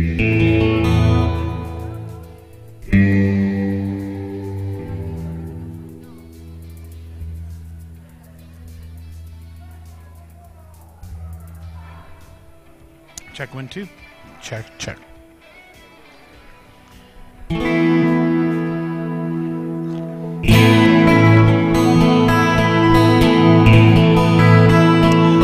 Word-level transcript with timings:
Check 0.00 0.08
one, 13.54 13.68
two. 13.68 13.86
Check, 14.40 14.64
check. 14.78 14.96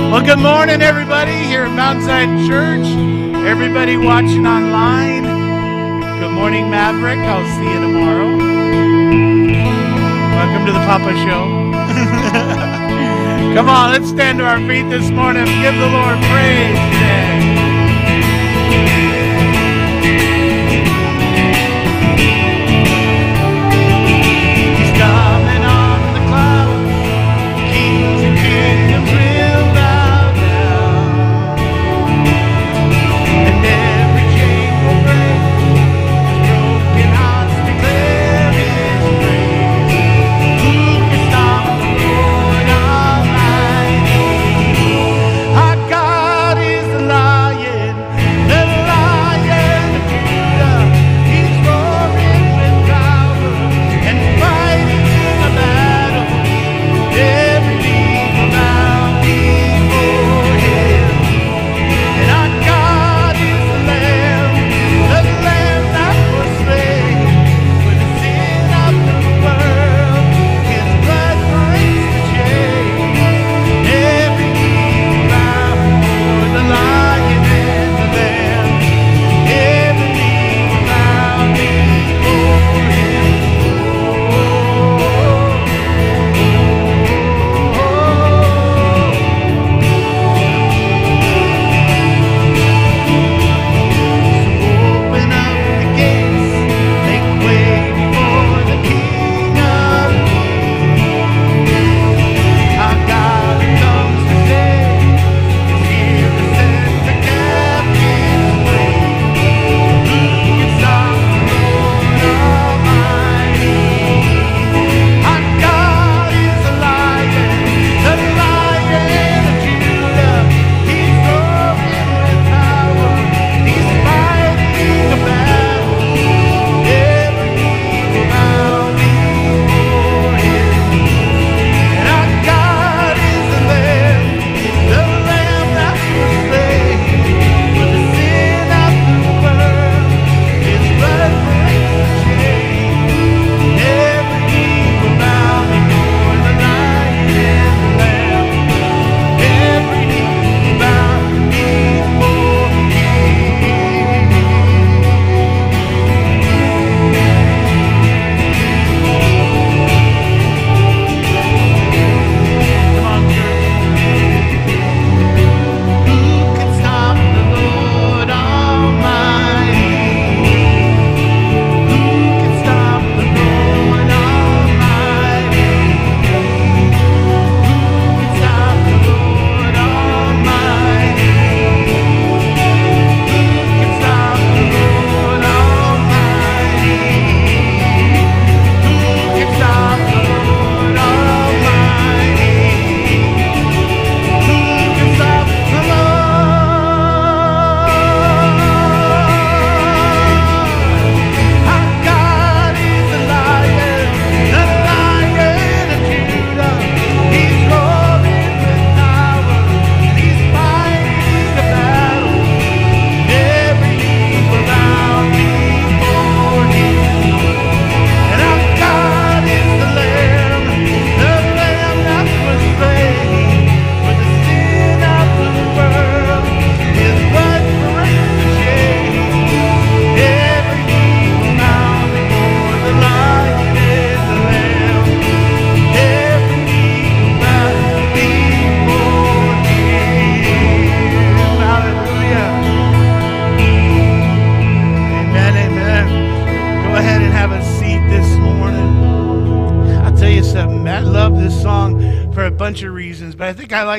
Well, 0.07 0.25
good 0.25 0.39
morning, 0.39 0.81
everybody, 0.81 1.33
here 1.33 1.65
at 1.65 1.77
Mount 1.77 2.03
Zion 2.03 2.49
Church. 2.49 3.26
Everybody 3.47 3.97
watching 3.97 4.45
online, 4.45 5.23
good 6.19 6.33
morning, 6.33 6.69
Maverick. 6.69 7.21
I'll 7.21 7.47
see 7.55 7.71
you 7.73 7.79
tomorrow. 7.81 8.37
Welcome 10.35 10.67
to 10.67 10.73
the 10.73 10.81
Papa 10.81 11.15
Show. 11.15 11.47
Come 13.55 13.69
on, 13.69 13.93
let's 13.93 14.09
stand 14.09 14.39
to 14.39 14.45
our 14.45 14.59
feet 14.67 14.91
this 14.91 15.11
morning. 15.11 15.45
Give 15.45 15.75
the 15.75 15.87
Lord 15.87 16.19
praise 16.25 16.77
today. 16.91 17.56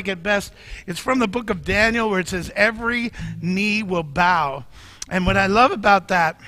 like 0.07 0.17
it 0.17 0.23
best. 0.23 0.53
It's 0.85 0.99
from 0.99 1.19
the 1.19 1.27
book 1.27 1.49
of 1.49 1.63
Daniel 1.63 2.09
where 2.09 2.19
it 2.19 2.27
says, 2.27 2.51
Every 2.55 3.11
knee 3.41 3.83
will 3.83 4.03
bow. 4.03 4.65
And 5.09 5.25
what 5.25 5.37
I 5.37 5.47
love 5.47 5.71
about 5.71 6.07
that 6.09 6.39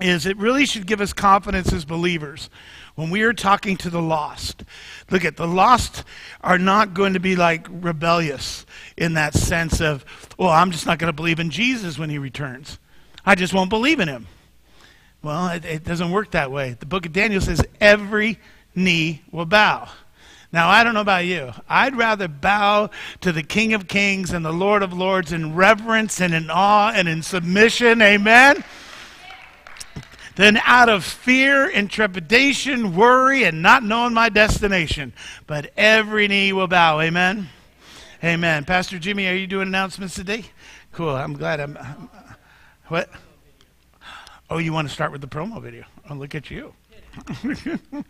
is 0.00 0.26
it 0.26 0.36
really 0.36 0.66
should 0.66 0.86
give 0.86 1.00
us 1.00 1.12
confidence 1.12 1.72
as 1.72 1.84
believers 1.84 2.50
when 2.94 3.10
we 3.10 3.22
are 3.22 3.32
talking 3.32 3.76
to 3.78 3.90
the 3.90 4.02
lost. 4.02 4.64
Look 5.10 5.24
at 5.24 5.36
the 5.36 5.46
lost 5.46 6.04
are 6.40 6.58
not 6.58 6.92
going 6.94 7.14
to 7.14 7.20
be 7.20 7.36
like 7.36 7.66
rebellious 7.70 8.66
in 8.96 9.14
that 9.14 9.34
sense 9.34 9.80
of, 9.80 10.04
well, 10.38 10.50
I'm 10.50 10.70
just 10.70 10.86
not 10.86 10.98
going 10.98 11.08
to 11.08 11.16
believe 11.16 11.38
in 11.40 11.50
Jesus 11.50 11.98
when 11.98 12.10
he 12.10 12.18
returns. 12.18 12.78
I 13.24 13.36
just 13.36 13.54
won't 13.54 13.70
believe 13.70 14.00
in 14.00 14.08
him. 14.08 14.26
Well, 15.22 15.48
it, 15.48 15.64
it 15.64 15.84
doesn't 15.84 16.10
work 16.10 16.32
that 16.32 16.50
way. 16.50 16.76
The 16.78 16.86
book 16.86 17.06
of 17.06 17.12
Daniel 17.12 17.40
says 17.40 17.64
every 17.80 18.40
knee 18.74 19.22
will 19.30 19.46
bow. 19.46 19.88
Now, 20.52 20.68
I 20.68 20.84
don't 20.84 20.92
know 20.92 21.00
about 21.00 21.24
you. 21.24 21.52
I'd 21.68 21.96
rather 21.96 22.28
bow 22.28 22.90
to 23.22 23.32
the 23.32 23.42
King 23.42 23.72
of 23.72 23.88
Kings 23.88 24.32
and 24.32 24.44
the 24.44 24.52
Lord 24.52 24.82
of 24.82 24.92
Lords 24.92 25.32
in 25.32 25.54
reverence 25.54 26.20
and 26.20 26.34
in 26.34 26.50
awe 26.50 26.92
and 26.94 27.08
in 27.08 27.22
submission. 27.22 28.02
Amen 28.02 28.62
than 30.34 30.56
out 30.64 30.88
of 30.88 31.04
fear 31.04 31.68
and 31.68 31.90
trepidation, 31.90 32.96
worry, 32.96 33.44
and 33.44 33.62
not 33.62 33.82
knowing 33.82 34.14
my 34.14 34.28
destination. 34.28 35.12
But 35.46 35.72
every 35.76 36.28
knee 36.28 36.52
will 36.52 36.68
bow. 36.68 37.00
Amen. 37.00 37.48
Amen. 38.24 38.64
Pastor 38.64 38.98
Jimmy, 38.98 39.26
are 39.28 39.34
you 39.34 39.46
doing 39.46 39.68
announcements 39.68 40.14
today? 40.14 40.44
Cool. 40.92 41.10
I'm 41.10 41.34
glad 41.34 41.60
I'm. 41.60 41.76
what? 42.88 43.10
Oh, 44.48 44.58
you 44.58 44.72
want 44.72 44.88
to 44.88 44.94
start 44.94 45.12
with 45.12 45.20
the 45.20 45.26
promo 45.26 45.60
video? 45.60 45.84
Oh, 46.08 46.14
look 46.14 46.34
at 46.34 46.50
you. 46.50 46.74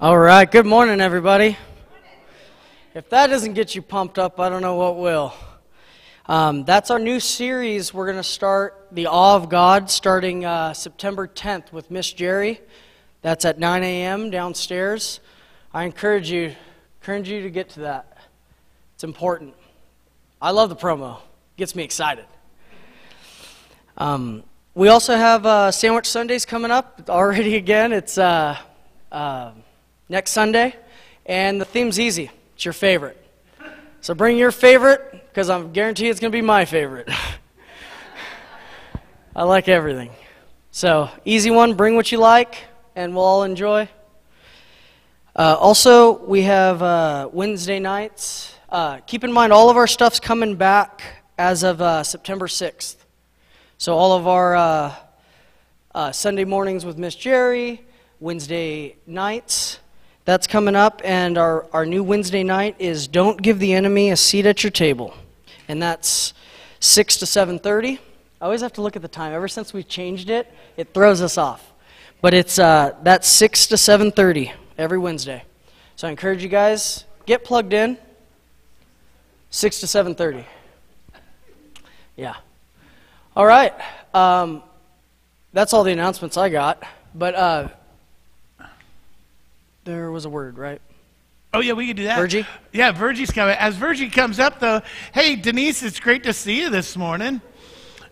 All 0.00 0.16
right, 0.16 0.48
good 0.48 0.64
morning, 0.64 1.00
everybody. 1.00 1.56
If 2.94 3.10
that 3.10 3.26
doesn't 3.26 3.54
get 3.54 3.74
you 3.74 3.82
pumped 3.82 4.16
up, 4.16 4.38
I 4.38 4.48
don't 4.48 4.62
know 4.62 4.76
what 4.76 4.96
will. 4.96 5.34
Um, 6.26 6.64
that's 6.64 6.92
our 6.92 7.00
new 7.00 7.18
series. 7.18 7.92
We're 7.92 8.04
going 8.04 8.16
to 8.16 8.22
start 8.22 8.86
The 8.92 9.08
Awe 9.08 9.34
of 9.34 9.48
God 9.48 9.90
starting 9.90 10.44
uh, 10.44 10.72
September 10.72 11.26
10th 11.26 11.72
with 11.72 11.90
Miss 11.90 12.12
Jerry. 12.12 12.60
That's 13.22 13.44
at 13.44 13.58
9 13.58 13.82
a.m. 13.82 14.30
downstairs. 14.30 15.18
I 15.74 15.82
encourage 15.82 16.30
you, 16.30 16.54
encourage 17.00 17.28
you 17.28 17.42
to 17.42 17.50
get 17.50 17.70
to 17.70 17.80
that. 17.80 18.18
It's 18.94 19.02
important. 19.02 19.56
I 20.40 20.52
love 20.52 20.68
the 20.68 20.76
promo. 20.76 21.18
Gets 21.56 21.74
me 21.74 21.82
excited. 21.82 22.26
Um, 23.96 24.44
we 24.76 24.90
also 24.90 25.16
have 25.16 25.44
uh, 25.44 25.72
Sandwich 25.72 26.06
Sundays 26.06 26.46
coming 26.46 26.70
up 26.70 27.02
already 27.08 27.56
again. 27.56 27.92
It's 27.92 28.16
uh, 28.16 28.56
uh, 29.10 29.50
next 30.08 30.30
Sunday, 30.30 30.74
and 31.26 31.60
the 31.60 31.64
theme's 31.64 32.00
easy. 32.00 32.30
It's 32.54 32.64
your 32.64 32.72
favorite. 32.72 33.22
So 34.00 34.14
bring 34.14 34.38
your 34.38 34.50
favorite, 34.50 35.28
because 35.28 35.50
I'm 35.50 35.72
guarantee 35.72 36.08
it's 36.08 36.20
going 36.20 36.32
to 36.32 36.36
be 36.36 36.42
my 36.42 36.64
favorite. 36.64 37.08
I 39.36 39.42
like 39.42 39.68
everything. 39.68 40.10
So 40.70 41.10
easy 41.24 41.50
one. 41.50 41.74
Bring 41.74 41.96
what 41.96 42.10
you 42.10 42.18
like, 42.18 42.64
and 42.96 43.14
we'll 43.14 43.24
all 43.24 43.42
enjoy. 43.42 43.88
Uh, 45.36 45.56
also, 45.58 46.24
we 46.24 46.42
have 46.42 46.82
uh, 46.82 47.28
Wednesday 47.32 47.78
nights. 47.78 48.54
Uh, 48.68 48.98
keep 48.98 49.24
in 49.24 49.32
mind, 49.32 49.52
all 49.52 49.70
of 49.70 49.76
our 49.76 49.86
stuff's 49.86 50.20
coming 50.20 50.56
back 50.56 51.02
as 51.38 51.62
of 51.62 51.80
uh, 51.80 52.02
September 52.02 52.46
6th. 52.46 52.96
So 53.78 53.94
all 53.94 54.18
of 54.18 54.26
our 54.26 54.56
uh, 54.56 54.94
uh, 55.94 56.12
Sunday 56.12 56.44
mornings 56.44 56.84
with 56.84 56.98
Miss 56.98 57.14
Jerry, 57.14 57.82
Wednesday 58.18 58.96
nights, 59.06 59.78
that's 60.28 60.46
coming 60.46 60.76
up, 60.76 61.00
and 61.06 61.38
our, 61.38 61.66
our 61.72 61.86
new 61.86 62.04
Wednesday 62.04 62.42
night 62.42 62.76
is 62.78 63.08
Don't 63.08 63.40
Give 63.40 63.58
the 63.58 63.72
Enemy 63.72 64.10
a 64.10 64.16
Seat 64.18 64.44
at 64.44 64.62
Your 64.62 64.70
Table. 64.70 65.14
And 65.68 65.80
that's 65.80 66.34
6 66.80 67.16
to 67.20 67.24
7.30. 67.24 67.98
I 68.38 68.44
always 68.44 68.60
have 68.60 68.74
to 68.74 68.82
look 68.82 68.94
at 68.94 69.00
the 69.00 69.08
time. 69.08 69.32
Ever 69.32 69.48
since 69.48 69.72
we 69.72 69.82
changed 69.82 70.28
it, 70.28 70.46
it 70.76 70.92
throws 70.92 71.22
us 71.22 71.38
off. 71.38 71.72
But 72.20 72.34
it's 72.34 72.58
uh, 72.58 72.94
that's 73.02 73.26
6 73.26 73.68
to 73.68 73.76
7.30 73.76 74.52
every 74.76 74.98
Wednesday. 74.98 75.44
So 75.96 76.06
I 76.06 76.10
encourage 76.10 76.42
you 76.42 76.50
guys, 76.50 77.06
get 77.24 77.42
plugged 77.42 77.72
in. 77.72 77.96
6 79.48 79.80
to 79.80 79.86
7.30. 79.86 80.44
Yeah. 82.16 82.34
All 83.34 83.46
right. 83.46 83.72
Um, 84.12 84.62
that's 85.54 85.72
all 85.72 85.84
the 85.84 85.92
announcements 85.92 86.36
I 86.36 86.50
got. 86.50 86.82
But 87.14 87.34
uh, 87.34 87.68
there 89.88 90.10
was 90.10 90.26
a 90.26 90.28
word, 90.28 90.58
right? 90.58 90.80
Oh 91.54 91.60
yeah, 91.60 91.72
we 91.72 91.86
can 91.86 91.96
do 91.96 92.04
that. 92.04 92.18
Virgie? 92.18 92.46
Yeah, 92.72 92.92
Virgie's 92.92 93.30
coming. 93.30 93.56
As 93.56 93.74
Virgie 93.74 94.10
comes 94.10 94.38
up, 94.38 94.60
though, 94.60 94.82
hey 95.14 95.34
Denise, 95.34 95.82
it's 95.82 95.98
great 95.98 96.24
to 96.24 96.34
see 96.34 96.60
you 96.60 96.68
this 96.68 96.94
morning. 96.94 97.40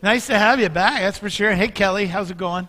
Nice 0.03 0.27
to 0.29 0.39
have 0.39 0.59
you 0.59 0.71
back. 0.71 1.03
That's 1.03 1.19
for 1.19 1.29
sure. 1.29 1.53
Hey 1.53 1.69
Kelly, 1.69 2.07
how's 2.07 2.31
it 2.31 2.39
going? 2.39 2.67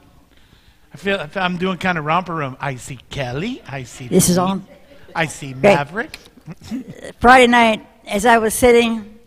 I 0.93 0.97
feel, 0.97 1.19
I 1.19 1.27
feel 1.27 1.41
I'm 1.41 1.57
doing 1.57 1.77
kind 1.77 1.97
of 1.97 2.03
romper 2.03 2.35
room. 2.35 2.57
I 2.59 2.75
see 2.75 2.99
Kelly. 3.09 3.61
I 3.65 3.83
see. 3.83 4.09
This 4.09 4.27
is 4.27 4.37
on. 4.37 4.67
I 5.15 5.27
see 5.27 5.53
Great. 5.53 5.63
Maverick. 5.63 6.19
Friday 7.19 7.47
night, 7.47 7.87
as 8.05 8.25
I 8.25 8.37
was 8.39 8.53
sitting 8.53 9.19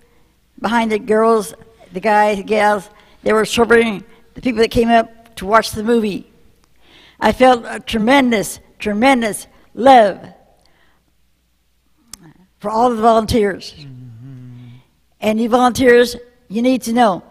behind 0.60 0.92
the 0.92 0.98
girls, 0.98 1.54
the 1.92 2.00
guys, 2.00 2.36
the 2.36 2.44
gals, 2.44 2.90
they 3.22 3.32
were 3.32 3.46
serving 3.46 4.04
the 4.34 4.42
people 4.42 4.60
that 4.60 4.70
came 4.70 4.90
up 4.90 5.36
to 5.36 5.46
watch 5.46 5.70
the 5.70 5.82
movie. 5.82 6.30
I 7.18 7.32
felt 7.32 7.64
a 7.66 7.80
tremendous, 7.80 8.60
tremendous 8.78 9.46
love 9.74 10.20
for 12.58 12.70
all 12.70 12.90
the 12.90 13.00
volunteers. 13.00 13.74
Mm-hmm. 13.74 14.76
And 15.20 15.40
you 15.40 15.48
volunteers, 15.48 16.16
you 16.48 16.62
need 16.62 16.82
to 16.82 16.92
know. 16.92 17.22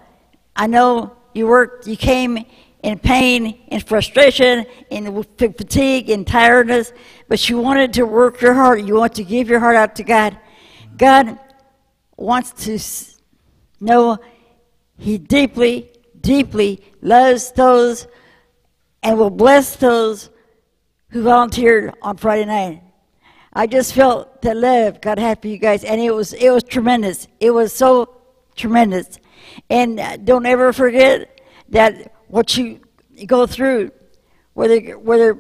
I 0.55 0.67
know 0.67 1.15
you 1.34 1.48
worked, 1.48 1.88
you 1.88 1.96
came 1.96 2.46
in 2.84 2.98
pain, 2.98 3.60
in 3.67 3.81
frustration, 3.81 4.65
in 4.89 5.24
fatigue, 5.38 6.10
in 6.10 6.25
tiredness, 6.25 6.93
but 7.27 7.50
you 7.50 7.60
wanted 7.60 7.93
to 7.93 8.05
work 8.05 8.41
your 8.41 8.53
heart. 8.53 8.84
You 8.84 8.96
want 8.96 9.15
to 9.15 9.24
give 9.24 9.50
your 9.50 9.60
heart 9.60 9.75
out 9.75 9.96
to 9.98 10.03
God. 10.03 10.38
God 10.98 11.38
wants 12.17 12.51
to 12.65 12.79
know 13.84 14.17
He 14.98 15.17
deeply, 15.17 15.89
deeply 16.22 16.81
loves 17.01 17.51
those 17.51 18.08
and 19.03 19.17
will 19.17 19.29
bless 19.29 19.75
those 19.75 20.29
who 21.09 21.23
volunteered 21.23 21.93
on 22.01 22.17
Friday 22.17 22.45
night. 22.45 22.83
I 23.53 23.65
just 23.67 23.93
felt 23.93 24.41
the 24.41 24.53
love 24.53 25.01
God 25.01 25.17
had 25.17 25.41
for 25.41 25.47
you 25.47 25.57
guys, 25.57 25.83
and 25.83 25.99
it 25.99 26.11
was 26.11 26.33
it 26.33 26.51
was 26.51 26.63
tremendous. 26.63 27.27
It 27.39 27.51
was 27.51 27.73
so 27.73 28.21
tremendous, 28.55 29.19
and 29.69 29.99
uh, 29.99 30.17
don't 30.17 30.45
ever 30.45 30.71
forget 30.71 31.41
that 31.69 32.13
what 32.27 32.55
you 32.55 32.79
go 33.25 33.47
through, 33.47 33.91
whether 34.53 34.79
whether 34.99 35.33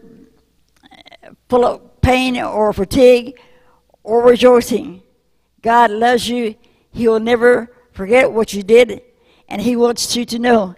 uh, 0.83 1.29
full 1.49 1.65
of 1.65 2.01
pain 2.01 2.37
or 2.39 2.73
fatigue 2.73 3.39
or 4.03 4.23
rejoicing, 4.23 5.03
God 5.61 5.91
loves 5.91 6.27
you. 6.27 6.55
He 6.91 7.07
will 7.07 7.19
never 7.19 7.71
forget 7.91 8.31
what 8.31 8.53
you 8.53 8.63
did, 8.63 9.03
and 9.47 9.61
He 9.61 9.75
wants 9.75 10.15
you 10.15 10.25
to 10.25 10.39
know 10.39 10.75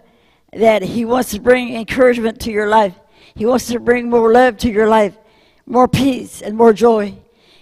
that 0.52 0.82
He 0.82 1.06
wants 1.06 1.30
to 1.30 1.40
bring 1.40 1.74
encouragement 1.74 2.40
to 2.40 2.52
your 2.52 2.68
life. 2.68 2.94
He 3.34 3.46
wants 3.46 3.66
to 3.68 3.80
bring 3.80 4.10
more 4.10 4.32
love 4.32 4.56
to 4.58 4.70
your 4.70 4.88
life, 4.88 5.16
more 5.66 5.88
peace 5.88 6.42
and 6.42 6.56
more 6.56 6.72
joy. 6.72 7.14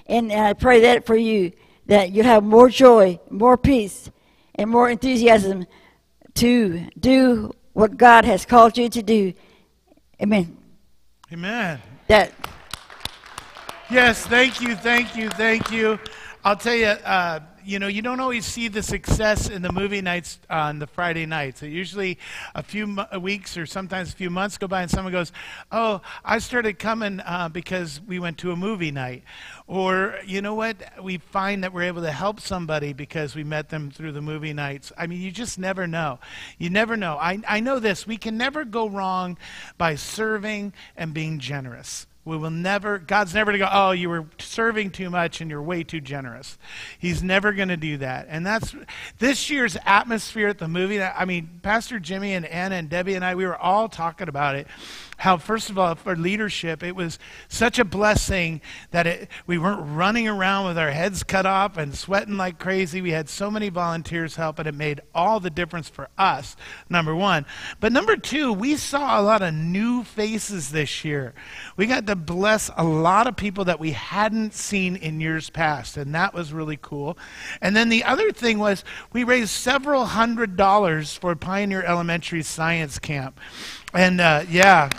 And 0.07 0.33
I 0.33 0.53
pray 0.55 0.81
that 0.81 1.07
for 1.07 1.17
you, 1.17 1.53
that 1.87 2.13
you 2.13 2.23
have 2.23 2.43
more 2.43 2.69
joy, 2.69 3.21
more 3.31 3.57
peace, 3.57 4.11
and 4.55 4.71
more 4.71 4.91
enthusiasm 4.91 5.67
to 6.35 6.87
do 6.99 7.53
what 7.73 7.97
God 7.97 8.25
has 8.25 8.45
called 8.45 8.77
you 8.77 8.89
to 8.89 9.03
do. 9.03 9.33
Amen. 10.21 10.57
Amen. 11.33 11.81
That 12.09 12.33
Yes, 13.91 14.25
thank 14.25 14.61
you, 14.61 14.77
thank 14.77 15.17
you, 15.17 15.29
thank 15.31 15.73
you. 15.73 15.99
I'll 16.45 16.55
tell 16.57 16.77
you, 16.77 16.87
uh, 16.87 17.41
you 17.71 17.79
know, 17.79 17.87
you 17.87 18.03
don't 18.03 18.19
always 18.19 18.45
see 18.45 18.67
the 18.67 18.83
success 18.83 19.49
in 19.49 19.63
the 19.63 19.71
movie 19.71 20.01
nights 20.01 20.41
on 20.51 20.81
the 20.81 20.89
Friday 20.89 21.25
nights. 21.25 21.63
Usually, 21.63 22.19
a 22.53 22.65
few 22.65 22.89
mo- 22.89 23.07
weeks 23.21 23.57
or 23.57 23.65
sometimes 23.65 24.13
a 24.13 24.17
few 24.17 24.29
months 24.29 24.59
go 24.59 24.67
by, 24.67 24.83
and 24.83 24.91
someone 24.91 25.13
goes, 25.13 25.31
"Oh, 25.71 26.01
I 26.25 26.41
started 26.41 26.81
coming 26.81 27.21
uh, 27.21 27.49
because 27.49 28.01
we 28.01 28.19
went 28.19 28.39
to 28.39 28.51
a 28.51 28.57
movie 28.57 28.91
night," 28.91 29.23
or 29.69 30.19
you 30.27 30.43
know 30.43 30.55
what? 30.55 30.77
We 31.01 31.19
find 31.19 31.63
that 31.63 31.73
we're 31.73 31.85
able 31.85 32.03
to 32.03 32.11
help 32.11 32.41
somebody 32.41 32.93
because 32.93 33.37
we 33.37 33.45
met 33.45 33.69
them 33.69 33.93
through 33.93 34.13
the 34.13 34.23
movie 34.23 34.53
nights. 34.53 34.91
I 34.99 35.07
mean, 35.07 35.21
you 35.21 35.31
just 35.31 35.57
never 35.57 35.87
know. 35.87 36.19
You 36.59 36.71
never 36.71 36.97
know. 36.97 37.19
I 37.21 37.41
I 37.47 37.61
know 37.61 37.79
this. 37.79 38.05
We 38.05 38.17
can 38.17 38.37
never 38.37 38.65
go 38.65 38.89
wrong 38.89 39.39
by 39.79 39.95
serving 39.95 40.73
and 40.97 41.15
being 41.15 41.39
generous. 41.39 42.09
We 42.25 42.37
will 42.37 42.51
never, 42.51 42.99
God's 42.99 43.33
never 43.33 43.51
going 43.51 43.61
to 43.61 43.67
go, 43.67 43.71
oh, 43.73 43.91
you 43.93 44.11
were 44.11 44.27
serving 44.39 44.91
too 44.91 45.09
much 45.09 45.41
and 45.41 45.51
you're 45.51 45.63
way 45.63 45.83
too 45.83 46.03
generous. 46.03 46.59
He's 46.99 47.23
never 47.23 47.53
going 47.53 47.69
to 47.69 47.79
do 47.79 47.97
that. 47.99 48.27
And 48.29 48.45
that's 48.45 48.75
this 49.19 49.49
year's 49.49 49.77
atmosphere 49.87 50.49
at 50.49 50.59
the 50.59 50.69
movie. 50.69 51.03
I 51.03 51.25
mean, 51.25 51.61
Pastor 51.63 51.99
Jimmy 51.99 52.35
and 52.35 52.45
Anna 52.45 52.75
and 52.75 52.91
Debbie 52.91 53.15
and 53.15 53.25
I, 53.25 53.35
we 53.35 53.47
were 53.47 53.57
all 53.57 53.89
talking 53.89 54.29
about 54.29 54.55
it. 54.55 54.67
How, 55.21 55.37
first 55.37 55.69
of 55.69 55.79
all, 55.79 55.95
for 55.97 56.17
leadership, 56.17 56.83
it 56.83 56.97
was 56.97 57.19
such 57.47 57.79
a 57.79 57.85
blessing 57.85 58.63
that 58.91 59.07
it, 59.07 59.29
we 59.47 59.59
weren't 59.59 59.95
running 59.95 60.27
around 60.27 60.69
with 60.69 60.79
our 60.79 60.91
heads 60.91 61.23
cut 61.23 61.45
off 61.45 61.77
and 61.77 61.95
sweating 61.95 62.39
like 62.39 62.59
crazy. 62.59 63.03
We 63.03 63.11
had 63.11 63.29
so 63.29 63.51
many 63.51 63.69
volunteers 63.69 64.37
help, 64.37 64.59
and 64.59 64.67
it 64.67 64.75
made 64.75 65.03
all 65.15 65.39
the 65.39 65.51
difference 65.51 65.91
for 65.91 66.09
us, 66.17 66.57
number 66.89 67.15
one. 67.15 67.45
But 67.81 67.93
number 67.93 68.17
two, 68.17 68.55
we 68.55 68.77
saw 68.77 69.21
a 69.21 69.23
lot 69.23 69.43
of 69.43 69.53
new 69.53 70.05
faces 70.05 70.71
this 70.71 71.05
year. 71.05 71.35
We 71.77 71.85
got 71.85 72.07
to 72.07 72.17
bless 72.17 72.71
a 72.75 72.85
lot 72.85 73.27
of 73.27 73.37
people 73.37 73.67
that 73.67 73.79
we 73.79 73.91
hadn't 73.91 74.55
seen 74.55 74.97
in 74.97 75.21
years 75.21 75.51
past, 75.51 75.99
and 75.99 76.15
that 76.15 76.33
was 76.33 76.55
really 76.55 76.79
cool. 76.81 77.19
And 77.61 77.77
then 77.77 77.91
the 77.91 78.05
other 78.05 78.33
thing 78.33 78.59
was 78.59 78.85
we 79.13 79.25
raised 79.25 79.51
several 79.51 80.07
hundred 80.07 80.57
dollars 80.57 81.15
for 81.15 81.37
Pioneer 81.37 81.83
Elementary 81.83 82.43
Science 82.43 82.99
Camp. 82.99 83.39
And 83.93 84.21
uh, 84.21 84.45
yeah. 84.49 84.91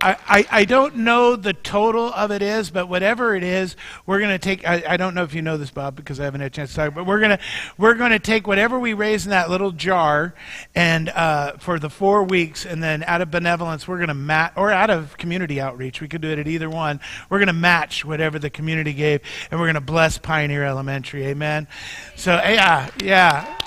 I, 0.00 0.16
I, 0.28 0.46
I 0.50 0.64
don't 0.66 0.96
know 0.96 1.36
the 1.36 1.54
total 1.54 2.12
of 2.12 2.30
it 2.30 2.42
is, 2.42 2.70
but 2.70 2.86
whatever 2.86 3.34
it 3.34 3.42
is, 3.42 3.76
we're 4.04 4.18
going 4.18 4.30
to 4.30 4.38
take. 4.38 4.66
I, 4.68 4.84
I 4.86 4.96
don't 4.98 5.14
know 5.14 5.22
if 5.22 5.32
you 5.32 5.40
know 5.40 5.56
this, 5.56 5.70
Bob, 5.70 5.96
because 5.96 6.20
I 6.20 6.24
haven't 6.24 6.42
had 6.42 6.52
a 6.52 6.54
chance 6.54 6.70
to 6.70 6.76
talk. 6.76 6.94
But 6.94 7.06
we're 7.06 7.18
going 7.18 7.30
to 7.30 7.38
we're 7.78 7.94
going 7.94 8.10
to 8.10 8.18
take 8.18 8.46
whatever 8.46 8.78
we 8.78 8.92
raise 8.92 9.24
in 9.24 9.30
that 9.30 9.48
little 9.48 9.72
jar, 9.72 10.34
and 10.74 11.08
uh, 11.08 11.52
for 11.52 11.78
the 11.78 11.88
four 11.88 12.24
weeks, 12.24 12.66
and 12.66 12.82
then 12.82 13.04
out 13.04 13.22
of 13.22 13.30
benevolence, 13.30 13.88
we're 13.88 13.96
going 13.96 14.08
to 14.08 14.14
match, 14.14 14.52
or 14.54 14.70
out 14.70 14.90
of 14.90 15.16
community 15.16 15.60
outreach, 15.60 16.02
we 16.02 16.08
could 16.08 16.20
do 16.20 16.28
it 16.28 16.38
at 16.38 16.46
either 16.46 16.68
one. 16.68 17.00
We're 17.30 17.38
going 17.38 17.46
to 17.46 17.54
match 17.54 18.04
whatever 18.04 18.38
the 18.38 18.50
community 18.50 18.92
gave, 18.92 19.22
and 19.50 19.58
we're 19.58 19.66
going 19.66 19.74
to 19.74 19.80
bless 19.80 20.18
Pioneer 20.18 20.62
Elementary. 20.62 21.24
Amen. 21.24 21.68
So 22.16 22.34
yeah, 22.34 22.90
yeah, 23.02 23.58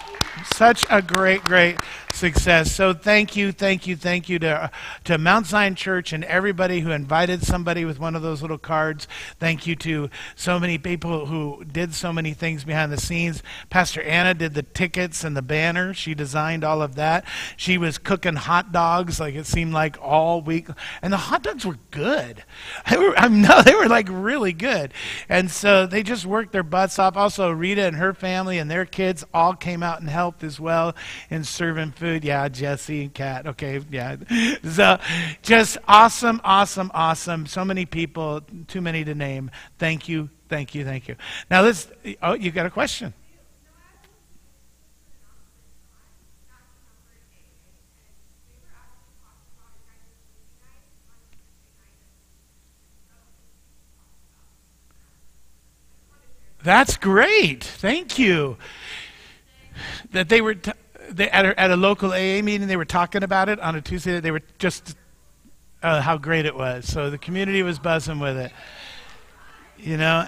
such 0.54 0.86
a 0.92 1.02
great, 1.02 1.44
great 1.44 1.80
success. 2.14 2.72
So 2.72 2.94
thank 2.94 3.36
you, 3.36 3.52
thank 3.52 3.88
you, 3.88 3.96
thank 3.96 4.30
you 4.30 4.40
to, 4.40 4.72
to 5.06 5.18
Mount 5.18 5.48
Zion 5.48 5.76
Church 5.76 6.12
and 6.12 6.24
everybody 6.26 6.82
who 6.82 6.92
invited 6.92 7.44
somebody 7.44 7.86
with 7.86 8.00
one 8.00 8.16
of 8.16 8.22
those 8.22 8.42
little 8.42 8.58
cards. 8.58 9.08
Thank 9.40 9.66
you 9.68 9.76
to 9.78 10.10
so 10.36 10.60
many 10.60 10.78
people 10.78 11.28
who 11.28 11.64
did 11.66 11.94
so 11.94 12.12
many 12.12 12.34
things 12.34 12.64
behind 12.64 12.92
the 12.92 13.00
scenes. 13.00 13.42
Pastor 13.70 14.02
Anna 14.02 14.34
did 14.34 14.54
the 14.54 14.64
tickets 14.64 15.24
and 15.24 15.38
the 15.38 15.42
banner. 15.42 15.94
She 15.94 16.14
designed 16.14 16.64
all 16.64 16.82
of 16.82 16.96
that. 16.96 17.26
She 17.56 17.78
was 17.78 17.98
cooking 17.98 18.36
hot 18.36 18.72
dogs 18.72 19.20
like 19.20 19.36
it 19.36 19.46
seemed 19.46 19.74
like 19.74 19.98
all 20.02 20.42
week. 20.42 20.68
And 21.02 21.14
the 21.14 21.18
hot 21.18 21.44
dogs 21.44 21.66
were 21.66 21.78
good. 21.92 22.44
They 22.90 22.98
were, 22.98 23.18
I'm, 23.18 23.42
no, 23.44 23.62
they 23.62 23.76
were 23.76 23.88
like 23.88 24.08
really 24.10 24.52
good. 24.52 24.94
And 25.28 25.52
so 25.52 25.86
they 25.86 26.02
just 26.02 26.26
worked 26.26 26.52
their 26.52 26.64
butts 26.64 26.98
off. 26.98 27.16
Also, 27.16 27.52
Rita 27.52 27.84
and 27.84 27.98
her 27.98 28.14
family 28.14 28.58
and 28.58 28.70
their 28.70 28.86
kids 28.86 29.24
all 29.32 29.54
came 29.54 29.84
out 29.84 30.00
and 30.00 30.10
helped 30.10 30.44
as 30.44 30.60
well 30.60 30.96
in 31.30 31.44
serving 31.44 31.92
food. 32.00 32.24
Yeah, 32.24 32.48
Jesse 32.48 33.04
and 33.04 33.14
Kat. 33.14 33.46
Okay, 33.46 33.82
yeah. 33.92 34.16
So 34.64 34.98
just 35.42 35.78
awesome, 35.88 36.40
awesome, 36.44 36.90
awesome. 36.94 37.46
So 37.46 37.66
many 37.66 37.86
people, 37.86 38.42
too 38.68 38.82
many 38.82 39.04
to 39.04 39.14
name. 39.14 39.52
Thank 39.78 40.08
you, 40.08 40.30
thank 40.48 40.74
you, 40.74 40.86
thank 40.86 41.08
you. 41.08 41.16
Now 41.52 41.62
let's. 41.62 41.88
Oh, 42.24 42.34
you 42.34 42.52
got 42.52 42.66
a 42.66 42.70
question? 42.70 43.14
That's 56.64 56.98
great. 56.98 57.64
Thank 57.64 58.20
you. 58.20 58.58
That 60.12 60.28
they 60.28 60.42
were 60.42 60.56
t- 60.56 60.72
they, 61.12 61.30
at, 61.30 61.46
a, 61.46 61.60
at 61.60 61.72
a 61.72 61.76
local 61.76 62.12
AA 62.12 62.42
meeting, 62.42 62.68
they 62.68 62.78
were 62.78 62.86
talking 62.86 63.24
about 63.24 63.50
it 63.50 63.60
on 63.60 63.76
a 63.76 63.82
Tuesday. 63.82 64.20
They 64.20 64.32
were 64.32 64.42
just 64.58 64.96
uh, 65.82 66.02
how 66.02 66.18
great 66.18 66.46
it 66.46 66.56
was. 66.56 66.86
So 66.86 67.10
the 67.10 67.18
community 67.18 67.64
was 67.64 67.80
buzzing 67.80 68.20
with 68.20 68.38
it. 68.38 68.52
You 69.78 69.96
know, 69.96 70.28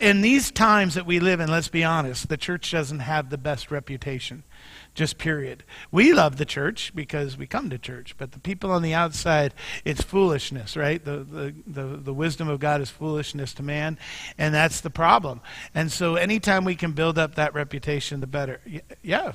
in 0.00 0.20
these 0.20 0.50
times 0.50 0.94
that 0.94 1.06
we 1.06 1.20
live 1.20 1.38
in, 1.38 1.48
let's 1.48 1.68
be 1.68 1.84
honest, 1.84 2.28
the 2.28 2.36
church 2.36 2.72
doesn't 2.72 2.98
have 2.98 3.30
the 3.30 3.38
best 3.38 3.70
reputation. 3.70 4.42
Just 4.94 5.16
period. 5.16 5.62
We 5.92 6.12
love 6.12 6.38
the 6.38 6.44
church 6.44 6.92
because 6.92 7.36
we 7.36 7.46
come 7.46 7.70
to 7.70 7.78
church, 7.78 8.16
but 8.18 8.32
the 8.32 8.40
people 8.40 8.72
on 8.72 8.82
the 8.82 8.92
outside, 8.92 9.54
it's 9.84 10.02
foolishness, 10.02 10.76
right? 10.76 11.04
The, 11.04 11.18
the, 11.18 11.54
the, 11.68 11.82
the 11.98 12.12
wisdom 12.12 12.48
of 12.48 12.58
God 12.58 12.80
is 12.80 12.90
foolishness 12.90 13.54
to 13.54 13.62
man, 13.62 13.96
and 14.36 14.52
that's 14.52 14.80
the 14.80 14.90
problem. 14.90 15.40
And 15.72 15.92
so 15.92 16.16
anytime 16.16 16.64
we 16.64 16.74
can 16.74 16.90
build 16.90 17.16
up 17.16 17.36
that 17.36 17.54
reputation, 17.54 18.18
the 18.18 18.26
better. 18.26 18.60
Yeah. 19.02 19.34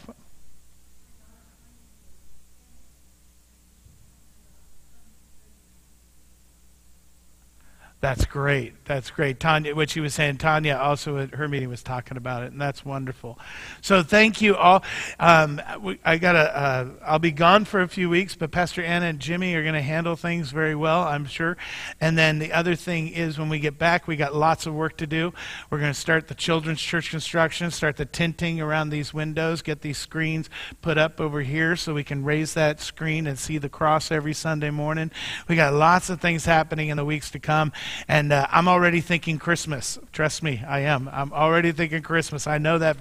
That's 8.06 8.26
great. 8.26 8.86
That's 8.86 9.10
great. 9.10 9.40
Tanya, 9.40 9.74
what 9.74 9.90
she 9.90 10.00
was 10.00 10.14
saying, 10.14 10.38
Tanya 10.38 10.76
also 10.76 11.18
at 11.18 11.34
her 11.34 11.48
meeting 11.48 11.70
was 11.70 11.82
talking 11.82 12.18
about 12.18 12.44
it, 12.44 12.52
and 12.52 12.62
that's 12.62 12.86
wonderful. 12.86 13.40
So 13.82 14.04
thank 14.04 14.44
you 14.44 14.56
all. 14.56 14.84
Um, 15.20 15.60
I 16.06 16.20
got 16.20 16.34
to. 16.34 16.56
Uh, 16.56 16.90
I'll 17.04 17.18
be 17.18 17.32
gone 17.32 17.66
for 17.66 17.82
a 17.82 17.88
few 17.88 18.08
weeks, 18.08 18.36
but 18.36 18.52
Pastor 18.52 18.84
Anna 18.84 19.08
and 19.08 19.20
Jimmy 19.20 19.56
are 19.56 19.64
going 19.64 19.74
to 19.74 19.82
handle 19.82 20.16
things 20.16 20.52
very 20.52 20.76
well, 20.76 21.02
I'm 21.02 21.26
sure. 21.26 21.58
And 22.00 22.16
then 22.16 22.38
the 22.38 22.54
other 22.54 22.76
thing 22.76 23.08
is, 23.08 23.40
when 23.40 23.50
we 23.50 23.58
get 23.58 23.80
back, 23.80 24.08
we 24.08 24.18
got 24.18 24.36
lots 24.36 24.68
of 24.68 24.76
work 24.76 24.98
to 24.98 25.08
do. 25.08 25.34
We're 25.72 25.80
going 25.80 25.92
to 25.92 26.00
start 26.00 26.28
the 26.28 26.36
children's 26.36 26.82
church 26.82 27.10
construction, 27.10 27.72
start 27.72 27.98
the 27.98 28.06
tinting 28.06 28.62
around 28.62 28.92
these 28.92 29.16
windows, 29.16 29.64
get 29.64 29.82
these 29.82 29.98
screens 29.98 30.48
put 30.84 31.00
up 31.00 31.20
over 31.20 31.42
here 31.42 31.76
so 31.76 31.96
we 31.96 32.04
can 32.04 32.24
raise 32.24 32.54
that 32.54 32.80
screen 32.82 33.26
and 33.26 33.40
see 33.40 33.58
the 33.58 33.68
cross 33.68 34.12
every 34.12 34.34
Sunday 34.34 34.70
morning. 34.70 35.10
We 35.48 35.56
got 35.56 35.74
lots 35.74 36.12
of 36.12 36.22
things 36.22 36.46
happening 36.46 36.90
in 36.90 36.98
the 36.98 37.06
weeks 37.06 37.32
to 37.32 37.40
come. 37.40 37.72
And 38.08 38.32
uh, 38.32 38.48
I'm 38.52 38.68
already 38.68 39.02
thinking 39.02 39.40
Christmas. 39.40 40.00
Trust 40.12 40.44
me, 40.44 40.64
I 40.68 40.80
am. 40.82 41.10
I'm 41.12 41.32
already 41.34 41.72
thinking 41.72 42.02
Christmas. 42.02 42.48
I 42.48 42.58
know 42.58 42.78
that. 42.78 42.98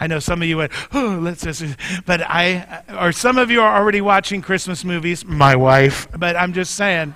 I 0.00 0.06
know 0.06 0.18
some 0.18 0.42
of 0.42 0.48
you 0.48 0.58
went, 0.58 0.72
oh, 0.92 1.18
let's 1.20 1.42
just. 1.42 1.64
But 2.06 2.22
I, 2.22 2.82
or 3.00 3.12
some 3.12 3.38
of 3.38 3.50
you 3.50 3.60
are 3.60 3.76
already 3.80 4.00
watching 4.00 4.42
Christmas 4.42 4.84
movies. 4.84 5.24
My 5.24 5.56
wife. 5.56 6.08
But 6.16 6.36
I'm 6.36 6.52
just 6.52 6.74
saying. 6.74 7.14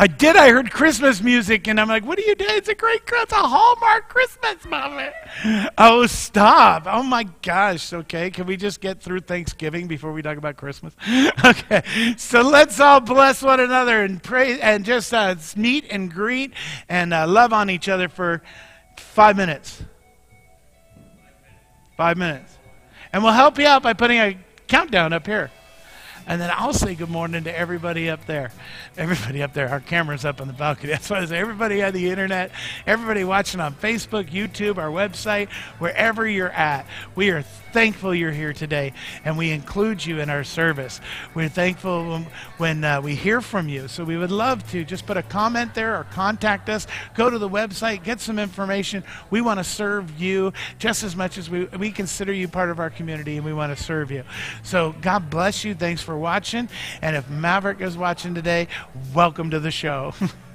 I 0.00 0.06
did. 0.06 0.34
I 0.34 0.48
heard 0.48 0.70
Christmas 0.70 1.20
music, 1.20 1.68
and 1.68 1.78
I'm 1.78 1.86
like, 1.86 2.06
"What 2.06 2.18
are 2.18 2.22
you 2.22 2.34
doing? 2.34 2.52
It's 2.54 2.70
a 2.70 2.74
great, 2.74 3.02
it's 3.06 3.32
a 3.34 3.36
Hallmark 3.36 4.08
Christmas 4.08 4.64
movie." 4.64 5.70
Oh, 5.76 6.06
stop! 6.06 6.84
Oh 6.86 7.02
my 7.02 7.24
gosh. 7.42 7.92
Okay, 7.92 8.30
can 8.30 8.46
we 8.46 8.56
just 8.56 8.80
get 8.80 9.02
through 9.02 9.20
Thanksgiving 9.20 9.88
before 9.88 10.10
we 10.14 10.22
talk 10.22 10.38
about 10.38 10.56
Christmas? 10.56 10.96
okay, 11.44 12.14
so 12.16 12.40
let's 12.40 12.80
all 12.80 13.00
bless 13.00 13.42
one 13.42 13.60
another 13.60 14.02
and 14.02 14.22
pray 14.22 14.58
and 14.62 14.86
just 14.86 15.12
uh, 15.12 15.34
meet 15.54 15.84
and 15.90 16.10
greet 16.10 16.54
and 16.88 17.12
uh, 17.12 17.26
love 17.26 17.52
on 17.52 17.68
each 17.68 17.90
other 17.90 18.08
for 18.08 18.40
five 18.96 19.36
minutes. 19.36 19.82
Five 21.98 22.16
minutes, 22.16 22.56
and 23.12 23.22
we'll 23.22 23.34
help 23.34 23.58
you 23.58 23.66
out 23.66 23.82
by 23.82 23.92
putting 23.92 24.16
a 24.16 24.38
countdown 24.66 25.12
up 25.12 25.26
here. 25.26 25.50
And 26.26 26.40
then 26.40 26.50
I'll 26.52 26.72
say 26.72 26.94
good 26.94 27.10
morning 27.10 27.44
to 27.44 27.58
everybody 27.58 28.08
up 28.10 28.26
there. 28.26 28.52
Everybody 28.96 29.42
up 29.42 29.52
there. 29.52 29.68
Our 29.68 29.80
camera's 29.80 30.24
up 30.24 30.40
on 30.40 30.46
the 30.46 30.52
balcony. 30.52 30.88
That's 30.92 31.10
why 31.10 31.20
I 31.20 31.24
say 31.24 31.38
everybody 31.38 31.82
on 31.82 31.92
the 31.92 32.10
internet, 32.10 32.50
everybody 32.86 33.24
watching 33.24 33.60
on 33.60 33.74
Facebook, 33.74 34.30
YouTube, 34.30 34.78
our 34.78 34.90
website, 34.90 35.50
wherever 35.78 36.28
you're 36.28 36.50
at. 36.50 36.86
We 37.14 37.30
are 37.30 37.42
thankful 37.72 38.14
you're 38.14 38.32
here 38.32 38.52
today, 38.52 38.92
and 39.24 39.38
we 39.38 39.50
include 39.50 40.04
you 40.04 40.20
in 40.20 40.28
our 40.30 40.44
service. 40.44 41.00
We're 41.34 41.48
thankful 41.48 42.08
when, 42.08 42.26
when 42.58 42.84
uh, 42.84 43.00
we 43.00 43.14
hear 43.14 43.40
from 43.40 43.68
you. 43.68 43.88
So 43.88 44.04
we 44.04 44.16
would 44.16 44.30
love 44.30 44.68
to 44.72 44.84
just 44.84 45.06
put 45.06 45.16
a 45.16 45.22
comment 45.22 45.74
there 45.74 45.96
or 45.96 46.04
contact 46.04 46.68
us. 46.68 46.86
Go 47.14 47.30
to 47.30 47.38
the 47.38 47.48
website, 47.48 48.04
get 48.04 48.20
some 48.20 48.38
information. 48.38 49.04
We 49.30 49.40
want 49.40 49.58
to 49.58 49.64
serve 49.64 50.20
you 50.20 50.52
just 50.78 51.02
as 51.02 51.16
much 51.16 51.38
as 51.38 51.48
we, 51.48 51.64
we 51.66 51.90
consider 51.90 52.32
you 52.32 52.48
part 52.48 52.70
of 52.70 52.78
our 52.78 52.90
community, 52.90 53.36
and 53.36 53.44
we 53.44 53.52
want 53.52 53.76
to 53.76 53.82
serve 53.82 54.10
you. 54.10 54.24
So 54.62 54.94
God 55.00 55.30
bless 55.30 55.64
you. 55.64 55.74
Thanks 55.74 56.02
for 56.10 56.18
watching. 56.18 56.68
And 57.02 57.14
if 57.14 57.30
Maverick 57.30 57.80
is 57.80 57.96
watching 57.96 58.34
today, 58.34 58.66
welcome 59.14 59.50
to 59.50 59.60
the 59.60 59.70
show. 59.70 60.12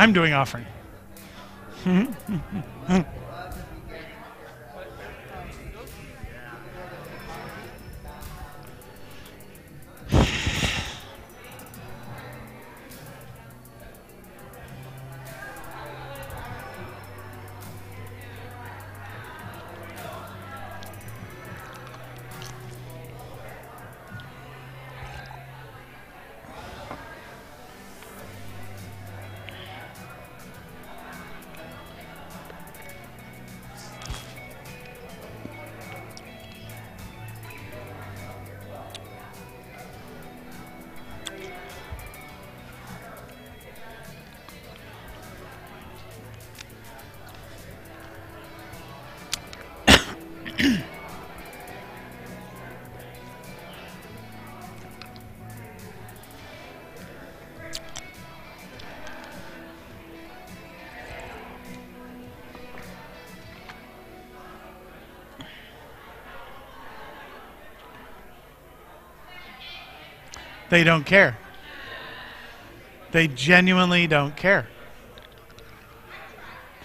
I'm 0.00 0.14
doing 0.14 0.32
offering. 0.32 0.64
Mm-hmm. 1.84 2.12
They 70.70 70.84
don't 70.84 71.04
care. 71.04 71.36
They 73.10 73.26
genuinely 73.26 74.06
don't 74.06 74.36
care. 74.36 74.68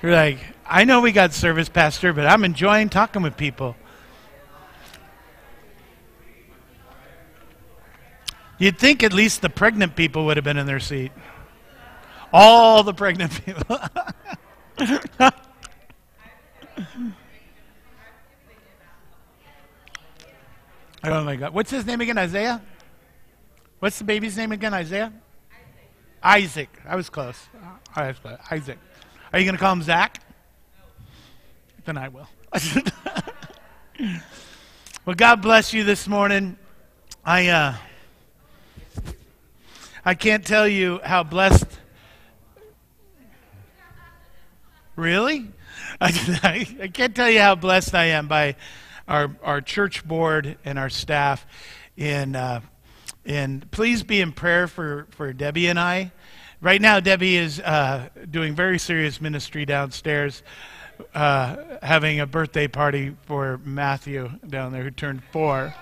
They're 0.02 0.12
like, 0.12 0.40
I 0.66 0.84
know 0.84 1.02
we 1.02 1.12
got 1.12 1.34
service, 1.34 1.70
Pastor, 1.70 2.12
but 2.12 2.26
I'm 2.26 2.44
enjoying 2.44 2.90
talking 2.90 3.22
with 3.22 3.38
people. 3.38 3.76
You'd 8.58 8.80
think 8.80 9.04
at 9.04 9.14
least 9.14 9.42
the 9.42 9.50
pregnant 9.50 9.96
people 9.96 10.26
would 10.26 10.38
have 10.38 10.44
been 10.44 10.58
in 10.58 10.66
their 10.66 10.80
seat. 10.80 11.12
All 12.34 12.82
the 12.84 12.94
pregnant 12.94 13.46
people. 13.46 13.80
oh 21.04 21.24
my 21.24 21.36
God. 21.36 21.54
What's 21.54 21.70
his 21.70 21.86
name 21.86 22.02
again? 22.02 22.18
Isaiah? 22.18 22.62
What's 23.80 24.00
the 24.00 24.06
baby's 24.06 24.38
name 24.38 24.52
again? 24.54 24.74
Isaiah? 24.74 25.12
Isaac. 26.24 26.70
I 26.88 26.96
was 26.96 27.10
close. 27.10 27.48
I 27.94 28.08
was 28.08 28.20
close. 28.20 28.38
Isaac. 28.50 28.80
Are 29.34 29.40
you 29.40 29.46
going 29.46 29.56
to 29.56 29.60
call 29.60 29.74
him 29.74 29.82
Zach? 29.82 30.22
Then 31.84 31.98
I 31.98 32.08
will. 32.08 32.28
well, 35.06 35.16
God 35.16 35.42
bless 35.42 35.74
you 35.74 35.84
this 35.84 36.08
morning. 36.08 36.58
I 37.24 37.48
uh, 37.50 37.76
I 40.06 40.16
can't 40.16 40.46
tell 40.46 40.68
you 40.68 41.00
how 41.04 41.24
blessed. 41.24 41.68
Really? 44.96 45.52
I, 46.00 46.68
I 46.82 46.88
can't 46.88 47.14
tell 47.14 47.30
you 47.30 47.42
how 47.42 47.56
blessed 47.56 47.94
I 47.94 48.06
am 48.06 48.28
by 48.28 48.56
our 49.08 49.36
our 49.44 49.62
church 49.62 50.08
board 50.08 50.58
and 50.64 50.80
our 50.80 50.90
staff 50.90 51.46
in. 51.98 52.38
Uh, 52.38 52.62
and 53.26 53.70
please 53.72 54.04
be 54.04 54.22
in 54.22 54.32
prayer 54.32 54.68
for, 54.68 55.08
for 55.12 55.34
Debbie 55.34 55.68
and 55.68 55.80
I. 55.80 56.12
Right 56.62 56.82
now, 56.82 57.00
Debbie 57.00 57.38
is 57.38 57.60
uh, 57.60 58.10
doing 58.30 58.56
very 58.56 58.80
serious 58.80 59.20
ministry 59.20 59.66
downstairs, 59.66 60.44
uh, 61.14 61.58
having 61.82 62.20
a 62.20 62.26
birthday 62.26 62.68
party 62.68 63.16
for 63.26 63.60
Matthew 63.64 64.32
down 64.48 64.72
there 64.72 64.84
who 64.84 64.92
turned 64.92 65.24
four. 65.32 65.74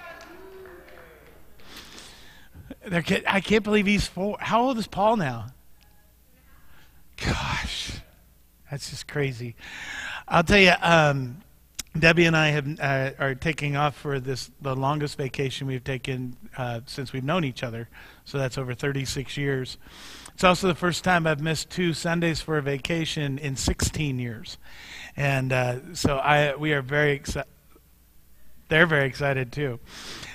I 2.91 3.41
can't 3.41 3.63
believe 3.63 3.86
he's 3.86 4.08
four. 4.08 4.38
How 4.39 4.62
old 4.63 4.77
is 4.77 4.88
Paul 4.88 5.17
now? 5.17 5.47
Gosh, 7.17 7.91
that's 8.69 8.89
just 8.89 9.08
crazy. 9.08 9.56
I'll 10.27 10.43
tell 10.43 10.60
you, 10.60 10.73
um, 10.82 11.42
Debbie 11.97 12.25
and 12.25 12.36
I 12.36 12.49
have, 12.49 12.79
uh, 12.79 13.12
are 13.19 13.36
taking 13.36 13.75
off 13.75 13.95
for 13.95 14.19
this 14.19 14.49
the 14.62 14.75
longest 14.75 15.17
vacation 15.17 15.67
we've 15.67 15.84
taken 15.84 16.36
uh, 16.58 16.82
since 16.86 17.13
we've 17.13 17.23
known 17.23 17.43
each 17.43 17.63
other. 17.63 17.88
So 18.25 18.38
that's 18.39 18.58
over 18.58 18.73
36 18.73 19.38
years. 19.38 19.77
It's 20.34 20.43
also 20.43 20.67
the 20.67 20.75
first 20.75 21.03
time 21.03 21.27
I've 21.27 21.41
missed 21.41 21.69
two 21.69 21.93
Sundays 21.93 22.41
for 22.41 22.58
a 22.58 22.62
vacation 22.62 23.38
in 23.38 23.56
16 23.56 24.17
years, 24.17 24.58
and 25.15 25.53
uh, 25.53 25.93
so 25.93 26.17
I 26.17 26.56
we 26.56 26.73
are 26.73 26.82
very 26.82 27.12
excited. 27.12 27.49
They're 28.69 28.88
very 28.88 29.06
excited 29.06 29.51
too. 29.51 29.79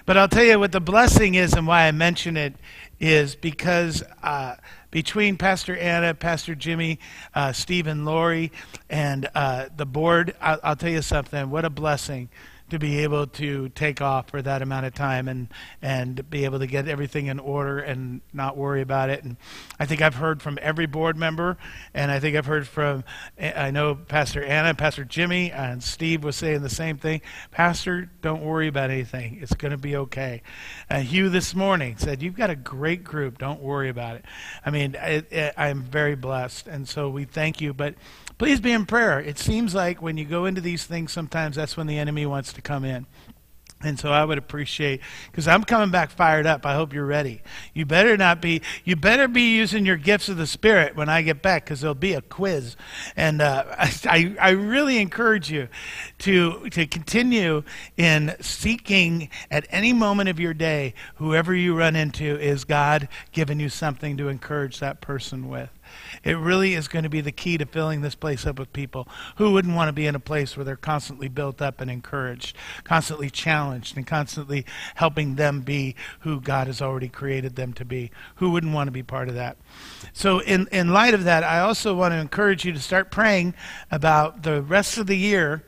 But 0.06 0.16
I'll 0.16 0.28
tell 0.28 0.44
you 0.44 0.60
what 0.60 0.70
the 0.70 0.80
blessing 0.80 1.34
is 1.34 1.54
and 1.54 1.66
why 1.66 1.88
I 1.88 1.90
mention 1.90 2.36
it 2.36 2.54
is 3.00 3.34
because 3.34 4.04
uh, 4.22 4.54
between 4.90 5.36
Pastor 5.36 5.76
Anna, 5.76 6.14
Pastor 6.14 6.54
Jimmy, 6.54 6.98
uh, 7.34 7.52
and 7.86 8.04
Lori, 8.04 8.52
and 8.88 9.28
uh, 9.34 9.66
the 9.76 9.86
board, 9.86 10.34
I'll, 10.40 10.60
I'll 10.62 10.76
tell 10.76 10.90
you 10.90 11.02
something. 11.02 11.50
What 11.50 11.64
a 11.64 11.70
blessing 11.70 12.28
to 12.70 12.78
be 12.78 12.98
able 12.98 13.26
to 13.26 13.68
take 13.70 14.00
off 14.00 14.28
for 14.28 14.42
that 14.42 14.62
amount 14.62 14.86
of 14.86 14.94
time 14.94 15.28
and 15.28 15.48
and 15.80 16.28
be 16.28 16.44
able 16.44 16.58
to 16.58 16.66
get 16.66 16.88
everything 16.88 17.26
in 17.26 17.38
order 17.38 17.78
and 17.78 18.20
not 18.32 18.56
worry 18.56 18.80
about 18.80 19.10
it. 19.10 19.24
And 19.24 19.36
I 19.78 19.86
think 19.86 20.02
I've 20.02 20.16
heard 20.16 20.42
from 20.42 20.58
every 20.60 20.86
board 20.86 21.16
member, 21.16 21.56
and 21.94 22.10
I 22.10 22.20
think 22.20 22.36
I've 22.36 22.46
heard 22.46 22.66
from 22.66 23.04
I 23.40 23.70
know 23.70 23.94
Pastor 23.94 24.42
Anna, 24.44 24.74
Pastor 24.74 25.04
Jimmy, 25.04 25.50
and 25.50 25.82
Steve 25.82 26.24
was 26.24 26.36
saying 26.36 26.62
the 26.62 26.68
same 26.68 26.98
thing. 26.98 27.20
Pastor, 27.50 28.10
don't 28.22 28.42
worry 28.42 28.68
about 28.68 28.90
anything. 28.90 29.38
It's 29.40 29.54
going 29.54 29.72
to 29.72 29.78
be 29.78 29.96
okay. 29.96 30.42
And 30.90 31.04
Hugh 31.04 31.28
this 31.28 31.54
morning 31.54 31.96
said, 31.96 32.22
"You've 32.22 32.36
got 32.36 32.50
a 32.50 32.56
great 32.56 33.04
group. 33.04 33.38
Don't 33.38 33.60
worry 33.60 33.88
about 33.88 34.16
it." 34.16 34.24
I 34.64 34.70
mean, 34.70 34.94
it, 34.98 35.54
I'm 35.56 35.82
very 35.82 36.14
blessed, 36.14 36.66
and 36.66 36.88
so 36.88 37.08
we 37.08 37.24
thank 37.24 37.60
you, 37.60 37.72
but 37.72 37.94
please 38.38 38.60
be 38.60 38.72
in 38.72 38.86
prayer. 38.86 39.20
It 39.20 39.38
seems 39.38 39.74
like 39.74 40.00
when 40.00 40.16
you 40.16 40.24
go 40.24 40.46
into 40.46 40.60
these 40.60 40.84
things, 40.84 41.12
sometimes 41.12 41.56
that's 41.56 41.76
when 41.76 41.86
the 41.86 41.98
enemy 41.98 42.24
wants 42.24 42.52
to 42.54 42.62
come 42.62 42.84
in. 42.84 43.06
And 43.80 43.96
so 43.98 44.10
I 44.10 44.24
would 44.24 44.38
appreciate 44.38 45.00
because 45.30 45.46
I'm 45.46 45.62
coming 45.62 45.90
back 45.90 46.10
fired 46.10 46.46
up. 46.46 46.66
I 46.66 46.74
hope 46.74 46.92
you're 46.92 47.06
ready. 47.06 47.42
You 47.74 47.86
better 47.86 48.16
not 48.16 48.42
be. 48.42 48.62
You 48.84 48.96
better 48.96 49.28
be 49.28 49.54
using 49.54 49.86
your 49.86 49.96
gifts 49.96 50.28
of 50.28 50.36
the 50.36 50.48
Spirit 50.48 50.96
when 50.96 51.08
I 51.08 51.22
get 51.22 51.42
back 51.42 51.64
because 51.64 51.80
there'll 51.80 51.94
be 51.94 52.14
a 52.14 52.22
quiz. 52.22 52.74
And 53.14 53.40
uh, 53.40 53.64
I, 53.78 54.34
I 54.40 54.50
really 54.50 54.98
encourage 54.98 55.48
you 55.48 55.68
to 56.18 56.68
to 56.70 56.88
continue 56.88 57.62
in 57.96 58.34
seeking 58.40 59.30
at 59.48 59.64
any 59.70 59.92
moment 59.92 60.28
of 60.28 60.40
your 60.40 60.54
day. 60.54 60.94
Whoever 61.16 61.54
you 61.54 61.76
run 61.76 61.94
into 61.94 62.36
is 62.36 62.64
God 62.64 63.08
giving 63.30 63.60
you 63.60 63.68
something 63.68 64.16
to 64.16 64.26
encourage 64.26 64.80
that 64.80 65.00
person 65.00 65.48
with. 65.48 65.70
It 66.24 66.36
really 66.36 66.74
is 66.74 66.88
going 66.88 67.02
to 67.02 67.08
be 67.08 67.20
the 67.20 67.32
key 67.32 67.58
to 67.58 67.66
filling 67.66 68.00
this 68.00 68.14
place 68.14 68.46
up 68.46 68.58
with 68.58 68.72
people. 68.72 69.08
Who 69.36 69.52
wouldn't 69.52 69.74
want 69.74 69.88
to 69.88 69.92
be 69.92 70.06
in 70.06 70.14
a 70.14 70.20
place 70.20 70.56
where 70.56 70.64
they're 70.64 70.76
constantly 70.76 71.28
built 71.28 71.62
up 71.62 71.80
and 71.80 71.90
encouraged, 71.90 72.56
constantly 72.84 73.30
challenged, 73.30 73.96
and 73.96 74.06
constantly 74.06 74.64
helping 74.96 75.36
them 75.36 75.60
be 75.60 75.94
who 76.20 76.40
God 76.40 76.66
has 76.66 76.82
already 76.82 77.08
created 77.08 77.56
them 77.56 77.72
to 77.74 77.84
be? 77.84 78.10
Who 78.36 78.50
wouldn't 78.50 78.74
want 78.74 78.88
to 78.88 78.92
be 78.92 79.02
part 79.02 79.28
of 79.28 79.34
that? 79.34 79.56
So, 80.12 80.40
in, 80.40 80.68
in 80.72 80.92
light 80.92 81.14
of 81.14 81.24
that, 81.24 81.44
I 81.44 81.60
also 81.60 81.94
want 81.94 82.12
to 82.12 82.18
encourage 82.18 82.64
you 82.64 82.72
to 82.72 82.80
start 82.80 83.10
praying 83.10 83.54
about 83.90 84.42
the 84.42 84.62
rest 84.62 84.98
of 84.98 85.06
the 85.06 85.16
year. 85.16 85.64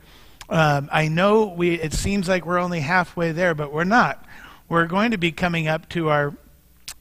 Um, 0.49 0.89
I 0.91 1.07
know 1.07 1.45
we, 1.45 1.75
it 1.75 1.93
seems 1.93 2.27
like 2.27 2.45
we're 2.45 2.59
only 2.59 2.81
halfway 2.81 3.31
there, 3.31 3.55
but 3.55 3.71
we're 3.71 3.83
not. 3.85 4.25
We're 4.67 4.85
going 4.85 5.11
to 5.11 5.17
be 5.17 5.31
coming 5.31 5.67
up 5.67 5.89
to 5.89 6.09
our 6.09 6.33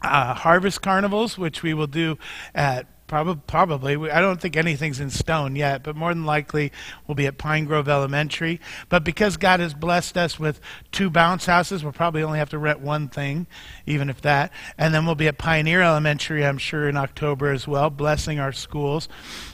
uh, 0.03 0.35
harvest 0.35 0.83
carnivals, 0.83 1.37
which 1.37 1.63
we 1.63 1.75
will 1.75 1.87
do 1.87 2.19
at 2.55 2.87
Probably, 3.11 3.43
probably. 3.49 4.09
I 4.09 4.21
don't 4.21 4.41
think 4.41 4.57
anything's 4.57 5.01
in 5.01 5.11
stone 5.11 5.57
yet, 5.57 5.83
but 5.83 5.97
more 5.97 6.15
than 6.15 6.25
likely 6.25 6.71
we'll 7.09 7.17
be 7.17 7.27
at 7.27 7.39
Pine 7.39 7.65
Grove 7.65 7.89
Elementary. 7.89 8.61
But 8.89 9.03
because 9.03 9.37
God 9.37 9.59
has 9.59 9.75
blessed 9.75 10.17
us 10.17 10.39
with 10.39 10.61
two 10.93 11.11
bounce 11.11 11.47
houses, 11.47 11.83
we'll 11.83 11.93
probably 11.93 12.23
only 12.23 12.39
have 12.39 12.51
to 12.51 12.59
rent 12.59 12.79
one 12.79 13.09
thing, 13.09 13.49
even 13.85 14.11
if 14.11 14.21
that. 14.21 14.53
And 14.79 14.95
then 14.95 15.07
we'll 15.07 15.17
be 15.17 15.27
at 15.27 15.39
Pioneer 15.39 15.83
Elementary, 15.83 16.47
I'm 16.47 16.57
sure, 16.57 16.89
in 16.89 16.97
October 16.97 17.51
as 17.51 17.67
well, 17.67 17.91
blessing 17.91 18.39
our 18.39 18.53
schools. 18.53 19.09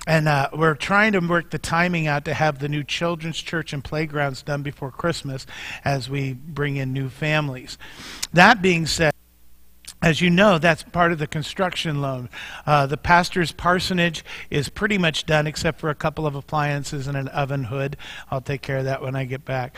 And 0.06 0.28
uh, 0.28 0.50
we're 0.52 0.74
trying 0.74 1.12
to 1.12 1.20
work 1.20 1.48
the 1.48 1.58
timing 1.58 2.06
out 2.06 2.26
to 2.26 2.34
have 2.34 2.58
the 2.58 2.68
new 2.68 2.84
children's 2.84 3.38
church 3.38 3.72
and 3.72 3.82
playgrounds 3.82 4.42
done 4.42 4.64
before 4.64 4.90
Christmas 4.90 5.46
as 5.82 6.10
we 6.10 6.34
bring 6.34 6.76
in 6.76 6.92
new 6.92 7.08
families. 7.08 7.78
That 8.34 8.60
being 8.60 8.84
said, 8.84 9.14
As 10.02 10.20
you 10.20 10.28
know, 10.28 10.58
that's 10.58 10.82
part 10.82 11.10
of 11.10 11.18
the 11.18 11.26
construction 11.26 12.02
loan. 12.02 12.28
Uh, 12.66 12.86
the 12.86 12.98
pastor's 12.98 13.50
parsonage 13.50 14.24
is 14.50 14.68
pretty 14.68 14.98
much 14.98 15.24
done 15.24 15.46
except 15.46 15.80
for 15.80 15.88
a 15.88 15.94
couple 15.94 16.26
of 16.26 16.34
appliances 16.34 17.06
and 17.06 17.16
an 17.16 17.28
oven 17.28 17.64
hood. 17.64 17.96
I'll 18.30 18.42
take 18.42 18.60
care 18.60 18.76
of 18.76 18.84
that 18.84 19.00
when 19.00 19.16
I 19.16 19.24
get 19.24 19.44
back. 19.44 19.76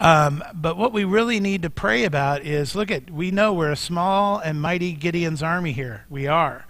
Um, 0.00 0.42
but 0.54 0.76
what 0.76 0.92
we 0.92 1.04
really 1.04 1.38
need 1.38 1.62
to 1.62 1.70
pray 1.70 2.04
about 2.04 2.44
is 2.44 2.74
look 2.74 2.90
at, 2.90 3.10
we 3.10 3.30
know 3.30 3.54
we're 3.54 3.70
a 3.70 3.76
small 3.76 4.38
and 4.38 4.60
mighty 4.60 4.92
Gideon's 4.92 5.42
army 5.42 5.72
here. 5.72 6.04
We 6.10 6.26
are. 6.26 6.66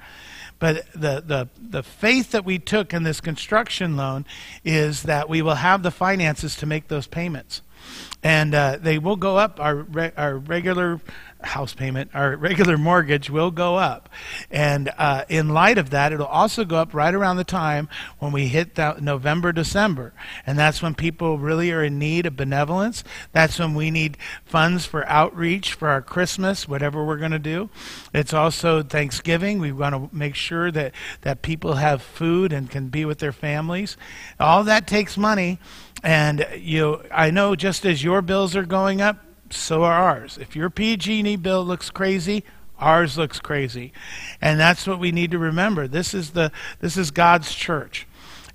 But 0.58 0.92
the, 0.92 1.24
the, 1.26 1.48
the 1.58 1.82
faith 1.82 2.32
that 2.32 2.44
we 2.44 2.58
took 2.58 2.92
in 2.92 3.02
this 3.02 3.22
construction 3.22 3.96
loan 3.96 4.26
is 4.62 5.04
that 5.04 5.26
we 5.26 5.40
will 5.40 5.54
have 5.54 5.82
the 5.82 5.90
finances 5.90 6.54
to 6.56 6.66
make 6.66 6.88
those 6.88 7.06
payments. 7.06 7.62
And 8.22 8.54
uh, 8.54 8.76
they 8.78 8.98
will 8.98 9.16
go 9.16 9.38
up. 9.38 9.58
Our, 9.58 9.76
re- 9.76 10.12
our 10.18 10.36
regular 10.36 11.00
house 11.42 11.74
payment, 11.74 12.10
our 12.14 12.36
regular 12.36 12.76
mortgage 12.76 13.30
will 13.30 13.50
go 13.50 13.76
up. 13.76 14.08
And 14.50 14.90
uh, 14.98 15.24
in 15.28 15.48
light 15.48 15.78
of 15.78 15.90
that, 15.90 16.12
it'll 16.12 16.26
also 16.26 16.64
go 16.64 16.76
up 16.76 16.94
right 16.94 17.14
around 17.14 17.36
the 17.36 17.44
time 17.44 17.88
when 18.18 18.32
we 18.32 18.48
hit 18.48 18.76
November, 19.00 19.52
December. 19.52 20.12
And 20.46 20.58
that's 20.58 20.82
when 20.82 20.94
people 20.94 21.38
really 21.38 21.72
are 21.72 21.82
in 21.82 21.98
need 21.98 22.26
of 22.26 22.36
benevolence. 22.36 23.04
That's 23.32 23.58
when 23.58 23.74
we 23.74 23.90
need 23.90 24.16
funds 24.44 24.86
for 24.86 25.06
outreach 25.06 25.74
for 25.74 25.88
our 25.88 26.02
Christmas, 26.02 26.68
whatever 26.68 27.04
we're 27.04 27.16
going 27.16 27.30
to 27.30 27.38
do. 27.38 27.70
It's 28.12 28.34
also 28.34 28.82
Thanksgiving. 28.82 29.60
We 29.60 29.72
want 29.72 29.94
to 29.94 30.16
make 30.16 30.34
sure 30.34 30.70
that, 30.70 30.94
that 31.22 31.42
people 31.42 31.74
have 31.74 32.02
food 32.02 32.52
and 32.52 32.70
can 32.70 32.88
be 32.88 33.04
with 33.04 33.18
their 33.18 33.32
families. 33.32 33.96
All 34.38 34.64
that 34.64 34.86
takes 34.86 35.16
money. 35.16 35.58
And 36.02 36.46
you, 36.56 37.02
I 37.12 37.30
know 37.30 37.54
just 37.54 37.84
as 37.84 38.02
your 38.02 38.22
bills 38.22 38.56
are 38.56 38.64
going 38.64 39.00
up, 39.00 39.18
so 39.50 39.84
are 39.84 39.94
ours. 39.94 40.38
If 40.40 40.56
your 40.56 40.70
PG&E 40.70 41.36
bill 41.36 41.64
looks 41.64 41.90
crazy, 41.90 42.44
ours 42.78 43.18
looks 43.18 43.40
crazy. 43.40 43.92
And 44.40 44.58
that's 44.58 44.86
what 44.86 44.98
we 44.98 45.12
need 45.12 45.30
to 45.32 45.38
remember. 45.38 45.86
This 45.86 46.14
is 46.14 46.30
the 46.30 46.50
this 46.80 46.96
is 46.96 47.10
God's 47.10 47.54
church. 47.54 48.06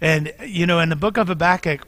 And 0.01 0.33
you 0.45 0.65
know, 0.65 0.79
in 0.79 0.89
the 0.89 0.95
book 0.95 1.17
of 1.17 1.27
Habakkuk, 1.27 1.87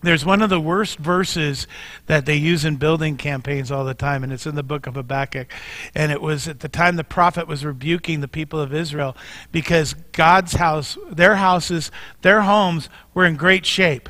there's 0.00 0.24
one 0.24 0.42
of 0.42 0.50
the 0.50 0.60
worst 0.60 0.98
verses 0.98 1.66
that 2.06 2.24
they 2.24 2.36
use 2.36 2.64
in 2.64 2.76
building 2.76 3.16
campaigns 3.16 3.72
all 3.72 3.84
the 3.84 3.94
time, 3.94 4.22
and 4.22 4.32
it's 4.32 4.46
in 4.46 4.54
the 4.54 4.62
book 4.62 4.86
of 4.86 4.94
Habakkuk. 4.94 5.52
And 5.92 6.12
it 6.12 6.22
was 6.22 6.46
at 6.46 6.60
the 6.60 6.68
time 6.68 6.94
the 6.94 7.04
prophet 7.04 7.48
was 7.48 7.64
rebuking 7.64 8.20
the 8.20 8.28
people 8.28 8.60
of 8.60 8.72
Israel 8.72 9.16
because 9.50 9.94
God's 10.12 10.52
house, 10.52 10.96
their 11.10 11.36
houses, 11.36 11.90
their 12.22 12.42
homes 12.42 12.88
were 13.12 13.24
in 13.24 13.34
great 13.34 13.66
shape. 13.66 14.08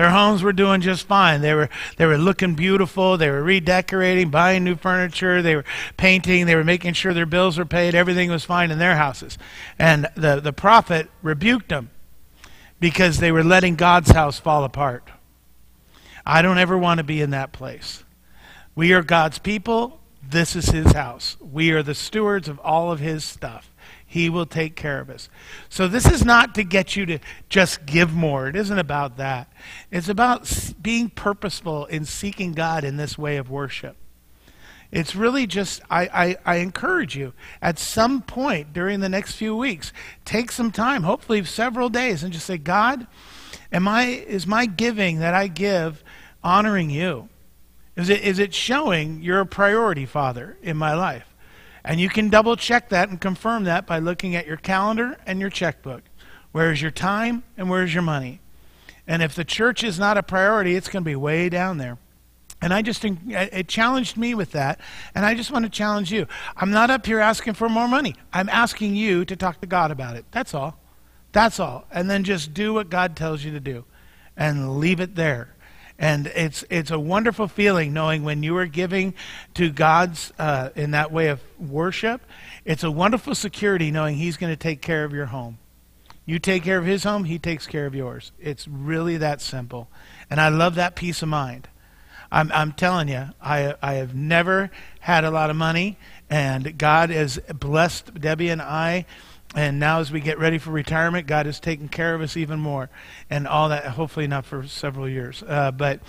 Their 0.00 0.08
homes 0.08 0.42
were 0.42 0.54
doing 0.54 0.80
just 0.80 1.06
fine. 1.06 1.42
They 1.42 1.52
were 1.52 1.68
they 1.98 2.06
were 2.06 2.16
looking 2.16 2.54
beautiful. 2.54 3.18
They 3.18 3.28
were 3.28 3.42
redecorating, 3.42 4.30
buying 4.30 4.64
new 4.64 4.74
furniture. 4.74 5.42
They 5.42 5.54
were 5.54 5.66
painting. 5.98 6.46
They 6.46 6.54
were 6.54 6.64
making 6.64 6.94
sure 6.94 7.12
their 7.12 7.26
bills 7.26 7.58
were 7.58 7.66
paid. 7.66 7.94
Everything 7.94 8.30
was 8.30 8.42
fine 8.42 8.70
in 8.70 8.78
their 8.78 8.96
houses. 8.96 9.36
And 9.78 10.08
the, 10.14 10.40
the 10.40 10.54
prophet 10.54 11.10
rebuked 11.20 11.68
them 11.68 11.90
because 12.80 13.18
they 13.18 13.30
were 13.30 13.44
letting 13.44 13.76
God's 13.76 14.12
house 14.12 14.40
fall 14.40 14.64
apart. 14.64 15.06
I 16.24 16.40
don't 16.40 16.56
ever 16.56 16.78
want 16.78 16.96
to 16.96 17.04
be 17.04 17.20
in 17.20 17.28
that 17.32 17.52
place. 17.52 18.02
We 18.74 18.94
are 18.94 19.02
God's 19.02 19.38
people. 19.38 20.00
This 20.26 20.56
is 20.56 20.70
his 20.70 20.92
house. 20.92 21.36
We 21.42 21.72
are 21.72 21.82
the 21.82 21.94
stewards 21.94 22.48
of 22.48 22.58
all 22.60 22.90
of 22.90 23.00
his 23.00 23.22
stuff. 23.22 23.70
He 24.10 24.28
will 24.28 24.44
take 24.44 24.74
care 24.74 24.98
of 24.98 25.08
us. 25.08 25.28
So, 25.68 25.86
this 25.86 26.04
is 26.04 26.24
not 26.24 26.56
to 26.56 26.64
get 26.64 26.96
you 26.96 27.06
to 27.06 27.20
just 27.48 27.86
give 27.86 28.12
more. 28.12 28.48
It 28.48 28.56
isn't 28.56 28.76
about 28.76 29.18
that. 29.18 29.52
It's 29.92 30.08
about 30.08 30.72
being 30.82 31.10
purposeful 31.10 31.86
in 31.86 32.04
seeking 32.04 32.50
God 32.50 32.82
in 32.82 32.96
this 32.96 33.16
way 33.16 33.36
of 33.36 33.48
worship. 33.48 33.96
It's 34.90 35.14
really 35.14 35.46
just, 35.46 35.80
I, 35.88 36.08
I, 36.12 36.36
I 36.44 36.56
encourage 36.56 37.16
you 37.16 37.34
at 37.62 37.78
some 37.78 38.20
point 38.22 38.72
during 38.72 38.98
the 38.98 39.08
next 39.08 39.36
few 39.36 39.54
weeks, 39.54 39.92
take 40.24 40.50
some 40.50 40.72
time, 40.72 41.04
hopefully 41.04 41.44
several 41.44 41.88
days, 41.88 42.24
and 42.24 42.32
just 42.32 42.46
say, 42.46 42.58
God, 42.58 43.06
am 43.70 43.86
I, 43.86 44.06
is 44.06 44.44
my 44.44 44.66
giving 44.66 45.20
that 45.20 45.34
I 45.34 45.46
give 45.46 46.02
honoring 46.42 46.90
you? 46.90 47.28
Is 47.94 48.08
it, 48.08 48.22
is 48.22 48.40
it 48.40 48.52
showing 48.54 49.22
you're 49.22 49.38
a 49.38 49.46
priority, 49.46 50.04
Father, 50.04 50.58
in 50.62 50.76
my 50.76 50.94
life? 50.94 51.29
And 51.84 52.00
you 52.00 52.08
can 52.08 52.28
double 52.28 52.56
check 52.56 52.88
that 52.90 53.08
and 53.08 53.20
confirm 53.20 53.64
that 53.64 53.86
by 53.86 53.98
looking 53.98 54.36
at 54.36 54.46
your 54.46 54.56
calendar 54.56 55.16
and 55.26 55.40
your 55.40 55.50
checkbook. 55.50 56.02
Where 56.52 56.72
is 56.72 56.82
your 56.82 56.90
time 56.90 57.42
and 57.56 57.70
where 57.70 57.82
is 57.82 57.94
your 57.94 58.02
money? 58.02 58.40
And 59.06 59.22
if 59.22 59.34
the 59.34 59.44
church 59.44 59.82
is 59.82 59.98
not 59.98 60.18
a 60.18 60.22
priority, 60.22 60.76
it's 60.76 60.88
going 60.88 61.02
to 61.02 61.08
be 61.10 61.16
way 61.16 61.48
down 61.48 61.78
there. 61.78 61.98
And 62.62 62.74
I 62.74 62.82
just, 62.82 63.04
it 63.04 63.68
challenged 63.68 64.16
me 64.16 64.34
with 64.34 64.52
that. 64.52 64.80
And 65.14 65.24
I 65.24 65.34
just 65.34 65.50
want 65.50 65.64
to 65.64 65.70
challenge 65.70 66.12
you. 66.12 66.26
I'm 66.56 66.70
not 66.70 66.90
up 66.90 67.06
here 67.06 67.18
asking 67.18 67.54
for 67.54 67.68
more 67.68 67.88
money. 67.88 68.14
I'm 68.32 68.50
asking 68.50 68.96
you 68.96 69.24
to 69.24 69.34
talk 69.34 69.60
to 69.62 69.66
God 69.66 69.90
about 69.90 70.16
it. 70.16 70.26
That's 70.30 70.52
all. 70.52 70.78
That's 71.32 71.58
all. 71.58 71.86
And 71.90 72.10
then 72.10 72.22
just 72.22 72.52
do 72.52 72.74
what 72.74 72.90
God 72.90 73.16
tells 73.16 73.42
you 73.42 73.52
to 73.52 73.60
do 73.60 73.84
and 74.36 74.78
leave 74.78 75.00
it 75.00 75.14
there. 75.14 75.54
And 76.00 76.28
it's, 76.28 76.64
it's 76.70 76.90
a 76.90 76.98
wonderful 76.98 77.46
feeling 77.46 77.92
knowing 77.92 78.24
when 78.24 78.42
you 78.42 78.56
are 78.56 78.66
giving 78.66 79.12
to 79.54 79.68
God's 79.70 80.32
uh, 80.38 80.70
in 80.74 80.92
that 80.92 81.12
way 81.12 81.28
of 81.28 81.40
worship. 81.58 82.22
It's 82.64 82.82
a 82.82 82.90
wonderful 82.90 83.34
security 83.34 83.90
knowing 83.90 84.16
He's 84.16 84.38
going 84.38 84.50
to 84.50 84.56
take 84.56 84.80
care 84.80 85.04
of 85.04 85.12
your 85.12 85.26
home. 85.26 85.58
You 86.24 86.38
take 86.38 86.64
care 86.64 86.78
of 86.78 86.86
His 86.86 87.04
home, 87.04 87.24
He 87.24 87.38
takes 87.38 87.66
care 87.66 87.84
of 87.84 87.94
yours. 87.94 88.32
It's 88.40 88.66
really 88.66 89.18
that 89.18 89.42
simple. 89.42 89.88
And 90.30 90.40
I 90.40 90.48
love 90.48 90.76
that 90.76 90.96
peace 90.96 91.20
of 91.20 91.28
mind. 91.28 91.68
I'm, 92.32 92.50
I'm 92.52 92.72
telling 92.72 93.08
you, 93.08 93.26
I, 93.42 93.74
I 93.82 93.94
have 93.94 94.14
never 94.14 94.70
had 95.00 95.24
a 95.24 95.30
lot 95.30 95.50
of 95.50 95.56
money, 95.56 95.98
and 96.30 96.78
God 96.78 97.10
has 97.10 97.38
blessed 97.52 98.14
Debbie 98.14 98.48
and 98.48 98.62
I. 98.62 99.04
And 99.54 99.80
now, 99.80 99.98
as 99.98 100.12
we 100.12 100.20
get 100.20 100.38
ready 100.38 100.58
for 100.58 100.70
retirement, 100.70 101.26
God 101.26 101.46
is 101.46 101.58
taking 101.58 101.88
care 101.88 102.14
of 102.14 102.20
us 102.20 102.36
even 102.36 102.60
more. 102.60 102.88
And 103.28 103.48
all 103.48 103.68
that, 103.70 103.84
hopefully, 103.84 104.28
not 104.28 104.44
for 104.44 104.66
several 104.66 105.08
years. 105.08 105.42
Uh, 105.46 105.72
but 105.72 106.00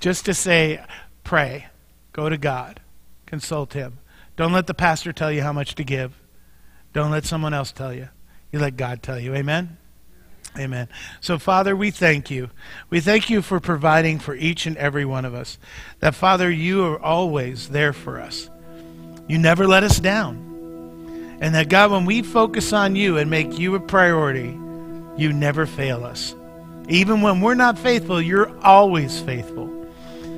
just 0.00 0.26
to 0.26 0.34
say, 0.34 0.84
pray, 1.24 1.68
go 2.12 2.28
to 2.28 2.36
God, 2.36 2.80
consult 3.24 3.72
Him. 3.72 3.98
Don't 4.36 4.52
let 4.52 4.66
the 4.66 4.74
pastor 4.74 5.12
tell 5.12 5.32
you 5.32 5.42
how 5.42 5.52
much 5.52 5.74
to 5.76 5.84
give, 5.84 6.14
don't 6.92 7.10
let 7.10 7.24
someone 7.24 7.54
else 7.54 7.72
tell 7.72 7.94
you. 7.94 8.08
You 8.52 8.58
let 8.58 8.76
God 8.76 9.02
tell 9.02 9.18
you. 9.18 9.34
Amen? 9.34 9.78
Amen. 10.58 10.88
So, 11.20 11.38
Father, 11.38 11.76
we 11.76 11.92
thank 11.92 12.30
you. 12.30 12.50
We 12.90 13.00
thank 13.00 13.30
you 13.30 13.40
for 13.40 13.60
providing 13.60 14.18
for 14.18 14.34
each 14.34 14.66
and 14.66 14.76
every 14.76 15.04
one 15.04 15.24
of 15.24 15.34
us. 15.34 15.58
That, 16.00 16.14
Father, 16.14 16.50
you 16.50 16.84
are 16.84 17.00
always 17.00 17.68
there 17.68 17.92
for 17.92 18.20
us. 18.20 18.50
You 19.28 19.38
never 19.38 19.68
let 19.68 19.84
us 19.84 20.00
down. 20.00 20.49
And 21.40 21.54
that, 21.54 21.68
God, 21.68 21.90
when 21.90 22.04
we 22.04 22.22
focus 22.22 22.72
on 22.72 22.96
you 22.96 23.16
and 23.16 23.30
make 23.30 23.58
you 23.58 23.74
a 23.74 23.80
priority, 23.80 24.58
you 25.16 25.32
never 25.32 25.66
fail 25.66 26.04
us. 26.04 26.34
Even 26.88 27.22
when 27.22 27.40
we're 27.40 27.54
not 27.54 27.78
faithful, 27.78 28.20
you're 28.20 28.56
always 28.64 29.20
faithful. 29.20 29.68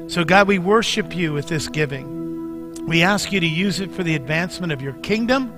So, 0.08 0.24
God, 0.24 0.46
we 0.46 0.58
worship 0.58 1.16
you 1.16 1.32
with 1.32 1.48
this 1.48 1.68
giving. 1.68 2.86
We 2.86 3.02
ask 3.02 3.32
you 3.32 3.40
to 3.40 3.46
use 3.46 3.80
it 3.80 3.90
for 3.90 4.02
the 4.02 4.14
advancement 4.14 4.72
of 4.72 4.82
your 4.82 4.92
kingdom, 4.94 5.52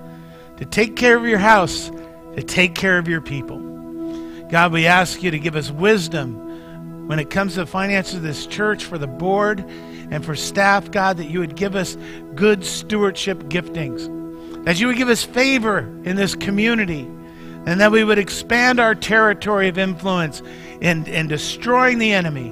to 0.57 0.65
take 0.65 0.95
care 0.95 1.17
of 1.17 1.25
your 1.25 1.39
house, 1.39 1.89
to 2.35 2.43
take 2.43 2.75
care 2.75 2.97
of 2.97 3.07
your 3.07 3.21
people. 3.21 3.59
God, 4.49 4.71
we 4.71 4.85
ask 4.85 5.21
you 5.23 5.31
to 5.31 5.39
give 5.39 5.55
us 5.55 5.71
wisdom 5.71 7.07
when 7.07 7.19
it 7.19 7.29
comes 7.29 7.53
to 7.53 7.61
the 7.61 7.65
finances 7.65 8.15
of 8.15 8.21
this 8.21 8.47
church, 8.47 8.85
for 8.85 8.97
the 8.97 9.07
board, 9.07 9.59
and 9.59 10.23
for 10.23 10.35
staff, 10.35 10.89
God, 10.91 11.17
that 11.17 11.25
you 11.25 11.39
would 11.39 11.55
give 11.55 11.75
us 11.75 11.97
good 12.35 12.63
stewardship 12.63 13.43
giftings, 13.43 14.07
that 14.65 14.79
you 14.79 14.87
would 14.87 14.97
give 14.97 15.09
us 15.09 15.23
favor 15.23 15.79
in 16.03 16.15
this 16.15 16.35
community, 16.35 17.01
and 17.67 17.79
that 17.79 17.91
we 17.91 18.03
would 18.03 18.17
expand 18.17 18.79
our 18.79 18.93
territory 18.93 19.67
of 19.67 19.77
influence 19.77 20.41
in, 20.81 21.05
in 21.07 21.27
destroying 21.27 21.99
the 21.99 22.11
enemy 22.11 22.49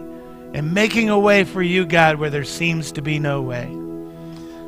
and 0.53 0.73
making 0.73 1.09
a 1.09 1.19
way 1.19 1.43
for 1.43 1.61
you, 1.61 1.85
God, 1.85 2.17
where 2.17 2.29
there 2.29 2.43
seems 2.43 2.91
to 2.93 3.01
be 3.01 3.19
no 3.19 3.41
way. 3.41 3.65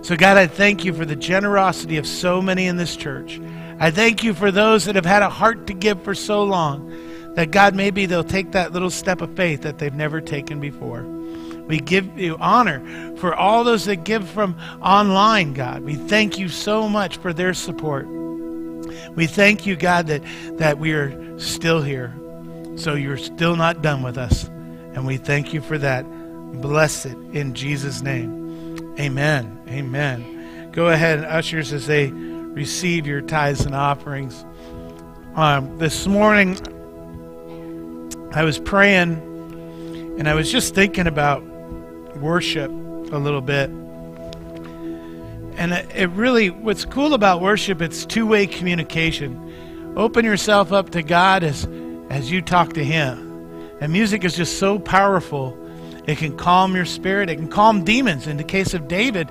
So, 0.01 0.15
God, 0.15 0.37
I 0.37 0.47
thank 0.47 0.85
you 0.85 0.93
for 0.93 1.05
the 1.05 1.15
generosity 1.15 1.97
of 1.97 2.05
so 2.05 2.41
many 2.41 2.65
in 2.65 2.77
this 2.77 2.95
church. 2.95 3.39
I 3.79 3.91
thank 3.91 4.23
you 4.23 4.33
for 4.33 4.51
those 4.51 4.85
that 4.85 4.95
have 4.95 5.05
had 5.05 5.21
a 5.21 5.29
heart 5.29 5.67
to 5.67 5.73
give 5.73 6.03
for 6.03 6.15
so 6.15 6.43
long 6.43 7.33
that 7.35 7.51
God, 7.51 7.75
maybe 7.75 8.05
they'll 8.05 8.23
take 8.23 8.51
that 8.53 8.71
little 8.71 8.89
step 8.89 9.21
of 9.21 9.35
faith 9.35 9.61
that 9.61 9.77
they've 9.77 9.93
never 9.93 10.21
taken 10.21 10.59
before. 10.59 11.14
We 11.67 11.79
give 11.79 12.17
you 12.17 12.37
honor 12.39 13.15
for 13.17 13.33
all 13.33 13.63
those 13.63 13.85
that 13.85 14.03
give 14.03 14.27
from 14.29 14.57
online, 14.81 15.53
God. 15.53 15.83
We 15.83 15.95
thank 15.95 16.37
you 16.37 16.49
so 16.49 16.87
much 16.87 17.17
for 17.17 17.33
their 17.33 17.53
support. 17.53 18.07
We 19.15 19.27
thank 19.27 19.65
you, 19.65 19.75
God, 19.75 20.07
that, 20.07 20.23
that 20.57 20.77
we 20.77 20.93
are 20.93 21.39
still 21.39 21.81
here. 21.81 22.13
So 22.75 22.93
you're 22.93 23.17
still 23.17 23.55
not 23.55 23.81
done 23.81 24.03
with 24.03 24.17
us. 24.17 24.43
And 24.93 25.05
we 25.05 25.17
thank 25.17 25.53
you 25.53 25.61
for 25.61 25.77
that. 25.77 26.03
Bless 26.61 27.05
it 27.05 27.17
in 27.33 27.53
Jesus' 27.53 28.01
name. 28.01 28.95
Amen. 28.99 29.61
Amen. 29.67 30.71
Go 30.71 30.89
ahead, 30.89 31.23
ushers, 31.23 31.73
as 31.73 31.87
they 31.87 32.11
receive 32.11 33.07
your 33.07 33.21
tithes 33.21 33.65
and 33.65 33.73
offerings. 33.73 34.45
Um, 35.35 35.77
this 35.77 36.05
morning, 36.07 36.57
I 38.33 38.43
was 38.43 38.59
praying 38.59 39.13
and 40.17 40.29
I 40.29 40.33
was 40.33 40.51
just 40.51 40.75
thinking 40.75 41.07
about 41.07 41.43
worship 42.17 42.69
a 42.69 43.17
little 43.17 43.41
bit. 43.41 43.69
and 45.57 45.73
it 45.73 46.09
really, 46.09 46.49
what's 46.49 46.85
cool 46.85 47.13
about 47.13 47.41
worship, 47.41 47.81
it's 47.81 48.05
two 48.05 48.25
way 48.25 48.47
communication. 48.47 49.93
Open 49.95 50.25
yourself 50.25 50.73
up 50.73 50.89
to 50.91 51.01
God 51.01 51.43
as, 51.43 51.67
as 52.09 52.29
you 52.29 52.41
talk 52.41 52.73
to 52.73 52.83
Him. 52.83 53.25
And 53.79 53.91
music 53.93 54.23
is 54.23 54.35
just 54.35 54.59
so 54.59 54.79
powerful. 54.79 55.57
It 56.07 56.17
can 56.17 56.37
calm 56.37 56.75
your 56.75 56.85
spirit. 56.85 57.29
It 57.29 57.37
can 57.37 57.47
calm 57.47 57.83
demons. 57.83 58.27
In 58.27 58.37
the 58.37 58.43
case 58.43 58.73
of 58.73 58.87
David, 58.87 59.29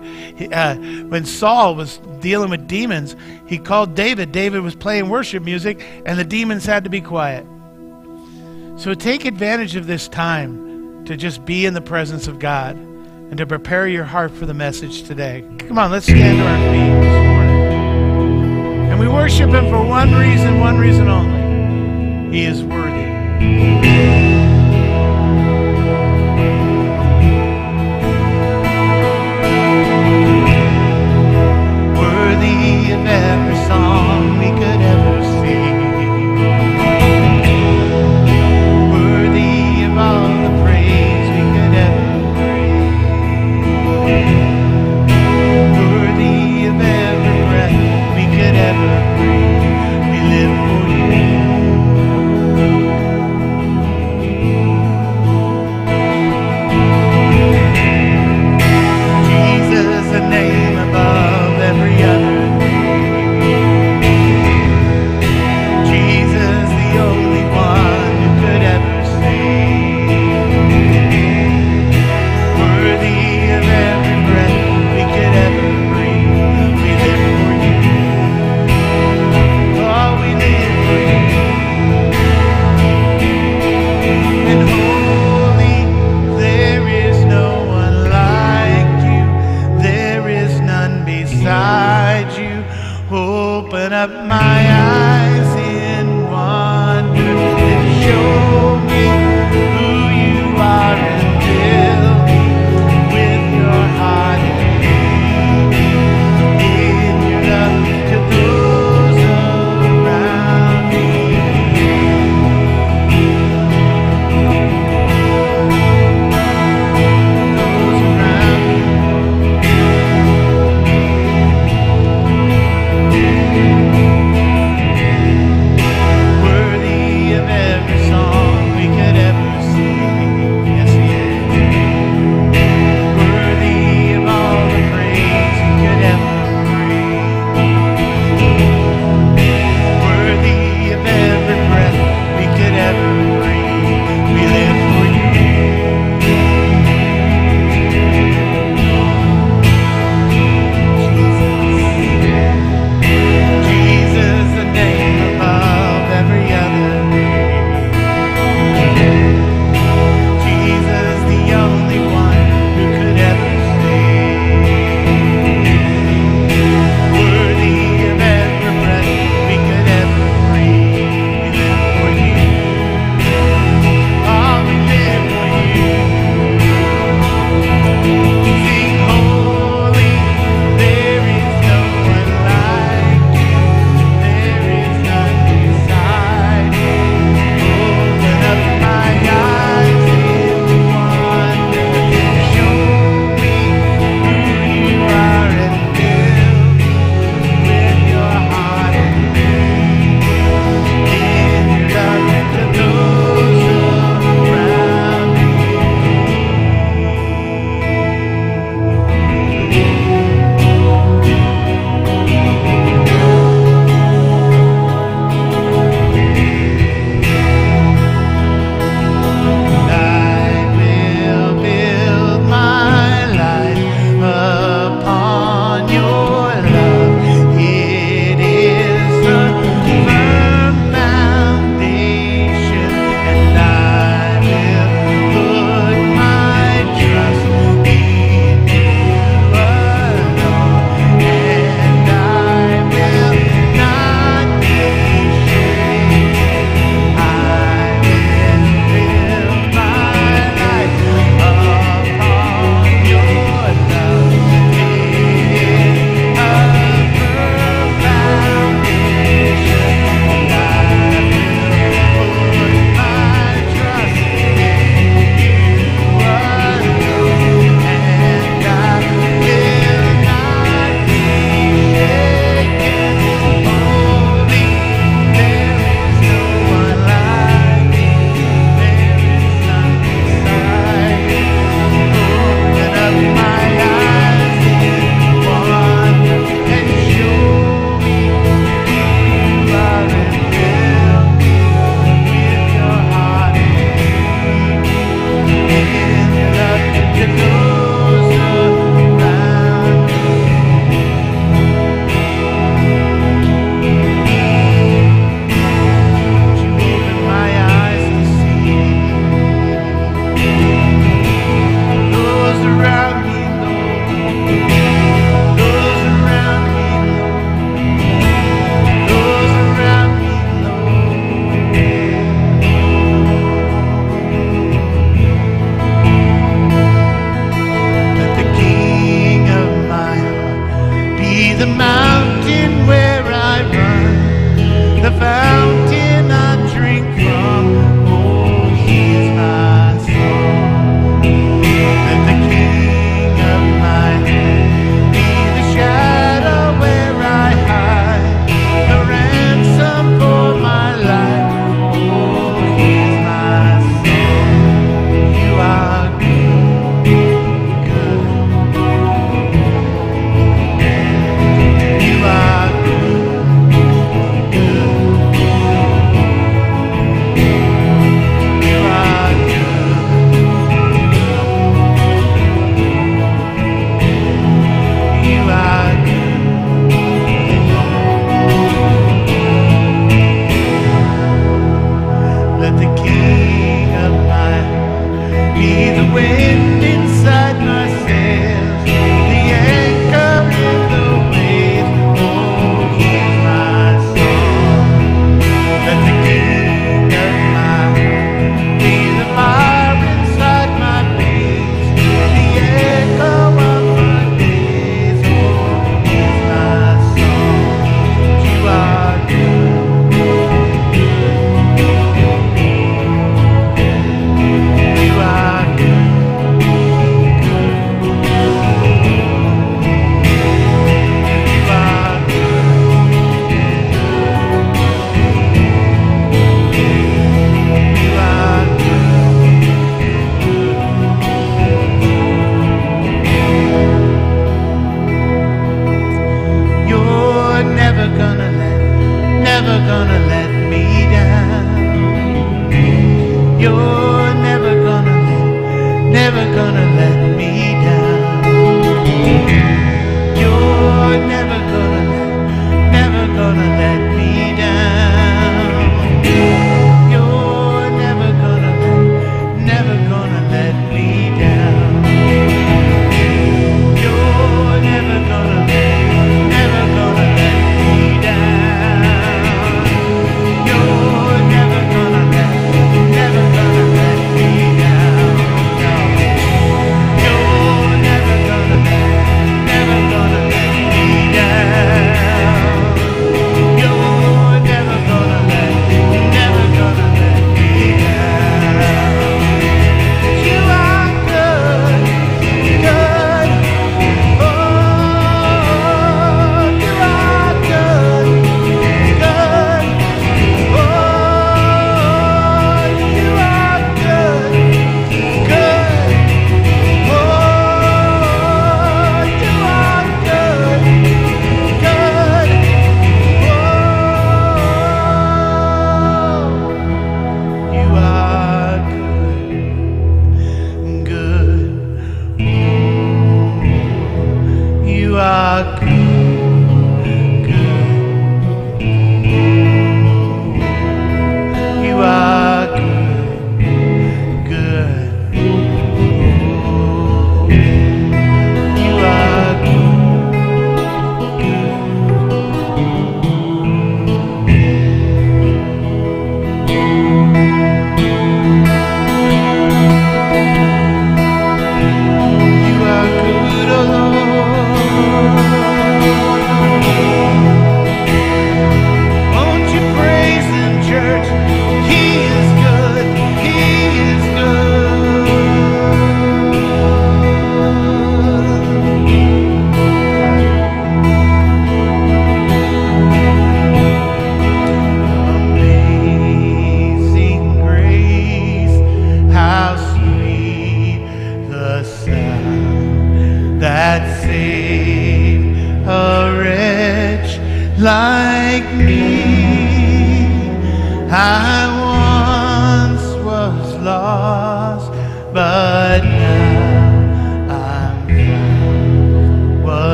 uh, 0.53 0.75
when 0.77 1.25
Saul 1.25 1.77
was 1.77 1.99
dealing 2.21 2.51
with 2.51 2.67
demons, 2.67 3.15
he 3.47 3.59
called 3.59 3.95
David. 3.95 4.33
David 4.33 4.63
was 4.63 4.75
playing 4.75 5.09
worship 5.09 5.45
music, 5.45 5.85
and 6.05 6.19
the 6.19 6.25
demons 6.25 6.65
had 6.65 6.85
to 6.85 6.91
be 6.91 7.01
quiet. 7.01 7.47
So 8.77 8.93
take 8.95 9.25
advantage 9.25 9.77
of 9.77 9.87
this 9.87 10.09
time 10.09 10.64
to 11.07 11.17
just 11.17 11.45
be 11.45 11.67
in 11.67 11.75
the 11.75 11.81
presence 11.81 12.27
of 12.29 12.39
God 12.39 12.77
and 12.77 13.37
to 13.39 13.47
prepare 13.47 13.87
your 13.89 14.05
heart 14.05 14.31
for 14.31 14.47
the 14.47 14.55
message 14.55 15.03
today. 15.05 15.45
Come 15.59 15.79
on, 15.79 15.91
let's 15.91 16.07
stand 16.07 16.39
to 16.39 16.47
our 16.47 16.59
feet 16.73 16.95
this 17.03 17.27
morning. 17.27 18.91
And 18.91 19.01
we 19.01 19.09
worship 19.09 19.51
Him 19.51 19.69
for 19.69 19.85
one 19.85 20.15
reason, 20.15 20.61
one 20.61 20.79
reason 20.79 21.09
only. 21.09 22.35
He 22.37 22.45
is 22.45 22.63
worthy. 22.63 23.05
Every 33.07 33.57
song 33.67 34.39
we 34.39 34.49
could 34.59 34.74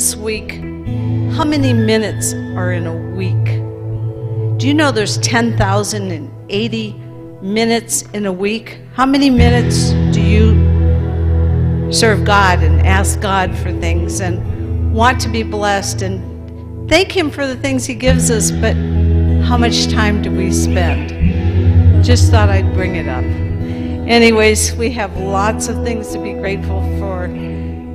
this 0.00 0.16
week 0.16 0.52
how 1.36 1.44
many 1.44 1.74
minutes 1.74 2.32
are 2.56 2.72
in 2.72 2.86
a 2.86 2.96
week. 3.14 3.44
Do 4.58 4.66
you 4.66 4.72
know 4.72 4.90
there's 4.90 5.18
10,080 5.18 6.92
minutes 7.42 8.02
in 8.14 8.24
a 8.24 8.32
week? 8.32 8.78
How 8.94 9.04
many 9.04 9.28
minutes 9.28 9.90
do 10.14 10.22
you 10.22 11.92
serve 11.92 12.24
God 12.24 12.62
and 12.62 12.80
ask 12.86 13.20
God 13.20 13.54
for 13.58 13.78
things 13.78 14.22
and 14.22 14.94
want 14.94 15.20
to 15.20 15.28
be 15.28 15.42
blessed 15.42 16.00
and 16.00 16.88
thank 16.88 17.14
Him 17.14 17.30
for 17.30 17.46
the 17.46 17.56
things 17.56 17.84
He 17.84 17.92
gives 17.92 18.30
us, 18.30 18.50
but 18.50 18.74
how 19.44 19.58
much 19.58 19.88
time 19.88 20.22
do 20.22 20.30
we 20.30 20.50
spend? 20.50 22.02
Just 22.02 22.30
thought 22.30 22.48
I'd 22.48 22.72
bring 22.72 22.96
it 22.96 23.06
up. 23.06 23.24
Anyways, 24.08 24.72
we 24.76 24.90
have 24.92 25.14
lots 25.18 25.68
of 25.68 25.84
things 25.84 26.10
to 26.12 26.18
be 26.22 26.32
grateful 26.32 26.80
for. 26.98 27.26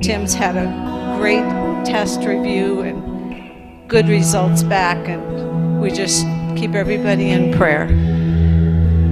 Tim's 0.00 0.34
had 0.34 0.56
a 0.56 1.18
great 1.18 1.65
test 1.86 2.24
review 2.24 2.80
and 2.80 3.88
good 3.88 4.08
results 4.08 4.64
back, 4.64 4.96
and 5.08 5.80
we 5.80 5.88
just 5.88 6.26
keep 6.56 6.74
everybody 6.74 7.30
in 7.30 7.56
prayer. 7.56 7.86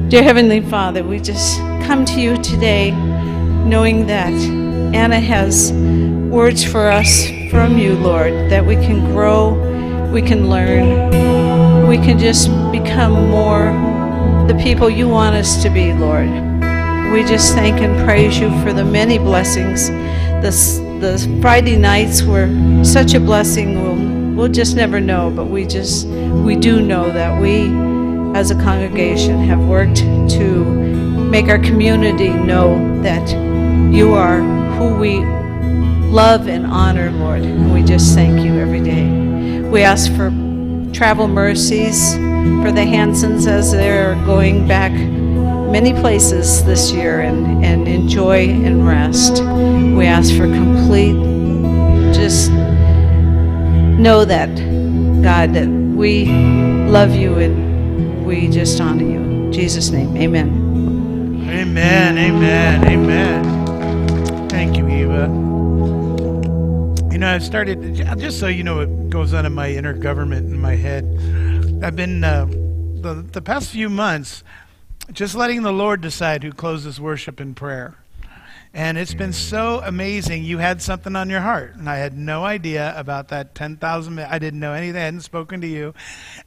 Dear 0.08 0.24
Heavenly 0.24 0.60
Father, 0.60 1.04
we 1.04 1.20
just 1.20 1.58
come 1.86 2.04
to 2.04 2.20
you 2.20 2.36
today 2.42 2.90
knowing 2.90 4.08
that 4.08 4.32
Anna 4.92 5.20
has 5.20 5.72
words 5.72 6.64
for 6.64 6.88
us 6.88 7.28
from 7.48 7.78
you, 7.78 7.94
Lord, 7.94 8.32
that 8.50 8.66
we 8.66 8.74
can 8.74 9.04
grow, 9.12 9.52
we 10.10 10.20
can 10.20 10.50
learn, 10.50 11.86
we 11.86 11.96
can 11.96 12.18
just 12.18 12.48
become 12.72 13.12
more 13.30 13.66
the 14.48 14.60
people 14.60 14.90
you 14.90 15.08
want 15.08 15.36
us 15.36 15.62
to 15.62 15.70
be, 15.70 15.92
Lord. 15.92 16.28
We 17.12 17.22
just 17.22 17.54
thank 17.54 17.80
and 17.80 18.04
praise 18.04 18.36
you 18.40 18.50
for 18.62 18.72
the 18.72 18.84
many 18.84 19.18
blessings. 19.18 19.88
The, 20.42 20.83
the 21.04 21.38
Friday 21.42 21.76
nights 21.76 22.22
were 22.22 22.48
such 22.82 23.12
a 23.12 23.20
blessing. 23.20 23.74
We'll, 23.74 24.34
we'll 24.34 24.52
just 24.52 24.74
never 24.74 25.00
know, 25.00 25.30
but 25.30 25.46
we 25.46 25.66
just, 25.66 26.06
we 26.06 26.56
do 26.56 26.80
know 26.80 27.12
that 27.12 27.40
we 27.42 27.66
as 28.34 28.50
a 28.50 28.54
congregation 28.54 29.38
have 29.44 29.60
worked 29.60 29.98
to 29.98 30.64
make 31.28 31.48
our 31.48 31.58
community 31.58 32.30
know 32.30 33.02
that 33.02 33.28
you 33.92 34.14
are 34.14 34.40
who 34.78 34.96
we 34.96 35.22
love 36.08 36.48
and 36.48 36.66
honor, 36.66 37.10
Lord. 37.10 37.42
And 37.42 37.74
we 37.74 37.82
just 37.82 38.14
thank 38.14 38.42
you 38.42 38.58
every 38.58 38.80
day. 38.80 39.60
We 39.60 39.82
ask 39.82 40.10
for 40.12 40.30
travel 40.94 41.28
mercies 41.28 42.14
for 42.14 42.72
the 42.72 42.84
Hansons 42.86 43.46
as 43.46 43.72
they're 43.72 44.14
going 44.24 44.66
back 44.66 44.92
many 45.74 45.92
places 45.92 46.64
this 46.66 46.92
year 46.92 47.22
and, 47.22 47.64
and 47.64 47.88
enjoy 47.88 48.48
and 48.48 48.86
rest. 48.86 49.42
We 49.42 50.06
ask 50.06 50.30
for 50.36 50.46
complete, 50.46 51.16
just 52.14 52.48
know 53.98 54.24
that, 54.24 54.54
God, 55.20 55.52
that 55.54 55.66
we 55.66 56.26
love 56.86 57.16
you 57.16 57.38
and 57.38 58.24
we 58.24 58.46
just 58.46 58.80
honor 58.80 59.02
you. 59.02 59.18
In 59.18 59.52
Jesus' 59.52 59.90
name, 59.90 60.16
amen. 60.16 61.48
Amen, 61.50 62.18
amen, 62.18 62.84
amen. 62.86 64.48
Thank 64.48 64.76
you, 64.76 64.88
Eva. 64.88 65.22
You 67.10 67.18
know, 67.18 67.34
I've 67.34 67.42
started, 67.42 67.96
just 68.16 68.38
so 68.38 68.46
you 68.46 68.62
know 68.62 68.76
what 68.76 69.10
goes 69.10 69.34
on 69.34 69.44
in 69.44 69.52
my 69.52 69.72
inner 69.72 69.92
government 69.92 70.52
in 70.52 70.60
my 70.60 70.76
head, 70.76 71.04
I've 71.82 71.96
been, 71.96 72.22
uh, 72.22 72.44
the, 72.46 73.26
the 73.32 73.42
past 73.42 73.70
few 73.70 73.90
months, 73.90 74.44
just 75.12 75.34
letting 75.34 75.62
the 75.62 75.72
Lord 75.72 76.00
decide 76.00 76.42
who 76.42 76.52
closes 76.52 77.00
worship 77.00 77.40
in 77.40 77.54
prayer. 77.54 77.96
And 78.76 78.98
it's 78.98 79.14
been 79.14 79.32
so 79.32 79.80
mm. 79.80 79.86
amazing. 79.86 80.42
You 80.42 80.58
had 80.58 80.82
something 80.82 81.14
on 81.14 81.30
your 81.30 81.40
heart, 81.40 81.76
and 81.76 81.88
I 81.88 81.98
had 81.98 82.18
no 82.18 82.44
idea 82.44 82.92
about 82.96 83.28
that 83.28 83.54
10,000. 83.54 84.18
I 84.18 84.38
didn't 84.40 84.58
know 84.58 84.72
anything. 84.72 85.00
I 85.00 85.04
hadn't 85.04 85.20
spoken 85.20 85.60
to 85.60 85.66
you. 85.68 85.94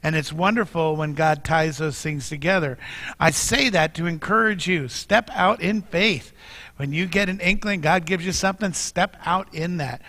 And 0.02 0.14
it's 0.14 0.30
wonderful 0.30 0.94
when 0.94 1.14
God 1.14 1.42
ties 1.42 1.78
those 1.78 1.98
things 2.02 2.28
together. 2.28 2.76
I 3.18 3.30
say 3.30 3.70
that 3.70 3.94
to 3.94 4.06
encourage 4.06 4.68
you. 4.68 4.88
Step 4.88 5.30
out 5.32 5.62
in 5.62 5.80
faith. 5.80 6.34
When 6.76 6.92
you 6.92 7.06
get 7.06 7.30
an 7.30 7.40
inkling, 7.40 7.80
God 7.80 8.04
gives 8.04 8.26
you 8.26 8.32
something, 8.32 8.74
step 8.74 9.16
out 9.24 9.52
in 9.54 9.78
that. 9.78 10.02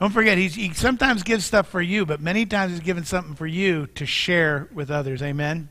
Don't 0.00 0.12
forget, 0.12 0.38
he's, 0.38 0.56
he 0.56 0.72
sometimes 0.74 1.22
gives 1.22 1.44
stuff 1.44 1.68
for 1.68 1.80
you, 1.80 2.04
but 2.04 2.20
many 2.20 2.46
times 2.46 2.72
he's 2.72 2.80
given 2.80 3.04
something 3.04 3.36
for 3.36 3.46
you 3.46 3.86
to 3.94 4.06
share 4.06 4.68
with 4.74 4.90
others. 4.90 5.22
Amen? 5.22 5.68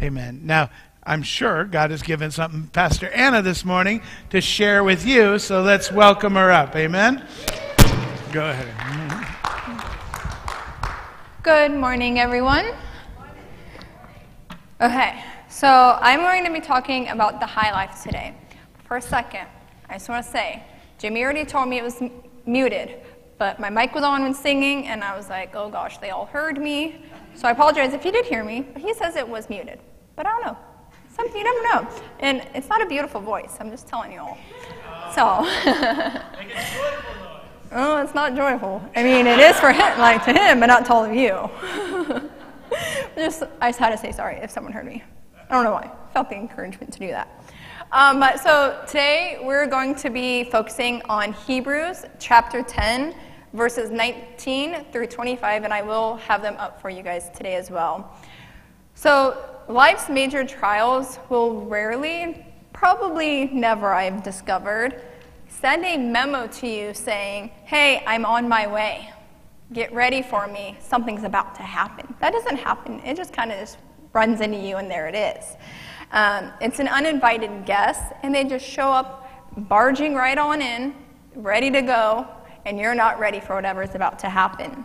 Amen. 0.00 0.40
Now, 0.44 0.70
I'm 1.08 1.22
sure 1.22 1.64
God 1.64 1.92
has 1.92 2.02
given 2.02 2.32
something 2.32 2.66
Pastor 2.72 3.08
Anna 3.10 3.40
this 3.40 3.64
morning 3.64 4.02
to 4.30 4.40
share 4.40 4.82
with 4.82 5.06
you, 5.06 5.38
so 5.38 5.62
let's 5.62 5.92
welcome 5.92 6.34
her 6.34 6.50
up. 6.50 6.74
Amen? 6.74 7.24
Go 8.32 8.50
ahead. 8.50 8.66
Good 11.44 11.70
morning, 11.70 12.18
everyone. 12.18 12.72
Okay, 14.80 15.22
so 15.48 15.96
I'm 16.00 16.18
going 16.18 16.44
to 16.44 16.52
be 16.52 16.60
talking 16.60 17.06
about 17.10 17.38
the 17.38 17.46
high 17.46 17.70
life 17.70 18.02
today. 18.02 18.34
For 18.88 18.96
a 18.96 19.02
second, 19.02 19.46
I 19.88 19.92
just 19.92 20.08
want 20.08 20.24
to 20.24 20.30
say, 20.32 20.64
Jimmy 20.98 21.22
already 21.22 21.44
told 21.44 21.68
me 21.68 21.78
it 21.78 21.84
was 21.84 22.02
m- 22.02 22.10
muted, 22.46 22.96
but 23.38 23.60
my 23.60 23.70
mic 23.70 23.94
was 23.94 24.02
on 24.02 24.22
when 24.22 24.34
singing, 24.34 24.88
and 24.88 25.04
I 25.04 25.16
was 25.16 25.28
like, 25.28 25.54
oh 25.54 25.70
gosh, 25.70 25.98
they 25.98 26.10
all 26.10 26.26
heard 26.26 26.60
me. 26.60 27.00
So 27.34 27.46
I 27.46 27.52
apologize 27.52 27.94
if 27.94 28.04
you 28.04 28.10
did 28.10 28.26
hear 28.26 28.42
me, 28.42 28.62
but 28.72 28.82
he 28.82 28.92
says 28.92 29.14
it 29.14 29.28
was 29.28 29.48
muted. 29.48 29.78
But 30.16 30.26
I 30.26 30.30
don't 30.30 30.46
know. 30.46 30.58
Something 31.16 31.38
you 31.38 31.44
never 31.44 31.62
know. 31.62 32.02
And 32.20 32.46
it's 32.54 32.68
not 32.68 32.82
a 32.82 32.86
beautiful 32.86 33.20
voice, 33.20 33.56
I'm 33.58 33.70
just 33.70 33.88
telling 33.88 34.12
you 34.12 34.20
all. 34.20 34.38
So. 35.14 36.22
Oh, 37.72 38.00
it's 38.00 38.14
not 38.14 38.36
joyful. 38.36 38.80
I 38.94 39.02
mean, 39.02 39.26
it 39.26 39.40
is 39.40 39.58
for 39.58 39.72
him, 39.72 39.98
like 39.98 40.24
to 40.24 40.32
him, 40.32 40.60
but 40.60 40.66
not 40.66 40.86
to 40.86 40.92
all 40.92 41.04
of 41.04 41.14
you. 41.14 41.50
just, 43.16 43.42
I 43.60 43.70
just 43.70 43.78
had 43.78 43.90
to 43.90 43.98
say 43.98 44.12
sorry 44.12 44.36
if 44.36 44.50
someone 44.50 44.72
heard 44.72 44.86
me. 44.86 45.02
I 45.50 45.54
don't 45.54 45.64
know 45.64 45.72
why. 45.72 45.90
Felt 46.12 46.30
the 46.30 46.36
encouragement 46.36 46.92
to 46.92 46.98
do 47.00 47.08
that. 47.08 47.28
Um, 47.92 48.20
but 48.20 48.40
so 48.40 48.82
today 48.86 49.40
we're 49.42 49.66
going 49.66 49.94
to 49.96 50.10
be 50.10 50.44
focusing 50.44 51.02
on 51.08 51.32
Hebrews 51.32 52.04
chapter 52.18 52.62
10, 52.62 53.14
verses 53.52 53.90
19 53.90 54.86
through 54.92 55.08
25, 55.08 55.64
and 55.64 55.72
I 55.72 55.82
will 55.82 56.16
have 56.16 56.42
them 56.42 56.54
up 56.58 56.80
for 56.80 56.88
you 56.88 57.02
guys 57.02 57.30
today 57.30 57.56
as 57.56 57.70
well. 57.70 58.16
So, 58.94 59.55
life's 59.68 60.08
major 60.08 60.44
trials 60.44 61.18
will 61.28 61.64
rarely, 61.66 62.46
probably 62.72 63.46
never, 63.46 63.92
I've 63.92 64.22
discovered, 64.22 65.02
send 65.48 65.84
a 65.84 65.96
memo 65.96 66.46
to 66.46 66.66
you 66.66 66.94
saying, 66.94 67.50
Hey, 67.64 68.02
I'm 68.06 68.24
on 68.24 68.48
my 68.48 68.66
way. 68.66 69.10
Get 69.72 69.92
ready 69.92 70.22
for 70.22 70.46
me. 70.46 70.76
Something's 70.80 71.24
about 71.24 71.54
to 71.56 71.62
happen. 71.62 72.14
That 72.20 72.32
doesn't 72.32 72.56
happen. 72.56 73.00
It 73.00 73.16
just 73.16 73.32
kind 73.32 73.50
of 73.50 73.58
just 73.58 73.78
runs 74.12 74.40
into 74.40 74.58
you, 74.58 74.76
and 74.76 74.90
there 74.90 75.08
it 75.08 75.14
is. 75.14 75.44
Um, 76.12 76.52
it's 76.60 76.78
an 76.78 76.88
uninvited 76.88 77.66
guest, 77.66 78.12
and 78.22 78.34
they 78.34 78.44
just 78.44 78.64
show 78.64 78.92
up 78.92 79.28
barging 79.56 80.14
right 80.14 80.38
on 80.38 80.62
in, 80.62 80.94
ready 81.34 81.70
to 81.70 81.82
go, 81.82 82.28
and 82.64 82.78
you're 82.78 82.94
not 82.94 83.18
ready 83.18 83.40
for 83.40 83.56
whatever's 83.56 83.94
about 83.94 84.18
to 84.20 84.28
happen. 84.28 84.84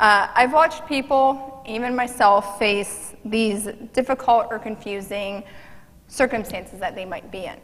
Uh, 0.00 0.26
I've 0.34 0.52
watched 0.52 0.86
people, 0.86 1.62
even 1.66 1.94
myself, 1.94 2.58
face 2.58 3.14
these 3.24 3.68
difficult 3.92 4.48
or 4.50 4.58
confusing 4.58 5.44
circumstances 6.08 6.80
that 6.80 6.96
they 6.96 7.04
might 7.04 7.30
be 7.30 7.44
in. 7.44 7.56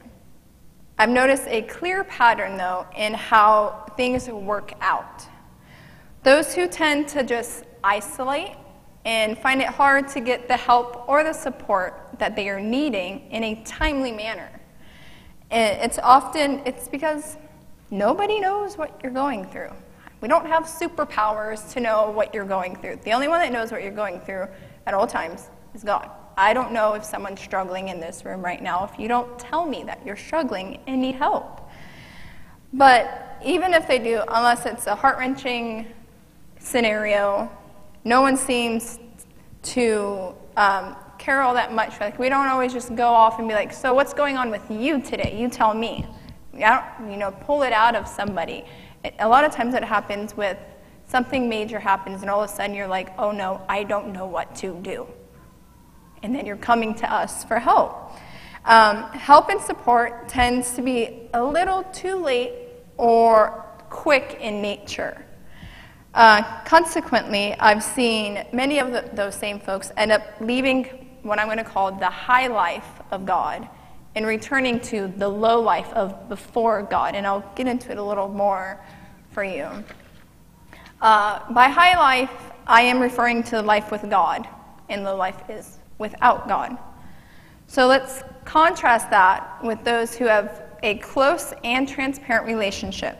I've 0.96 1.08
noticed 1.08 1.44
a 1.48 1.62
clear 1.62 2.04
pattern, 2.04 2.56
though, 2.56 2.86
in 2.96 3.14
how 3.14 3.86
things 3.96 4.28
work 4.28 4.72
out. 4.80 5.26
Those 6.22 6.54
who 6.54 6.68
tend 6.68 7.08
to 7.08 7.24
just 7.24 7.64
isolate 7.82 8.52
and 9.04 9.36
find 9.38 9.60
it 9.60 9.68
hard 9.68 10.06
to 10.08 10.20
get 10.20 10.46
the 10.46 10.56
help 10.56 11.08
or 11.08 11.24
the 11.24 11.32
support 11.32 12.10
that 12.18 12.36
they 12.36 12.48
are 12.48 12.60
needing 12.60 13.30
in 13.30 13.42
a 13.42 13.62
timely 13.64 14.12
manner. 14.12 14.50
And 15.50 15.80
It's 15.82 15.98
often 15.98 16.60
it's 16.64 16.86
because 16.86 17.38
nobody 17.90 18.38
knows 18.38 18.76
what 18.76 19.00
you're 19.02 19.12
going 19.12 19.46
through. 19.46 19.72
We 20.20 20.28
don't 20.28 20.46
have 20.46 20.64
superpowers 20.64 21.72
to 21.72 21.80
know 21.80 22.10
what 22.10 22.34
you're 22.34 22.44
going 22.44 22.76
through. 22.76 23.00
The 23.04 23.12
only 23.12 23.28
one 23.28 23.40
that 23.40 23.52
knows 23.52 23.72
what 23.72 23.82
you're 23.82 23.90
going 23.92 24.20
through 24.20 24.48
at 24.86 24.94
all 24.94 25.06
times 25.06 25.48
is 25.74 25.82
God. 25.82 26.10
I 26.36 26.52
don't 26.52 26.72
know 26.72 26.94
if 26.94 27.04
someone's 27.04 27.40
struggling 27.40 27.88
in 27.88 28.00
this 28.00 28.24
room 28.24 28.42
right 28.42 28.62
now 28.62 28.88
if 28.90 28.98
you 28.98 29.08
don't 29.08 29.38
tell 29.38 29.66
me 29.66 29.82
that 29.84 30.04
you're 30.04 30.16
struggling 30.16 30.80
and 30.86 31.00
need 31.00 31.16
help. 31.16 31.70
But 32.72 33.38
even 33.44 33.74
if 33.74 33.88
they 33.88 33.98
do, 33.98 34.22
unless 34.28 34.66
it's 34.66 34.86
a 34.86 34.94
heart 34.94 35.18
wrenching 35.18 35.86
scenario, 36.58 37.50
no 38.04 38.20
one 38.20 38.36
seems 38.36 38.98
to 39.62 40.34
um, 40.56 40.96
care 41.18 41.42
all 41.42 41.54
that 41.54 41.72
much. 41.72 42.00
Like 42.00 42.18
we 42.18 42.28
don't 42.28 42.46
always 42.46 42.72
just 42.72 42.94
go 42.94 43.08
off 43.08 43.38
and 43.38 43.48
be 43.48 43.54
like, 43.54 43.72
"So 43.72 43.92
what's 43.92 44.14
going 44.14 44.36
on 44.36 44.50
with 44.50 44.70
you 44.70 45.00
today? 45.00 45.36
You 45.38 45.48
tell 45.48 45.74
me." 45.74 46.06
You 46.52 47.16
know, 47.16 47.34
pull 47.42 47.62
it 47.62 47.72
out 47.72 47.94
of 47.94 48.06
somebody. 48.06 48.64
A 49.18 49.28
lot 49.28 49.44
of 49.44 49.52
times 49.52 49.74
it 49.74 49.84
happens 49.84 50.36
with 50.36 50.58
something 51.06 51.48
major 51.48 51.80
happens, 51.80 52.22
and 52.22 52.30
all 52.30 52.42
of 52.42 52.50
a 52.50 52.52
sudden 52.52 52.74
you're 52.74 52.86
like, 52.86 53.12
"Oh 53.18 53.32
no, 53.32 53.62
I 53.68 53.84
don't 53.84 54.12
know 54.12 54.26
what 54.26 54.54
to 54.56 54.74
do." 54.82 55.06
and 56.22 56.34
then 56.34 56.46
you're 56.46 56.56
coming 56.56 56.94
to 56.96 57.12
us 57.12 57.44
for 57.44 57.58
help. 57.58 58.12
Um, 58.64 59.04
help 59.12 59.48
and 59.48 59.60
support 59.60 60.28
tends 60.28 60.72
to 60.72 60.82
be 60.82 61.28
a 61.32 61.42
little 61.42 61.82
too 61.84 62.16
late 62.16 62.52
or 62.96 63.64
quick 63.88 64.38
in 64.40 64.60
nature. 64.60 65.24
Uh, 66.12 66.42
consequently, 66.64 67.54
I've 67.54 67.82
seen 67.82 68.44
many 68.52 68.78
of 68.80 68.92
the, 68.92 69.08
those 69.12 69.34
same 69.34 69.60
folks 69.60 69.92
end 69.96 70.12
up 70.12 70.22
leaving 70.40 70.84
what 71.22 71.38
I'm 71.38 71.46
going 71.46 71.58
to 71.58 71.64
call 71.64 71.92
the 71.92 72.10
high 72.10 72.48
life 72.48 73.00
of 73.10 73.24
God 73.24 73.68
and 74.14 74.26
returning 74.26 74.80
to 74.80 75.08
the 75.08 75.28
low 75.28 75.60
life 75.60 75.92
of 75.92 76.28
before 76.28 76.82
God. 76.82 77.14
And 77.14 77.26
I'll 77.26 77.48
get 77.54 77.66
into 77.66 77.92
it 77.92 77.98
a 77.98 78.02
little 78.02 78.28
more 78.28 78.80
for 79.30 79.44
you. 79.44 79.68
Uh, 81.00 81.52
by 81.52 81.68
high 81.68 81.98
life, 81.98 82.52
I 82.66 82.82
am 82.82 83.00
referring 83.00 83.42
to 83.44 83.62
life 83.62 83.90
with 83.90 84.08
God, 84.10 84.46
and 84.88 85.02
low 85.02 85.16
life 85.16 85.42
is 85.48 85.78
without 85.98 86.46
God. 86.46 86.76
So 87.66 87.86
let's 87.86 88.22
contrast 88.44 89.10
that 89.10 89.62
with 89.62 89.82
those 89.84 90.14
who 90.14 90.26
have 90.26 90.62
a 90.82 90.96
close 90.96 91.54
and 91.62 91.88
transparent 91.88 92.46
relationship. 92.46 93.18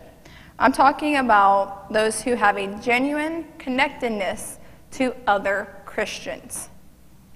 I'm 0.59 0.73
talking 0.73 1.17
about 1.17 1.93
those 1.93 2.21
who 2.21 2.35
have 2.35 2.59
a 2.59 2.67
genuine 2.81 3.47
connectedness 3.59 4.59
to 4.93 5.15
other 5.27 5.75
Christians. 5.87 6.69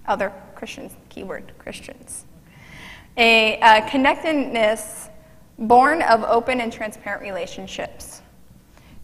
Other 0.07 0.33
Christians, 0.55 0.93
keyword 1.09 1.53
Christians. 1.59 2.27
A, 3.17 3.87
connectedness 3.89 5.09
born 5.59 6.03
of 6.03 6.23
open 6.25 6.61
and 6.61 6.73
transparent 6.73 7.23
relationships. 7.23 8.23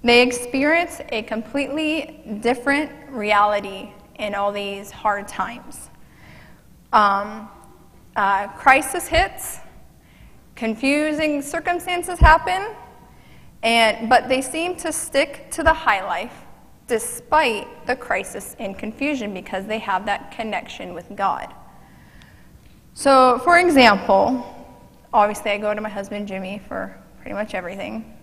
They 0.03 0.23
experience 0.23 1.01
a 1.11 1.23
completely 1.23 2.39
different 2.41 2.91
reality 3.11 3.91
in 4.19 4.35
all 4.35 4.51
these 4.51 4.91
hard 4.91 5.29
times. 5.29 5.91
Um, 6.93 7.49
uh, 8.17 8.49
crisis 8.49 9.07
hits, 9.07 9.59
confusing 10.57 11.41
circumstances 11.43 12.19
happen, 12.19 12.75
and, 13.63 14.09
but 14.09 14.29
they 14.29 14.43
seem 14.43 14.77
to 14.77 14.93
stick 14.93 15.51
to 15.53 15.63
the 15.63 15.73
high 15.73 16.05
life 16.05 16.45
despite 16.87 17.87
the 17.87 17.95
crisis 17.95 18.57
and 18.59 18.77
confusion 18.77 19.33
because 19.33 19.67
they 19.67 19.79
have 19.79 20.05
that 20.07 20.33
connection 20.33 20.93
with 20.93 21.15
God. 21.15 21.55
So, 23.01 23.39
for 23.39 23.59
example, 23.59 24.45
obviously 25.11 25.53
I 25.53 25.57
go 25.57 25.73
to 25.73 25.81
my 25.81 25.89
husband 25.89 26.29
Jimmy 26.29 26.61
for 26.69 26.95
pretty 27.23 27.33
much 27.33 27.55
everything. 27.55 28.15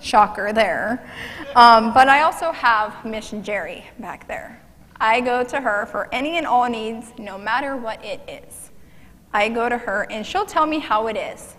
Shocker 0.00 0.54
there. 0.54 1.06
Um, 1.54 1.92
but 1.92 2.08
I 2.08 2.22
also 2.22 2.50
have 2.50 3.04
Miss 3.04 3.34
Jerry 3.42 3.84
back 3.98 4.26
there. 4.26 4.58
I 4.98 5.20
go 5.20 5.44
to 5.44 5.60
her 5.60 5.84
for 5.84 6.08
any 6.12 6.38
and 6.38 6.46
all 6.46 6.66
needs, 6.66 7.12
no 7.18 7.36
matter 7.36 7.76
what 7.76 8.02
it 8.02 8.22
is. 8.26 8.70
I 9.34 9.50
go 9.50 9.68
to 9.68 9.76
her 9.76 10.06
and 10.10 10.24
she'll 10.24 10.46
tell 10.46 10.64
me 10.64 10.78
how 10.78 11.08
it 11.08 11.16
is. 11.18 11.54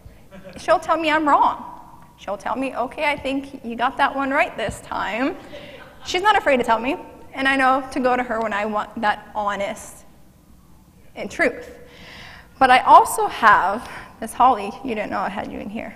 She'll 0.58 0.80
tell 0.80 0.98
me 0.98 1.12
I'm 1.12 1.30
wrong. 1.30 1.64
She'll 2.18 2.38
tell 2.38 2.56
me, 2.56 2.76
okay, 2.76 3.06
I 3.06 3.16
think 3.16 3.64
you 3.64 3.76
got 3.76 3.98
that 3.98 4.16
one 4.16 4.32
right 4.32 4.58
this 4.58 4.82
time. 4.82 5.38
She's 6.08 6.24
not 6.24 6.36
afraid 6.36 6.58
to 6.58 6.64
tell 6.64 6.80
me, 6.80 6.98
and 7.34 7.48
I 7.48 7.56
know 7.56 7.88
to 7.92 8.00
go 8.00 8.18
to 8.18 8.24
her 8.24 8.42
when 8.42 8.52
I 8.52 8.66
want 8.66 9.00
that 9.00 9.30
honest 9.36 10.06
and 11.16 11.30
truth. 11.30 11.82
But 12.60 12.70
I 12.70 12.80
also 12.80 13.28
have 13.28 13.90
Miss 14.22 14.32
Holly, 14.32 14.72
you 14.84 14.96
didn't 14.96 15.12
know 15.12 15.20
I 15.20 15.30
had 15.30 15.52
you 15.52 15.60
in 15.60 15.70
here, 15.70 15.94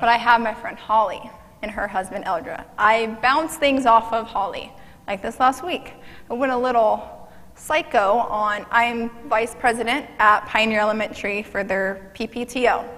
but 0.00 0.08
I 0.08 0.16
have 0.16 0.40
my 0.40 0.52
friend 0.54 0.76
Holly 0.76 1.20
and 1.62 1.70
her 1.70 1.86
husband 1.86 2.24
Eldra. 2.24 2.64
I 2.78 3.06
bounce 3.22 3.56
things 3.56 3.86
off 3.86 4.12
of 4.12 4.26
Holly, 4.26 4.72
like 5.06 5.22
this 5.22 5.38
last 5.38 5.64
week. 5.64 5.92
I 6.28 6.34
went 6.34 6.50
a 6.50 6.58
little 6.58 7.28
psycho 7.54 8.18
on 8.18 8.66
I'm 8.70 9.10
vice 9.28 9.54
president 9.54 10.06
at 10.18 10.46
Pioneer 10.46 10.80
Elementary 10.80 11.42
for 11.42 11.62
their 11.62 12.10
PPTO. 12.14 12.88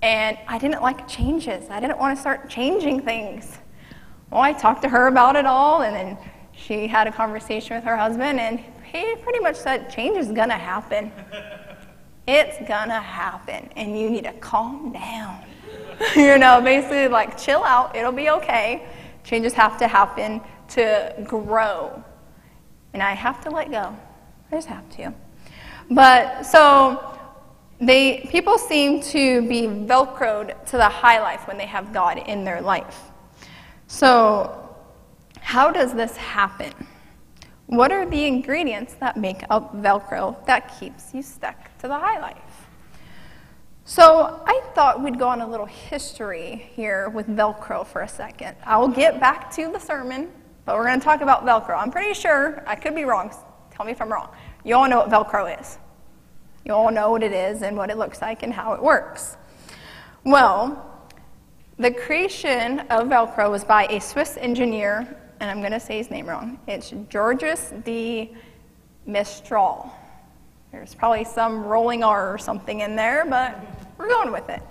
And 0.00 0.36
I 0.48 0.58
didn't 0.58 0.82
like 0.82 1.06
changes. 1.06 1.70
I 1.70 1.78
didn't 1.78 1.98
want 1.98 2.16
to 2.16 2.20
start 2.20 2.50
changing 2.50 3.02
things. 3.02 3.58
Well, 4.30 4.40
I 4.40 4.52
talked 4.52 4.82
to 4.82 4.88
her 4.88 5.06
about 5.06 5.36
it 5.36 5.46
all, 5.46 5.82
and 5.82 5.94
then 5.94 6.18
she 6.50 6.88
had 6.88 7.06
a 7.06 7.12
conversation 7.12 7.76
with 7.76 7.84
her 7.84 7.96
husband, 7.96 8.40
and 8.40 8.58
he 8.82 9.14
pretty 9.16 9.38
much 9.38 9.56
said, 9.56 9.90
Change 9.90 10.16
is 10.16 10.32
going 10.32 10.48
to 10.48 10.54
happen. 10.54 11.12
It's 12.26 12.56
to 12.58 13.00
happen, 13.00 13.68
and 13.74 13.98
you 13.98 14.08
need 14.08 14.24
to 14.24 14.32
calm 14.34 14.92
down. 14.92 15.42
you 16.16 16.38
know, 16.38 16.60
basically, 16.60 17.08
like, 17.08 17.36
chill 17.36 17.64
out, 17.64 17.96
it'll 17.96 18.12
be 18.12 18.30
okay. 18.30 18.86
Changes 19.24 19.52
have 19.54 19.78
to 19.78 19.88
happen 19.88 20.40
to 20.68 21.14
grow. 21.24 22.02
And 22.92 23.02
I 23.02 23.12
have 23.14 23.42
to 23.44 23.50
let 23.50 23.70
go. 23.70 23.96
I 24.50 24.54
just 24.54 24.68
have 24.68 24.88
to. 24.96 25.12
But 25.90 26.44
so 26.44 27.18
they 27.80 28.28
people 28.30 28.58
seem 28.58 29.02
to 29.02 29.46
be 29.48 29.62
velcroed 29.62 30.64
to 30.66 30.76
the 30.76 30.88
high 30.88 31.20
life 31.20 31.48
when 31.48 31.58
they 31.58 31.66
have 31.66 31.92
God 31.92 32.18
in 32.18 32.44
their 32.44 32.60
life. 32.60 33.10
So 33.88 34.76
how 35.40 35.70
does 35.70 35.92
this 35.92 36.16
happen? 36.16 36.72
What 37.66 37.90
are 37.90 38.06
the 38.06 38.26
ingredients 38.26 38.94
that 39.00 39.16
make 39.16 39.42
up 39.50 39.74
Velcro 39.76 40.44
that 40.46 40.78
keeps 40.78 41.12
you 41.14 41.22
stuck 41.22 41.71
to 41.82 41.88
the 41.88 41.98
high 41.98 42.20
life? 42.20 42.68
So 43.84 44.40
I 44.46 44.62
thought 44.74 45.02
we'd 45.02 45.18
go 45.18 45.28
on 45.28 45.40
a 45.40 45.46
little 45.46 45.66
history 45.66 46.70
here 46.74 47.08
with 47.08 47.26
Velcro 47.26 47.84
for 47.84 48.02
a 48.02 48.08
second. 48.08 48.56
I 48.64 48.78
will 48.78 48.88
get 48.88 49.18
back 49.18 49.50
to 49.56 49.70
the 49.72 49.80
sermon, 49.80 50.30
but 50.64 50.76
we're 50.76 50.86
going 50.86 51.00
to 51.00 51.04
talk 51.04 51.20
about 51.20 51.44
Velcro. 51.44 51.76
I'm 51.76 51.90
pretty 51.90 52.14
sure, 52.14 52.62
I 52.68 52.76
could 52.76 52.94
be 52.94 53.02
wrong, 53.02 53.34
tell 53.72 53.84
me 53.84 53.90
if 53.90 54.00
I'm 54.00 54.12
wrong. 54.12 54.30
You 54.64 54.76
all 54.76 54.88
know 54.88 54.98
what 54.98 55.10
Velcro 55.10 55.60
is. 55.60 55.78
You 56.64 56.72
all 56.72 56.92
know 56.92 57.10
what 57.10 57.24
it 57.24 57.32
is 57.32 57.62
and 57.62 57.76
what 57.76 57.90
it 57.90 57.98
looks 57.98 58.22
like 58.22 58.44
and 58.44 58.52
how 58.52 58.74
it 58.74 58.82
works. 58.82 59.36
Well, 60.22 60.88
the 61.78 61.90
creation 61.90 62.78
of 62.90 63.08
Velcro 63.08 63.50
was 63.50 63.64
by 63.64 63.86
a 63.86 64.00
Swiss 64.00 64.36
engineer, 64.36 65.16
and 65.40 65.50
I'm 65.50 65.58
going 65.58 65.72
to 65.72 65.80
say 65.80 65.98
his 65.98 66.12
name 66.12 66.26
wrong. 66.26 66.60
It's 66.68 66.94
Georges 67.08 67.74
de 67.84 68.36
Mistral. 69.04 69.92
There's 70.72 70.94
probably 70.94 71.24
some 71.24 71.64
rolling 71.64 72.02
R 72.02 72.32
or 72.32 72.38
something 72.38 72.80
in 72.80 72.96
there, 72.96 73.26
but 73.28 73.60
we're 73.98 74.08
going 74.08 74.32
with 74.32 74.48
it. 74.48 74.62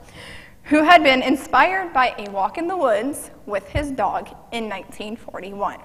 Who 0.64 0.82
had 0.84 1.04
been 1.04 1.22
inspired 1.22 1.94
by 1.94 2.16
a 2.18 2.30
walk 2.32 2.58
in 2.58 2.68
the 2.68 2.76
woods 2.76 3.30
with 3.46 3.68
his 3.70 3.92
dog 3.92 4.28
in 4.52 4.68
1941. 4.68 5.80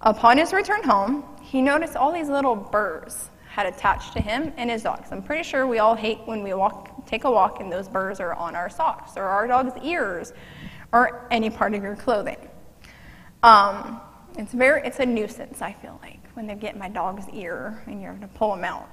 Upon 0.00 0.38
his 0.38 0.54
return 0.54 0.82
home, 0.82 1.24
he 1.42 1.60
noticed 1.60 1.94
all 1.94 2.10
these 2.10 2.30
little 2.30 2.56
burrs 2.56 3.28
had 3.50 3.66
attached 3.66 4.14
to 4.14 4.20
him 4.20 4.50
and 4.56 4.70
his 4.70 4.82
dogs. 4.82 5.08
I'm 5.12 5.22
pretty 5.22 5.42
sure 5.42 5.66
we 5.66 5.78
all 5.78 5.94
hate 5.94 6.20
when 6.24 6.42
we 6.42 6.54
walk, 6.54 7.06
take 7.06 7.24
a 7.24 7.30
walk 7.30 7.60
and 7.60 7.70
those 7.70 7.88
burrs 7.88 8.18
are 8.18 8.32
on 8.32 8.56
our 8.56 8.70
socks 8.70 9.18
or 9.18 9.24
our 9.24 9.46
dog's 9.46 9.74
ears 9.84 10.32
or 10.90 11.28
any 11.30 11.50
part 11.50 11.74
of 11.74 11.82
your 11.82 11.96
clothing. 11.96 12.38
Um, 13.42 14.00
it's 14.38 14.54
very, 14.54 14.80
it's 14.86 15.00
a 15.00 15.06
nuisance. 15.06 15.60
I 15.60 15.74
feel 15.74 16.00
like 16.02 16.20
when 16.32 16.46
they 16.46 16.54
get 16.54 16.72
in 16.72 16.78
my 16.80 16.88
dog's 16.88 17.28
ear 17.34 17.82
and 17.86 18.00
you're 18.00 18.12
going 18.12 18.22
to 18.22 18.38
pull 18.38 18.54
them 18.54 18.64
out. 18.64 18.88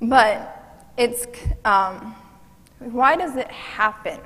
But 0.00 0.90
it's 0.96 1.26
um, 1.64 2.14
why 2.78 3.16
does 3.16 3.36
it 3.36 3.48
happen? 3.48 4.20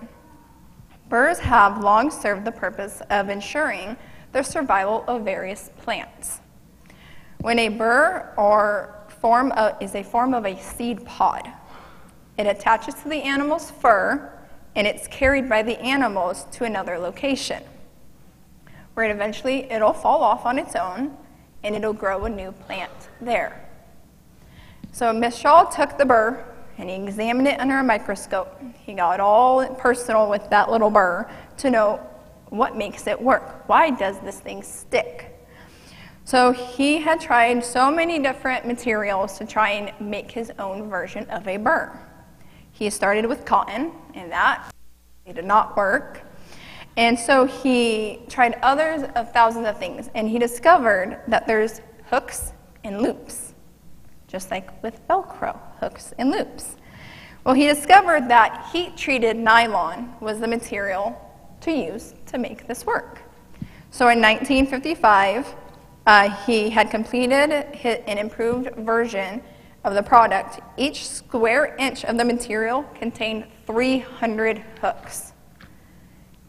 Burrs 1.08 1.38
have 1.38 1.82
long 1.82 2.10
served 2.10 2.44
the 2.44 2.52
purpose 2.52 3.02
of 3.10 3.28
ensuring 3.28 3.96
the 4.32 4.42
survival 4.42 5.04
of 5.06 5.22
various 5.22 5.70
plants. 5.78 6.40
When 7.40 7.58
a 7.58 7.68
burr 7.68 8.32
or 8.36 9.02
form 9.08 9.52
of, 9.52 9.76
is 9.80 9.94
a 9.94 10.02
form 10.02 10.34
of 10.34 10.46
a 10.46 10.58
seed 10.58 11.04
pod. 11.04 11.48
It 12.38 12.46
attaches 12.46 12.94
to 13.02 13.08
the 13.08 13.22
animal's 13.22 13.70
fur 13.70 14.32
and 14.74 14.86
it's 14.86 15.06
carried 15.08 15.48
by 15.48 15.62
the 15.62 15.78
animals 15.80 16.46
to 16.52 16.64
another 16.64 16.98
location 16.98 17.62
where 18.94 19.06
it 19.06 19.10
eventually 19.10 19.70
it'll 19.70 19.92
fall 19.92 20.22
off 20.22 20.44
on 20.44 20.58
its 20.58 20.74
own 20.76 21.16
and 21.62 21.74
it'll 21.74 21.92
grow 21.92 22.24
a 22.24 22.28
new 22.28 22.52
plant 22.52 22.92
there. 23.20 23.68
So 24.94 25.10
Miss 25.10 25.36
Shaw 25.36 25.64
took 25.64 25.96
the 25.96 26.04
burr 26.04 26.44
and 26.76 26.90
he 26.90 26.96
examined 26.96 27.48
it 27.48 27.58
under 27.58 27.78
a 27.78 27.82
microscope. 27.82 28.60
He 28.84 28.92
got 28.92 29.20
all 29.20 29.66
personal 29.76 30.28
with 30.28 30.48
that 30.50 30.70
little 30.70 30.90
burr 30.90 31.28
to 31.58 31.70
know 31.70 31.98
what 32.50 32.76
makes 32.76 33.06
it 33.06 33.20
work. 33.20 33.66
Why 33.68 33.90
does 33.90 34.20
this 34.20 34.38
thing 34.38 34.62
stick? 34.62 35.28
So 36.24 36.52
he 36.52 36.98
had 36.98 37.20
tried 37.20 37.64
so 37.64 37.90
many 37.90 38.18
different 38.18 38.66
materials 38.66 39.38
to 39.38 39.46
try 39.46 39.70
and 39.70 40.08
make 40.10 40.30
his 40.30 40.52
own 40.58 40.88
version 40.88 41.28
of 41.30 41.48
a 41.48 41.56
burr. 41.56 41.98
He 42.70 42.90
started 42.90 43.26
with 43.26 43.44
cotton, 43.44 43.92
and 44.14 44.30
that 44.30 44.72
did 45.26 45.44
not 45.44 45.76
work. 45.76 46.22
And 46.96 47.18
so 47.18 47.44
he 47.44 48.20
tried 48.28 48.58
others 48.62 49.02
of 49.16 49.32
thousands 49.32 49.66
of 49.66 49.78
things, 49.78 50.10
and 50.14 50.28
he 50.28 50.38
discovered 50.38 51.20
that 51.28 51.46
there's 51.46 51.80
hooks 52.08 52.52
and 52.84 53.02
loops, 53.02 53.41
just 54.32 54.50
like 54.50 54.82
with 54.82 55.06
Velcro, 55.06 55.58
hooks 55.78 56.14
and 56.16 56.30
loops. 56.30 56.76
Well, 57.44 57.54
he 57.54 57.66
discovered 57.66 58.28
that 58.28 58.70
heat 58.72 58.96
treated 58.96 59.36
nylon 59.36 60.14
was 60.20 60.40
the 60.40 60.48
material 60.48 61.20
to 61.60 61.70
use 61.70 62.14
to 62.26 62.38
make 62.38 62.66
this 62.66 62.86
work. 62.86 63.20
So 63.90 64.08
in 64.08 64.20
1955, 64.22 65.54
uh, 66.06 66.30
he 66.46 66.70
had 66.70 66.90
completed 66.90 67.50
an 67.84 68.18
improved 68.18 68.74
version 68.76 69.42
of 69.84 69.94
the 69.94 70.02
product, 70.02 70.60
each 70.76 71.06
square 71.06 71.76
inch 71.78 72.04
of 72.04 72.16
the 72.16 72.24
material 72.24 72.84
contained 72.94 73.44
300 73.66 74.58
hooks, 74.80 75.32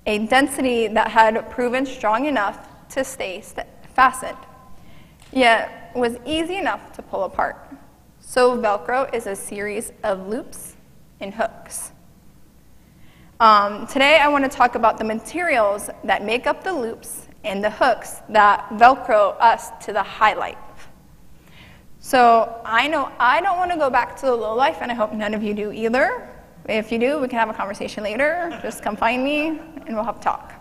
a 0.05 0.19
density 0.27 0.87
that 0.87 1.09
had 1.09 1.49
proven 1.49 1.85
strong 1.85 2.25
enough 2.25 2.67
to 2.89 3.03
stay 3.03 3.41
st- 3.41 3.67
fastened, 3.93 4.37
yet 5.31 5.91
was 5.95 6.17
easy 6.25 6.57
enough 6.57 6.93
to 6.93 7.01
pull 7.01 7.23
apart. 7.23 7.62
So, 8.33 8.57
Velcro 8.57 9.13
is 9.13 9.27
a 9.27 9.35
series 9.35 9.91
of 10.03 10.27
loops 10.27 10.75
and 11.19 11.31
hooks. 11.31 11.91
Um, 13.39 13.85
today, 13.85 14.17
I 14.17 14.27
want 14.27 14.43
to 14.43 14.49
talk 14.49 14.73
about 14.73 14.97
the 14.97 15.03
materials 15.03 15.91
that 16.03 16.25
make 16.25 16.47
up 16.47 16.63
the 16.63 16.73
loops 16.73 17.27
and 17.43 17.63
the 17.63 17.69
hooks 17.69 18.23
that 18.29 18.67
Velcro 18.71 19.39
us 19.39 19.69
to 19.85 19.93
the 19.93 20.01
high 20.01 20.33
life. 20.33 20.57
So, 21.99 22.59
I 22.65 22.87
know 22.87 23.11
I 23.19 23.39
don't 23.39 23.57
want 23.57 23.69
to 23.69 23.77
go 23.77 23.91
back 23.91 24.15
to 24.21 24.25
the 24.25 24.35
low 24.35 24.55
life, 24.55 24.79
and 24.81 24.91
I 24.91 24.95
hope 24.95 25.13
none 25.13 25.35
of 25.35 25.43
you 25.43 25.53
do 25.53 25.71
either. 25.71 26.27
If 26.67 26.91
you 26.91 26.97
do, 26.97 27.19
we 27.19 27.27
can 27.27 27.37
have 27.37 27.51
a 27.51 27.53
conversation 27.53 28.03
later. 28.03 28.49
Just 28.63 28.81
come 28.81 28.95
find 28.95 29.23
me, 29.23 29.49
and 29.49 29.89
we'll 29.89 30.05
have 30.05 30.17
a 30.17 30.23
talk. 30.23 30.53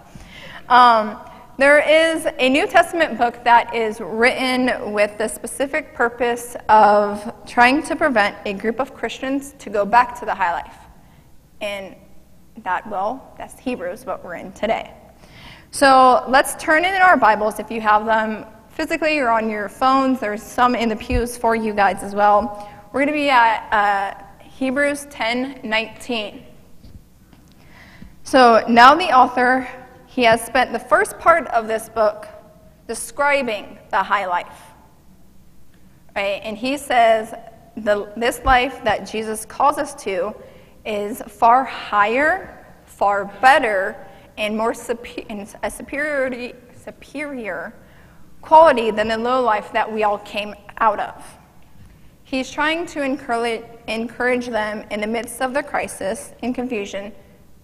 Um, 0.69 1.19
there 1.59 1.81
is 1.81 2.27
a 2.39 2.49
New 2.49 2.67
Testament 2.67 3.19
book 3.19 3.45
that 3.45 3.75
is 3.75 4.01
written 4.01 4.93
with 4.93 5.19
the 5.19 5.29
specific 5.29 5.95
purpose 5.95 6.57
of 6.71 7.31
trying 7.47 7.83
to 7.83 7.95
prevent 7.95 8.37
a 8.47 8.55
group 8.55 8.81
of 8.81 8.95
Christians 8.95 9.55
to 9.59 9.69
go 9.69 9.85
back 9.85 10.19
to 10.21 10.25
the 10.25 10.35
high 10.35 10.53
life. 10.53 10.77
And 11.61 11.95
that, 12.63 12.89
well, 12.89 13.35
that's 13.37 13.59
Hebrews, 13.59 14.07
what 14.07 14.25
we're 14.25 14.37
in 14.37 14.53
today. 14.53 14.95
So 15.71 16.25
let's 16.27 16.55
turn 16.55 16.87
in 16.87 16.95
our 16.95 17.19
Bibles 17.19 17.59
if 17.59 17.71
you 17.71 17.83
have 17.83 18.07
them 18.07 18.47
physically 18.71 19.19
or 19.19 19.29
on 19.29 19.51
your 19.51 19.69
phones. 19.69 20.21
There's 20.21 20.43
some 20.43 20.75
in 20.75 20.89
the 20.89 20.97
pews 20.97 21.37
for 21.37 21.55
you 21.55 21.75
guys 21.75 22.03
as 22.03 22.15
well. 22.15 22.71
We're 22.93 23.01
going 23.01 23.09
to 23.09 23.13
be 23.13 23.29
at 23.29 23.69
uh, 23.73 24.43
Hebrews 24.43 25.07
10 25.11 25.61
19. 25.63 26.45
So 28.23 28.65
now 28.69 28.95
the 28.95 29.11
author, 29.15 29.69
he 30.13 30.25
has 30.25 30.45
spent 30.45 30.75
the 30.75 30.79
first 30.79 31.19
part 31.19 31.47
of 31.49 31.67
this 31.67 31.89
book 31.89 32.29
describing 32.87 33.79
the 33.91 34.03
high 34.03 34.27
life. 34.27 34.61
Right? 36.15 36.43
And 36.45 36.55
he 36.55 36.77
says 36.77 37.33
the, 37.79 38.13
this 38.15 38.45
life 38.45 38.85
that 38.85 39.11
Jesus 39.11 39.47
calls 39.47 39.79
us 39.79 39.95
to 40.05 40.35
is 40.85 41.23
far 41.23 41.65
higher, 41.65 42.67
far 42.85 43.25
better, 43.41 44.07
and 44.37 44.55
more 44.55 44.73
a 44.73 45.71
superiority, 45.71 46.53
superior 46.85 47.73
quality 48.43 48.91
than 48.91 49.09
the 49.09 49.17
low 49.17 49.41
life 49.41 49.73
that 49.73 49.91
we 49.91 50.03
all 50.03 50.19
came 50.19 50.55
out 50.77 51.01
of. 51.01 51.25
He's 52.25 52.51
trying 52.51 52.85
to 52.89 53.03
encourage, 53.03 53.65
encourage 53.89 54.49
them 54.49 54.85
in 54.91 55.01
the 55.01 55.07
midst 55.07 55.41
of 55.41 55.55
the 55.55 55.63
crisis 55.63 56.35
and 56.43 56.55
confusion 56.55 57.13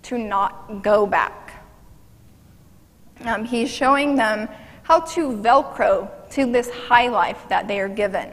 to 0.05 0.17
not 0.17 0.83
go 0.83 1.07
back. 1.07 1.48
Um, 3.25 3.45
he's 3.45 3.71
showing 3.71 4.17
them 4.17 4.49
how 4.83 5.01
to 5.01 5.33
Velcro 5.33 6.11
to 6.31 6.51
this 6.51 6.71
high 6.71 7.09
life 7.09 7.45
that 7.49 7.69
they 7.69 7.81
are 7.81 7.89
given. 7.89 8.33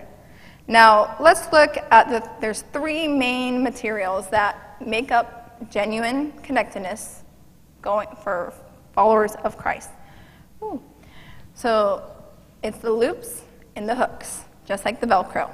Now, 0.67 1.15
let's 1.19 1.51
look 1.51 1.77
at 1.91 2.09
the, 2.09 2.27
there's 2.39 2.63
three 2.73 3.07
main 3.07 3.63
materials 3.63 4.29
that 4.29 4.81
make 4.85 5.11
up 5.11 5.69
genuine 5.69 6.31
connectedness 6.43 7.23
going 7.81 8.07
for 8.23 8.53
followers 8.93 9.35
of 9.43 9.57
Christ. 9.57 9.89
Ooh. 10.63 10.81
So, 11.53 12.03
it's 12.63 12.79
the 12.79 12.91
loops 12.91 13.43
and 13.75 13.87
the 13.87 13.95
hooks, 13.95 14.43
just 14.65 14.85
like 14.85 14.99
the 14.99 15.07
Velcro. 15.07 15.53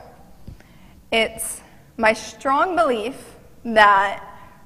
It's 1.12 1.62
my 1.98 2.14
strong 2.14 2.76
belief 2.76 3.36
that, 3.66 4.24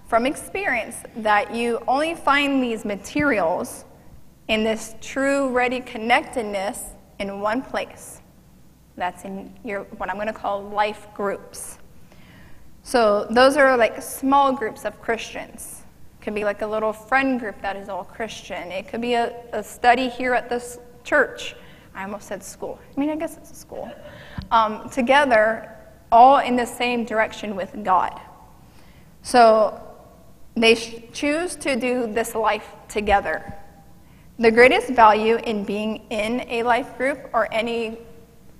from 0.07 0.25
experience, 0.25 0.97
that 1.17 1.55
you 1.55 1.81
only 1.87 2.13
find 2.13 2.61
these 2.61 2.85
materials 2.85 3.85
in 4.47 4.63
this 4.63 4.95
true 5.01 5.49
ready 5.49 5.79
connectedness 5.79 6.81
in 7.19 7.39
one 7.39 7.61
place. 7.61 8.21
That's 8.95 9.25
in 9.25 9.53
your 9.63 9.83
what 9.97 10.09
I'm 10.09 10.15
going 10.15 10.27
to 10.27 10.33
call 10.33 10.61
life 10.63 11.07
groups. 11.13 11.79
So 12.83 13.25
those 13.31 13.57
are 13.57 13.75
like 13.75 14.01
small 14.01 14.53
groups 14.53 14.85
of 14.85 15.01
Christians. 15.01 15.83
It 16.19 16.23
could 16.23 16.35
be 16.35 16.43
like 16.43 16.61
a 16.61 16.67
little 16.67 16.93
friend 16.93 17.39
group 17.39 17.61
that 17.61 17.75
is 17.75 17.89
all 17.89 18.03
Christian. 18.03 18.71
It 18.71 18.87
could 18.87 19.01
be 19.01 19.15
a, 19.15 19.35
a 19.53 19.63
study 19.63 20.07
here 20.07 20.33
at 20.33 20.49
this 20.49 20.79
church. 21.03 21.55
I 21.95 22.03
almost 22.03 22.27
said 22.27 22.43
school. 22.43 22.79
I 22.95 22.99
mean, 22.99 23.09
I 23.09 23.15
guess 23.15 23.37
it's 23.37 23.51
a 23.51 23.55
school. 23.55 23.91
Um, 24.51 24.89
together, 24.89 25.71
all 26.11 26.39
in 26.39 26.55
the 26.55 26.65
same 26.65 27.05
direction 27.05 27.55
with 27.55 27.83
God. 27.83 28.19
So 29.21 29.81
they 30.55 30.75
sh- 30.75 31.01
choose 31.11 31.55
to 31.57 31.75
do 31.75 32.11
this 32.11 32.35
life 32.35 32.67
together. 32.87 33.53
The 34.37 34.51
greatest 34.51 34.89
value 34.89 35.37
in 35.37 35.63
being 35.63 36.07
in 36.09 36.41
a 36.49 36.63
life 36.63 36.97
group 36.97 37.29
or 37.31 37.47
any 37.53 37.99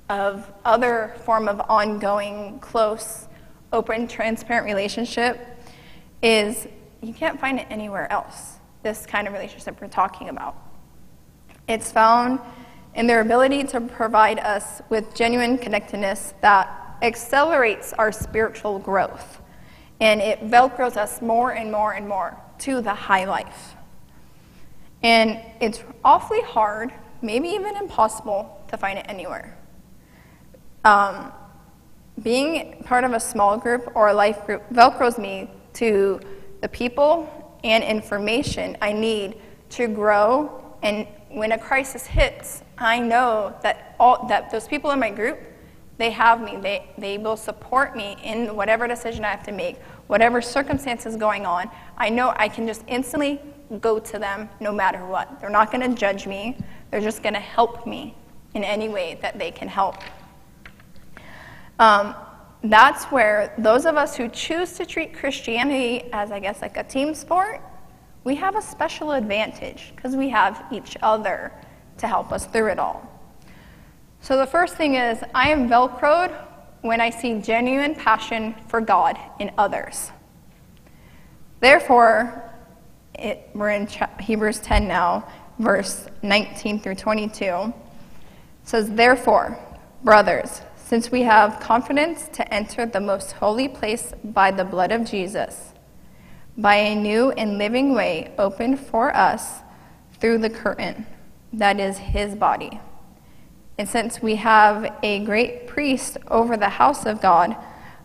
of 0.07 0.49
other 0.63 1.13
form 1.25 1.49
of 1.49 1.61
ongoing, 1.67 2.59
close, 2.59 3.27
open, 3.73 4.07
transparent 4.07 4.65
relationship 4.65 5.37
is 6.23 6.65
you 7.01 7.13
can't 7.13 7.41
find 7.41 7.59
it 7.59 7.67
anywhere 7.69 8.09
else. 8.09 8.53
This 8.83 9.05
kind 9.05 9.27
of 9.27 9.33
relationship 9.33 9.81
we're 9.81 9.89
talking 9.89 10.29
about. 10.29 10.55
It's 11.67 11.91
found 11.91 12.39
in 12.93 13.05
their 13.05 13.19
ability 13.19 13.65
to 13.65 13.81
provide 13.81 14.39
us 14.39 14.81
with 14.89 15.13
genuine 15.13 15.57
connectedness 15.57 16.35
that 16.39 16.97
accelerates 17.01 17.91
our 17.91 18.13
spiritual 18.13 18.79
growth. 18.79 19.41
And 19.99 20.21
it 20.21 20.39
velcros 20.39 20.95
us 20.95 21.21
more 21.21 21.51
and 21.51 21.69
more 21.69 21.91
and 21.91 22.07
more 22.07 22.37
to 22.59 22.79
the 22.79 22.93
high 22.93 23.25
life. 23.25 23.75
And 25.05 25.39
it's 25.61 25.83
awfully 26.03 26.41
hard, 26.41 26.91
maybe 27.21 27.49
even 27.49 27.77
impossible, 27.77 28.65
to 28.69 28.75
find 28.75 28.97
it 28.97 29.05
anywhere. 29.07 29.55
Um, 30.83 31.31
being 32.23 32.81
part 32.85 33.03
of 33.03 33.13
a 33.13 33.19
small 33.19 33.55
group 33.55 33.91
or 33.93 34.07
a 34.07 34.13
life 34.15 34.47
group 34.47 34.67
velcros 34.73 35.19
me 35.19 35.51
to 35.73 36.19
the 36.61 36.69
people 36.69 37.55
and 37.63 37.83
information 37.83 38.77
I 38.81 38.93
need 38.93 39.37
to 39.77 39.87
grow. 39.87 40.75
And 40.81 41.05
when 41.29 41.51
a 41.51 41.59
crisis 41.59 42.07
hits, 42.07 42.63
I 42.79 42.97
know 42.97 43.55
that 43.61 43.95
all 43.99 44.25
that 44.27 44.49
those 44.49 44.67
people 44.67 44.89
in 44.89 44.99
my 44.99 45.11
group, 45.11 45.39
they 45.99 46.09
have 46.09 46.41
me. 46.41 46.57
They 46.57 46.89
they 46.97 47.19
will 47.19 47.37
support 47.37 47.95
me 47.95 48.17
in 48.23 48.55
whatever 48.55 48.87
decision 48.87 49.23
I 49.23 49.29
have 49.29 49.43
to 49.43 49.51
make, 49.51 49.77
whatever 50.07 50.41
circumstances 50.41 51.15
going 51.15 51.45
on. 51.45 51.69
I 51.95 52.09
know 52.09 52.33
I 52.37 52.47
can 52.47 52.65
just 52.65 52.83
instantly 52.87 53.39
go 53.81 53.99
to 53.99 54.19
them 54.19 54.49
no 54.59 54.71
matter 54.71 55.05
what. 55.05 55.39
They're 55.39 55.49
not 55.49 55.71
going 55.71 55.89
to 55.89 55.95
judge 55.95 56.27
me. 56.27 56.57
They're 56.91 57.01
just 57.01 57.23
going 57.23 57.33
to 57.33 57.39
help 57.39 57.85
me 57.85 58.15
in 58.53 58.63
any 58.63 58.89
way 58.89 59.19
that 59.21 59.37
they 59.37 59.51
can 59.51 59.67
help. 59.67 59.97
Um, 61.79 62.15
that's 62.63 63.05
where 63.05 63.53
those 63.57 63.85
of 63.85 63.97
us 63.97 64.15
who 64.15 64.29
choose 64.29 64.73
to 64.73 64.85
treat 64.85 65.13
Christianity 65.13 66.09
as, 66.13 66.31
I 66.31 66.39
guess, 66.39 66.61
like 66.61 66.77
a 66.77 66.83
team 66.83 67.13
sport, 67.13 67.61
we 68.23 68.35
have 68.35 68.55
a 68.55 68.61
special 68.61 69.11
advantage 69.11 69.93
because 69.95 70.15
we 70.15 70.29
have 70.29 70.65
each 70.71 70.97
other 71.01 71.51
to 71.97 72.07
help 72.07 72.31
us 72.31 72.45
through 72.45 72.71
it 72.71 72.79
all. 72.79 73.07
So 74.21 74.37
the 74.37 74.47
first 74.47 74.75
thing 74.75 74.95
is, 74.95 75.19
I 75.35 75.49
am 75.49 75.69
Velcroed 75.69 76.33
when 76.81 77.01
I 77.01 77.09
see 77.09 77.39
genuine 77.39 77.93
passion 77.93 78.55
for 78.67 78.81
God 78.81 79.17
in 79.39 79.51
others. 79.57 80.11
Therefore, 81.59 82.44
it, 83.19 83.49
we're 83.53 83.71
in 83.71 83.87
Hebrews 84.19 84.59
10 84.59 84.87
now, 84.87 85.27
verse 85.59 86.07
19 86.21 86.79
through 86.79 86.95
22. 86.95 87.43
It 87.45 87.73
says, 88.63 88.91
Therefore, 88.91 89.57
brothers, 90.03 90.61
since 90.75 91.11
we 91.11 91.23
have 91.23 91.59
confidence 91.59 92.27
to 92.33 92.53
enter 92.53 92.85
the 92.85 92.99
most 92.99 93.33
holy 93.33 93.67
place 93.67 94.13
by 94.23 94.51
the 94.51 94.63
blood 94.63 94.91
of 94.91 95.03
Jesus, 95.03 95.73
by 96.57 96.75
a 96.75 96.95
new 96.95 97.31
and 97.31 97.57
living 97.57 97.93
way 97.93 98.33
opened 98.37 98.79
for 98.79 99.15
us 99.15 99.61
through 100.19 100.37
the 100.37 100.49
curtain 100.49 101.05
that 101.53 101.79
is 101.79 101.97
his 101.97 102.35
body. 102.35 102.79
And 103.77 103.87
since 103.87 104.21
we 104.21 104.35
have 104.35 104.93
a 105.03 105.19
great 105.25 105.67
priest 105.67 106.17
over 106.27 106.55
the 106.55 106.69
house 106.69 107.05
of 107.05 107.21
God, 107.21 107.55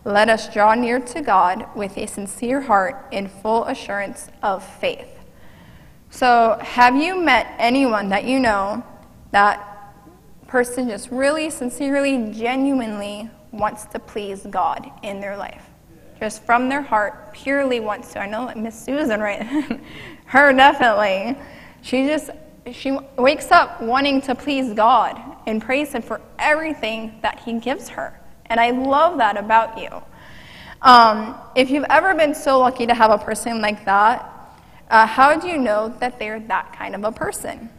let 0.03 0.29
us 0.29 0.51
draw 0.51 0.73
near 0.73 0.99
to 0.99 1.21
God 1.21 1.67
with 1.75 1.97
a 1.97 2.07
sincere 2.07 2.61
heart 2.61 3.07
in 3.11 3.27
full 3.27 3.65
assurance 3.65 4.29
of 4.41 4.63
faith. 4.63 5.07
So, 6.09 6.57
have 6.61 6.95
you 6.95 7.21
met 7.21 7.55
anyone 7.59 8.09
that 8.09 8.25
you 8.25 8.39
know 8.39 8.83
that 9.31 9.93
person 10.47 10.89
just 10.89 11.09
really, 11.11 11.49
sincerely, 11.49 12.31
genuinely 12.33 13.29
wants 13.51 13.85
to 13.85 13.99
please 13.99 14.45
God 14.49 14.91
in 15.03 15.21
their 15.21 15.37
life? 15.37 15.63
Just 16.19 16.43
from 16.43 16.67
their 16.67 16.81
heart, 16.81 17.33
purely 17.33 17.79
wants 17.79 18.11
to. 18.13 18.19
I 18.19 18.27
know 18.27 18.51
Miss 18.55 18.79
Susan, 18.79 19.21
right? 19.21 19.43
Her 20.25 20.51
definitely. 20.51 21.37
She 21.81 22.07
just 22.07 22.31
she 22.71 22.97
wakes 23.17 23.51
up 23.51 23.81
wanting 23.81 24.21
to 24.21 24.35
please 24.35 24.73
God 24.73 25.19
and 25.47 25.61
praise 25.61 25.93
Him 25.93 26.01
for 26.01 26.21
everything 26.37 27.19
that 27.21 27.39
He 27.39 27.59
gives 27.59 27.89
her 27.89 28.20
And 28.51 28.59
I 28.59 28.71
love 28.71 29.17
that 29.19 29.37
about 29.37 29.79
you. 29.79 29.87
Um, 30.81 31.37
if 31.55 31.69
you've 31.69 31.85
ever 31.89 32.13
been 32.13 32.35
so 32.35 32.59
lucky 32.59 32.85
to 32.85 32.93
have 32.93 33.09
a 33.09 33.17
person 33.17 33.61
like 33.61 33.85
that, 33.85 34.29
uh, 34.89 35.05
how 35.05 35.39
do 35.39 35.47
you 35.47 35.57
know 35.57 35.87
that 36.01 36.19
they're 36.19 36.41
that 36.41 36.73
kind 36.73 36.93
of 36.93 37.05
a 37.05 37.13
person? 37.13 37.69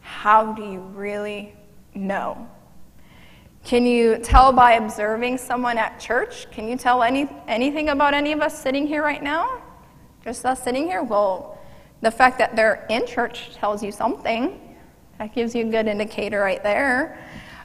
How 0.00 0.54
do 0.54 0.62
you 0.62 0.80
really 0.80 1.54
know? 1.94 2.48
Can 3.62 3.84
you 3.84 4.16
tell 4.16 4.54
by 4.54 4.72
observing 4.72 5.36
someone 5.36 5.76
at 5.76 6.00
church? 6.00 6.50
Can 6.50 6.66
you 6.66 6.78
tell 6.78 7.02
any, 7.02 7.28
anything 7.46 7.90
about 7.90 8.14
any 8.14 8.32
of 8.32 8.40
us 8.40 8.58
sitting 8.58 8.86
here 8.86 9.02
right 9.02 9.22
now? 9.22 9.60
Just 10.24 10.46
us 10.46 10.64
sitting 10.64 10.86
here? 10.86 11.02
Well, 11.02 11.60
the 12.00 12.10
fact 12.10 12.38
that 12.38 12.56
they're 12.56 12.86
in 12.88 13.06
church 13.06 13.50
tells 13.52 13.82
you 13.82 13.92
something. 13.92 14.78
That 15.18 15.34
gives 15.34 15.54
you 15.54 15.68
a 15.68 15.70
good 15.70 15.88
indicator 15.88 16.40
right 16.40 16.62
there. 16.62 17.18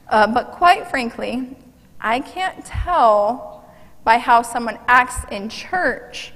Uh, 0.08 0.26
but 0.26 0.50
quite 0.50 0.90
frankly, 0.90 1.56
I 2.04 2.18
can't 2.18 2.64
tell 2.66 3.64
by 4.02 4.18
how 4.18 4.42
someone 4.42 4.78
acts 4.88 5.24
in 5.30 5.48
church 5.48 6.32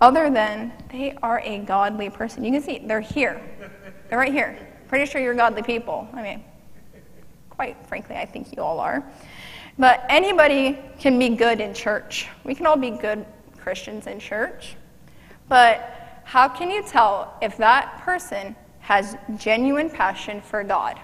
other 0.00 0.28
than 0.28 0.72
they 0.90 1.16
are 1.22 1.40
a 1.44 1.58
godly 1.60 2.10
person. 2.10 2.44
You 2.44 2.50
can 2.50 2.62
see 2.62 2.80
they're 2.80 3.00
here. 3.00 3.40
They're 4.10 4.18
right 4.18 4.32
here. 4.32 4.58
Pretty 4.88 5.06
sure 5.06 5.20
you're 5.20 5.34
godly 5.34 5.62
people. 5.62 6.08
I 6.12 6.22
mean, 6.22 6.44
quite 7.50 7.76
frankly, 7.86 8.16
I 8.16 8.26
think 8.26 8.54
you 8.56 8.62
all 8.62 8.80
are. 8.80 9.04
But 9.78 10.04
anybody 10.08 10.78
can 10.98 11.16
be 11.16 11.28
good 11.30 11.60
in 11.60 11.72
church. 11.72 12.26
We 12.42 12.56
can 12.56 12.66
all 12.66 12.76
be 12.76 12.90
good 12.90 13.24
Christians 13.56 14.08
in 14.08 14.18
church. 14.18 14.74
But 15.48 16.22
how 16.24 16.48
can 16.48 16.70
you 16.70 16.82
tell 16.82 17.38
if 17.40 17.56
that 17.58 18.00
person 18.00 18.56
has 18.80 19.16
genuine 19.36 19.90
passion 19.90 20.40
for 20.40 20.64
God 20.64 20.98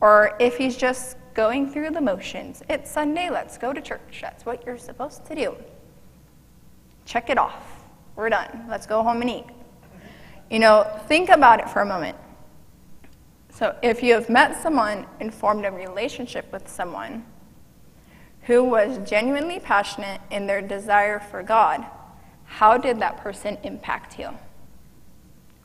or 0.00 0.36
if 0.38 0.56
he's 0.56 0.76
just 0.76 1.16
going 1.36 1.70
through 1.70 1.90
the 1.90 2.00
motions? 2.00 2.62
It's 2.70 2.90
Sunday, 2.90 3.28
let's 3.30 3.58
go 3.58 3.74
to 3.74 3.80
church. 3.80 4.20
That's 4.22 4.46
what 4.46 4.64
you're 4.64 4.78
supposed 4.78 5.26
to 5.26 5.34
do. 5.34 5.54
Check 7.04 7.28
it 7.28 7.36
off. 7.36 7.84
We're 8.16 8.30
done. 8.30 8.64
Let's 8.70 8.86
go 8.86 9.02
home 9.02 9.20
and 9.20 9.28
eat. 9.28 9.44
You 10.50 10.58
know, 10.58 10.90
think 11.06 11.28
about 11.28 11.60
it 11.60 11.68
for 11.68 11.82
a 11.82 11.86
moment. 11.86 12.16
So, 13.50 13.76
if 13.82 14.02
you 14.02 14.14
have 14.14 14.28
met 14.28 14.60
someone 14.62 15.06
and 15.20 15.32
formed 15.32 15.66
a 15.66 15.70
relationship 15.70 16.50
with 16.52 16.68
someone 16.68 17.24
who 18.42 18.64
was 18.64 18.98
genuinely 19.08 19.60
passionate 19.60 20.20
in 20.30 20.46
their 20.46 20.62
desire 20.62 21.20
for 21.20 21.42
God, 21.42 21.84
how 22.44 22.78
did 22.78 22.98
that 23.00 23.18
person 23.18 23.58
impact 23.62 24.18
you? 24.18 24.30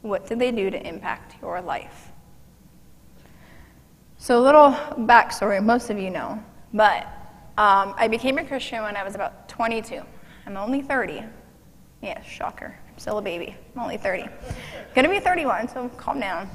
What 0.02 0.28
did 0.28 0.40
they 0.40 0.52
do 0.52 0.70
to 0.70 0.88
impact 0.88 1.36
your 1.42 1.62
life? 1.62 2.11
So, 4.22 4.40
a 4.40 4.44
little 4.44 4.70
backstory, 5.08 5.66
most 5.66 5.90
of 5.90 5.98
you 5.98 6.12
know, 6.12 6.40
but 6.76 7.08
um, 7.58 7.96
I 7.98 8.08
became 8.08 8.38
a 8.38 8.46
Christian 8.46 8.84
when 8.84 8.96
I 8.96 9.04
was 9.04 9.16
about 9.16 9.50
22. 9.50 10.00
I'm 10.46 10.58
only 10.58 10.84
30. 10.84 11.24
Yeah, 12.04 12.22
shocker. 12.22 12.78
I'm 12.88 13.00
still 13.00 13.18
a 13.18 13.22
baby. 13.24 13.56
I'm 13.74 13.82
only 13.82 13.98
30. 13.98 14.28
Gonna 14.94 15.10
be 15.10 15.20
31, 15.20 15.70
so 15.70 15.90
calm 15.98 16.20
down. 16.20 16.48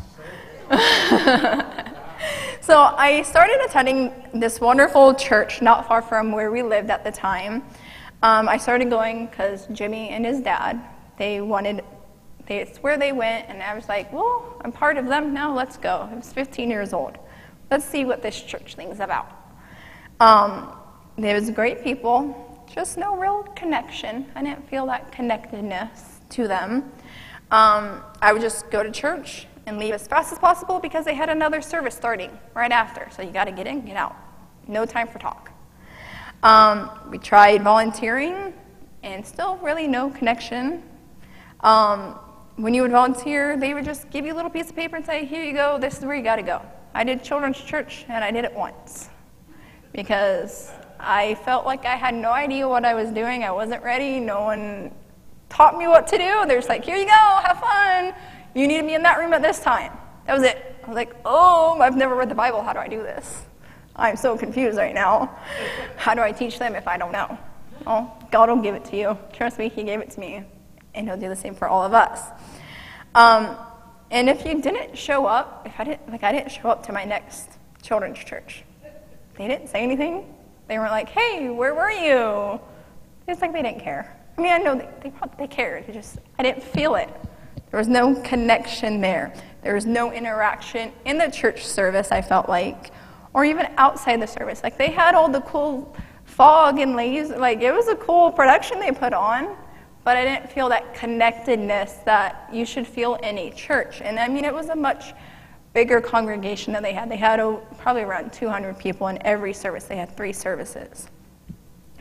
so 2.60 2.82
I 2.82 3.22
started 3.26 3.60
attending 3.64 4.12
this 4.32 4.60
wonderful 4.60 5.14
church 5.14 5.60
not 5.60 5.88
far 5.88 6.02
from 6.02 6.30
where 6.30 6.52
we 6.52 6.62
lived 6.62 6.90
at 6.90 7.02
the 7.02 7.10
time. 7.10 7.64
Um, 8.22 8.48
I 8.48 8.58
started 8.58 8.90
going 8.90 9.26
because 9.26 9.66
Jimmy 9.72 10.10
and 10.10 10.24
his 10.24 10.40
dad, 10.40 10.80
they 11.18 11.40
wanted, 11.40 11.82
it's 12.46 12.78
where 12.78 12.96
they 12.96 13.10
went, 13.10 13.48
and 13.48 13.60
I 13.60 13.74
was 13.74 13.88
like, 13.88 14.12
well, 14.12 14.56
I'm 14.60 14.70
part 14.70 14.96
of 14.98 15.06
them 15.06 15.34
now, 15.34 15.52
let's 15.52 15.76
go. 15.76 16.08
I 16.08 16.14
was 16.14 16.32
15 16.32 16.70
years 16.70 16.92
old. 16.92 17.18
Let's 17.70 17.84
see 17.84 18.04
what 18.04 18.22
this 18.22 18.40
church 18.40 18.76
thing's 18.76 19.00
about. 19.00 19.30
Um, 20.20 20.72
there 21.18 21.34
was 21.34 21.50
great 21.50 21.82
people, 21.82 22.64
just 22.72 22.96
no 22.96 23.16
real 23.16 23.42
connection. 23.56 24.26
I 24.36 24.42
didn't 24.42 24.68
feel 24.68 24.86
that 24.86 25.10
connectedness 25.10 26.20
to 26.30 26.46
them. 26.46 26.92
Um, 27.50 28.02
I 28.22 28.32
would 28.32 28.42
just 28.42 28.70
go 28.70 28.82
to 28.82 28.90
church 28.90 29.46
and 29.66 29.78
leave 29.78 29.94
as 29.94 30.06
fast 30.06 30.32
as 30.32 30.38
possible 30.38 30.78
because 30.78 31.04
they 31.04 31.14
had 31.14 31.28
another 31.28 31.60
service 31.60 31.94
starting 31.94 32.30
right 32.54 32.70
after. 32.70 33.08
So 33.10 33.22
you 33.22 33.30
got 33.30 33.46
to 33.46 33.52
get 33.52 33.66
in, 33.66 33.84
get 33.84 33.96
out. 33.96 34.14
No 34.68 34.86
time 34.86 35.08
for 35.08 35.18
talk. 35.18 35.50
Um, 36.44 36.90
we 37.10 37.18
tried 37.18 37.62
volunteering 37.62 38.54
and 39.02 39.26
still 39.26 39.56
really 39.56 39.88
no 39.88 40.10
connection. 40.10 40.84
Um, 41.60 42.18
when 42.56 42.74
you 42.74 42.82
would 42.82 42.92
volunteer, 42.92 43.56
they 43.56 43.74
would 43.74 43.84
just 43.84 44.08
give 44.10 44.24
you 44.24 44.32
a 44.32 44.36
little 44.36 44.50
piece 44.50 44.70
of 44.70 44.76
paper 44.76 44.96
and 44.96 45.04
say, 45.04 45.24
Here 45.24 45.42
you 45.42 45.52
go, 45.52 45.78
this 45.78 45.98
is 45.98 46.04
where 46.04 46.14
you 46.14 46.22
got 46.22 46.36
to 46.36 46.42
go. 46.42 46.62
I 46.96 47.04
did 47.04 47.22
children's 47.22 47.60
church 47.60 48.06
and 48.08 48.24
I 48.24 48.30
did 48.30 48.46
it 48.46 48.54
once 48.54 49.10
because 49.92 50.72
I 50.98 51.34
felt 51.44 51.66
like 51.66 51.84
I 51.84 51.94
had 51.94 52.14
no 52.14 52.30
idea 52.30 52.66
what 52.66 52.86
I 52.86 52.94
was 52.94 53.10
doing. 53.10 53.44
I 53.44 53.50
wasn't 53.50 53.82
ready. 53.82 54.18
No 54.18 54.40
one 54.40 54.90
taught 55.50 55.76
me 55.76 55.86
what 55.88 56.06
to 56.06 56.16
do. 56.16 56.44
They're 56.46 56.56
just 56.56 56.70
like, 56.70 56.86
here 56.86 56.96
you 56.96 57.04
go, 57.04 57.10
have 57.12 57.60
fun. 57.60 58.14
You 58.54 58.66
need 58.66 58.80
to 58.80 58.86
be 58.86 58.94
in 58.94 59.02
that 59.02 59.18
room 59.18 59.34
at 59.34 59.42
this 59.42 59.60
time. 59.60 59.92
That 60.26 60.38
was 60.38 60.42
it. 60.42 60.56
I 60.84 60.86
was 60.86 60.96
like, 60.96 61.14
oh, 61.26 61.78
I've 61.82 61.98
never 61.98 62.14
read 62.14 62.30
the 62.30 62.34
Bible. 62.34 62.62
How 62.62 62.72
do 62.72 62.78
I 62.78 62.88
do 62.88 63.02
this? 63.02 63.42
I'm 63.94 64.16
so 64.16 64.38
confused 64.38 64.78
right 64.78 64.94
now. 64.94 65.38
How 65.98 66.14
do 66.14 66.22
I 66.22 66.32
teach 66.32 66.58
them 66.58 66.74
if 66.74 66.88
I 66.88 66.96
don't 66.96 67.12
know? 67.12 67.38
Oh, 67.86 68.10
God 68.32 68.48
will 68.48 68.62
give 68.62 68.74
it 68.74 68.86
to 68.86 68.96
you. 68.96 69.18
Trust 69.34 69.58
me, 69.58 69.68
He 69.68 69.82
gave 69.82 70.00
it 70.00 70.10
to 70.12 70.20
me. 70.20 70.44
And 70.94 71.06
He'll 71.06 71.18
do 71.18 71.28
the 71.28 71.36
same 71.36 71.54
for 71.54 71.68
all 71.68 71.84
of 71.84 71.92
us. 71.92 72.22
Um, 73.14 73.54
and 74.10 74.28
if 74.28 74.44
you 74.44 74.60
didn't 74.60 74.96
show 74.96 75.26
up, 75.26 75.62
if 75.66 75.78
I 75.78 75.84
didn't, 75.84 76.10
like 76.10 76.22
I 76.22 76.32
didn't 76.32 76.50
show 76.50 76.68
up 76.68 76.84
to 76.86 76.92
my 76.92 77.04
next 77.04 77.50
children's 77.82 78.18
church, 78.18 78.64
they 79.36 79.48
didn't 79.48 79.68
say 79.68 79.82
anything. 79.82 80.34
They 80.68 80.78
weren't 80.78 80.92
like, 80.92 81.08
hey, 81.08 81.48
where 81.50 81.74
were 81.74 81.90
you? 81.90 82.60
It's 83.28 83.40
like 83.40 83.52
they 83.52 83.62
didn't 83.62 83.80
care. 83.80 84.16
I 84.36 84.40
mean, 84.40 84.52
I 84.52 84.58
know 84.58 84.74
they, 84.74 84.88
they, 85.02 85.12
they 85.38 85.46
cared. 85.46 85.88
It 85.88 85.92
just, 85.92 86.18
I 86.38 86.42
didn't 86.42 86.62
feel 86.62 86.94
it. 86.96 87.08
There 87.70 87.78
was 87.78 87.88
no 87.88 88.14
connection 88.22 89.00
there. 89.00 89.34
There 89.62 89.74
was 89.74 89.86
no 89.86 90.12
interaction 90.12 90.92
in 91.04 91.18
the 91.18 91.28
church 91.28 91.66
service, 91.66 92.12
I 92.12 92.22
felt 92.22 92.48
like, 92.48 92.92
or 93.34 93.44
even 93.44 93.66
outside 93.76 94.22
the 94.22 94.26
service. 94.26 94.62
Like, 94.62 94.78
they 94.78 94.90
had 94.90 95.14
all 95.14 95.28
the 95.28 95.40
cool 95.42 95.94
fog 96.24 96.78
and 96.78 96.94
laser. 96.94 97.36
Like, 97.38 97.62
it 97.62 97.72
was 97.72 97.88
a 97.88 97.96
cool 97.96 98.30
production 98.30 98.78
they 98.78 98.92
put 98.92 99.12
on, 99.12 99.56
but 100.06 100.16
I 100.16 100.24
didn't 100.24 100.52
feel 100.52 100.68
that 100.68 100.94
connectedness 100.94 101.94
that 102.04 102.48
you 102.52 102.64
should 102.64 102.86
feel 102.86 103.16
in 103.16 103.36
a 103.38 103.50
church. 103.50 104.00
And 104.00 104.20
I 104.20 104.28
mean, 104.28 104.44
it 104.44 104.54
was 104.54 104.68
a 104.68 104.76
much 104.76 105.14
bigger 105.72 106.00
congregation 106.00 106.72
that 106.74 106.84
they 106.84 106.92
had. 106.92 107.10
They 107.10 107.16
had 107.16 107.40
oh, 107.40 107.56
probably 107.76 108.02
around 108.02 108.32
200 108.32 108.78
people 108.78 109.08
in 109.08 109.18
every 109.26 109.52
service. 109.52 109.82
They 109.82 109.96
had 109.96 110.16
three 110.16 110.32
services. 110.32 111.08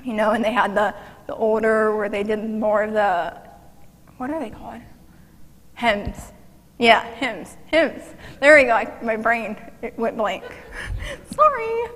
You 0.03 0.13
know, 0.13 0.33
and 0.33 0.45
they 0.45 0.53
had 0.53 0.75
the, 0.75 0.93
the 1.25 1.33
older 1.33 1.95
where 1.97 2.07
they 2.07 2.21
did 2.21 2.47
more 2.47 2.83
of 2.83 2.93
the, 2.93 3.41
what 4.17 4.29
are 4.29 4.39
they 4.39 4.51
called? 4.51 4.81
Hymns. 5.73 6.31
Yeah, 6.77 7.03
hymns. 7.15 7.57
Hymns. 7.71 8.03
There 8.39 8.55
we 8.55 8.65
go. 8.65 8.73
I, 8.73 8.99
my 9.01 9.15
brain 9.15 9.57
it 9.81 9.97
went 9.97 10.15
blank. 10.15 10.43
Sorry. 11.31 11.89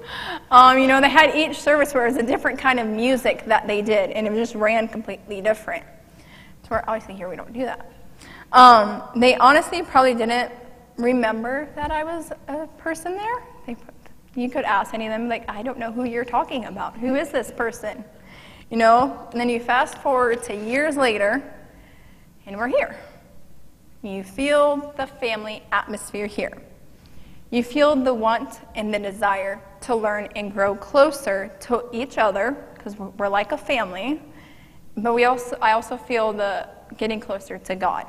Um, 0.50 0.80
you 0.80 0.88
know, 0.88 1.02
they 1.02 1.10
had 1.10 1.36
each 1.36 1.60
service 1.60 1.94
where 1.94 2.08
it 2.08 2.14
was 2.14 2.18
a 2.18 2.26
different 2.26 2.58
kind 2.58 2.80
of 2.80 2.88
music 2.88 3.46
that 3.46 3.68
they 3.68 3.84
did, 3.84 4.10
and 4.10 4.26
it 4.26 4.34
just 4.34 4.56
ran 4.56 4.88
completely 4.88 5.40
different. 5.40 5.86
So 6.70 6.76
we're 6.76 6.84
obviously 6.88 7.16
here 7.16 7.28
we 7.28 7.36
don't 7.36 7.52
do 7.52 7.66
that. 7.66 7.92
Um, 8.52 9.02
they 9.16 9.36
honestly 9.38 9.82
probably 9.82 10.14
didn't 10.14 10.52
remember 10.98 11.68
that 11.76 11.90
I 11.90 12.04
was 12.04 12.32
a 12.48 12.68
person 12.78 13.16
there. 13.16 13.44
They, 13.66 13.76
you 14.36 14.52
could 14.52 14.66
ask 14.66 14.94
any 14.94 15.08
of 15.08 15.12
them, 15.12 15.28
like, 15.28 15.50
I 15.50 15.64
don't 15.64 15.80
know 15.80 15.92
who 15.92 16.04
you're 16.04 16.26
talking 16.26 16.66
about. 16.66 16.96
Who 16.96 17.16
is 17.16 17.30
this 17.32 17.52
person? 17.52 18.06
You 18.70 18.78
know? 18.78 19.28
And 19.32 19.42
then 19.42 19.50
you 19.50 19.60
fast 19.60 19.98
forward 19.98 20.44
to 20.44 20.56
years 20.56 20.96
later, 20.96 21.42
and 22.46 22.56
we're 22.56 22.68
here. 22.68 22.96
You 24.04 24.24
feel 24.24 24.94
the 24.96 25.08
family 25.08 25.64
atmosphere 25.72 26.28
here. 26.28 26.62
You 27.50 27.64
feel 27.64 27.96
the 27.96 28.14
want 28.14 28.60
and 28.76 28.94
the 28.94 29.00
desire 29.00 29.60
to 29.82 29.96
learn 29.96 30.30
and 30.36 30.54
grow 30.54 30.76
closer 30.76 31.52
to 31.62 31.86
each 31.92 32.20
other, 32.20 32.52
because 32.76 32.96
we're 32.96 33.28
like 33.28 33.54
a 33.54 33.58
family. 33.58 34.22
But 35.02 35.14
we 35.14 35.26
also, 35.26 35.58
I 35.62 35.72
also 35.72 35.96
feel 35.96 36.34
the 36.34 36.68
getting 36.98 37.20
closer 37.20 37.58
to 37.58 37.76
God. 37.76 38.06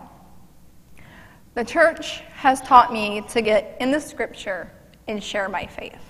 The 1.55 1.65
church 1.65 2.21
has 2.35 2.61
taught 2.63 2.93
me 2.93 3.23
to 3.29 3.43
get 3.43 3.77
in 3.81 3.91
the 3.91 4.01
scripture 4.01 4.73
and 5.07 5.23
share 5.23 5.49
my 5.49 5.67
faith. 5.67 6.03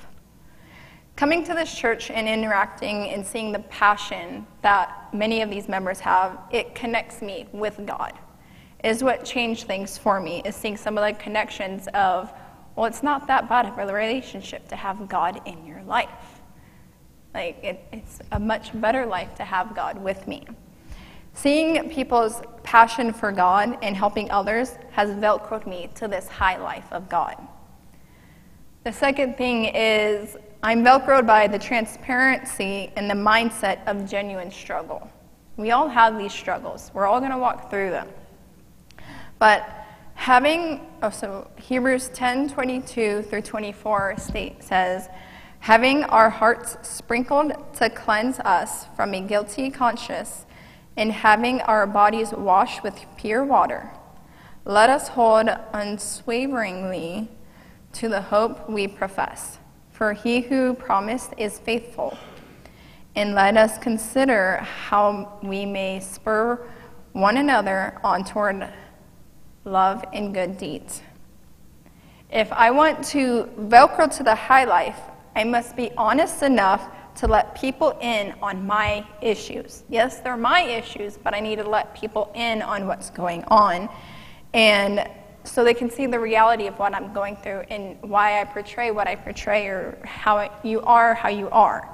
Coming 1.16 1.44
to 1.44 1.54
this 1.54 1.74
church 1.74 2.10
and 2.10 2.26
interacting 2.26 3.10
and 3.10 3.26
seeing 3.26 3.52
the 3.52 3.58
passion 3.58 4.46
that 4.62 5.12
many 5.12 5.42
of 5.42 5.50
these 5.50 5.68
members 5.68 6.00
have, 6.00 6.38
it 6.50 6.74
connects 6.74 7.20
me 7.20 7.46
with 7.52 7.84
God. 7.84 8.12
Is 8.82 9.04
what 9.04 9.24
changed 9.24 9.66
things 9.66 9.98
for 9.98 10.18
me, 10.18 10.40
is 10.46 10.56
seeing 10.56 10.78
some 10.78 10.96
of 10.96 11.04
the 11.04 11.12
connections 11.22 11.88
of, 11.88 12.32
well, 12.74 12.86
it's 12.86 13.02
not 13.02 13.26
that 13.26 13.50
bad 13.50 13.66
of 13.66 13.76
a 13.76 13.92
relationship 13.92 14.66
to 14.68 14.76
have 14.76 15.08
God 15.08 15.42
in 15.46 15.66
your 15.66 15.82
life. 15.82 16.40
Like, 17.34 17.62
it, 17.62 17.86
it's 17.92 18.20
a 18.32 18.40
much 18.40 18.70
better 18.80 19.04
life 19.04 19.34
to 19.34 19.44
have 19.44 19.74
God 19.76 20.02
with 20.02 20.26
me. 20.26 20.46
Seeing 21.40 21.88
people's 21.88 22.42
passion 22.64 23.14
for 23.14 23.32
God 23.32 23.78
and 23.80 23.96
helping 23.96 24.30
others 24.30 24.76
has 24.90 25.08
velcroed 25.08 25.66
me 25.66 25.88
to 25.94 26.06
this 26.06 26.28
high 26.28 26.58
life 26.58 26.84
of 26.92 27.08
God. 27.08 27.34
The 28.84 28.92
second 28.92 29.38
thing 29.38 29.64
is 29.74 30.36
I'm 30.62 30.84
Velcroed 30.84 31.26
by 31.26 31.46
the 31.46 31.58
transparency 31.58 32.92
and 32.94 33.08
the 33.08 33.14
mindset 33.14 33.78
of 33.86 34.06
genuine 34.06 34.50
struggle. 34.50 35.10
We 35.56 35.70
all 35.70 35.88
have 35.88 36.18
these 36.18 36.34
struggles. 36.34 36.90
We're 36.92 37.06
all 37.06 37.20
going 37.20 37.32
to 37.32 37.38
walk 37.38 37.70
through 37.70 37.88
them. 37.88 38.08
But 39.38 39.66
having, 40.12 40.86
oh, 41.02 41.08
so 41.08 41.50
Hebrews 41.56 42.10
10:22 42.10 43.30
through 43.30 43.40
24 43.40 44.16
state 44.18 44.62
says, 44.62 45.08
having 45.60 46.04
our 46.04 46.28
hearts 46.28 46.76
sprinkled 46.82 47.54
to 47.76 47.88
cleanse 47.88 48.40
us 48.40 48.84
from 48.94 49.14
a 49.14 49.22
guilty 49.22 49.70
conscience, 49.70 50.44
and 51.00 51.12
having 51.12 51.62
our 51.62 51.86
bodies 51.86 52.30
washed 52.30 52.82
with 52.82 53.06
pure 53.16 53.42
water, 53.42 53.90
let 54.66 54.90
us 54.90 55.08
hold 55.08 55.48
unswaveringly 55.72 57.26
to 57.94 58.06
the 58.06 58.20
hope 58.20 58.68
we 58.68 58.86
profess. 58.86 59.56
For 59.92 60.12
he 60.12 60.42
who 60.42 60.74
promised 60.74 61.32
is 61.38 61.58
faithful. 61.58 62.18
And 63.16 63.34
let 63.34 63.56
us 63.56 63.78
consider 63.78 64.58
how 64.58 65.38
we 65.42 65.64
may 65.64 66.00
spur 66.00 66.68
one 67.12 67.38
another 67.38 67.98
on 68.04 68.22
toward 68.22 68.68
love 69.64 70.04
and 70.12 70.34
good 70.34 70.58
deeds. 70.58 71.00
If 72.30 72.52
I 72.52 72.70
want 72.70 73.02
to 73.06 73.48
Velcro 73.58 74.14
to 74.18 74.22
the 74.22 74.34
high 74.34 74.64
life, 74.64 75.00
I 75.34 75.44
must 75.44 75.76
be 75.76 75.92
honest 75.96 76.42
enough 76.42 76.90
to 77.16 77.26
let 77.26 77.54
people 77.60 77.98
in 78.00 78.34
on 78.42 78.66
my 78.66 79.06
issues. 79.20 79.84
Yes, 79.88 80.20
they're 80.20 80.36
my 80.36 80.62
issues, 80.62 81.16
but 81.16 81.34
I 81.34 81.40
need 81.40 81.56
to 81.56 81.68
let 81.68 81.94
people 81.94 82.30
in 82.34 82.62
on 82.62 82.86
what's 82.86 83.10
going 83.10 83.44
on. 83.44 83.88
And 84.54 85.08
so 85.44 85.64
they 85.64 85.74
can 85.74 85.90
see 85.90 86.06
the 86.06 86.20
reality 86.20 86.66
of 86.66 86.78
what 86.78 86.94
I'm 86.94 87.12
going 87.12 87.36
through 87.36 87.60
and 87.70 88.00
why 88.02 88.40
I 88.40 88.44
portray 88.44 88.90
what 88.90 89.08
I 89.08 89.16
portray 89.16 89.66
or 89.66 89.98
how 90.04 90.50
you 90.62 90.80
are 90.82 91.14
how 91.14 91.28
you 91.28 91.48
are. 91.50 91.88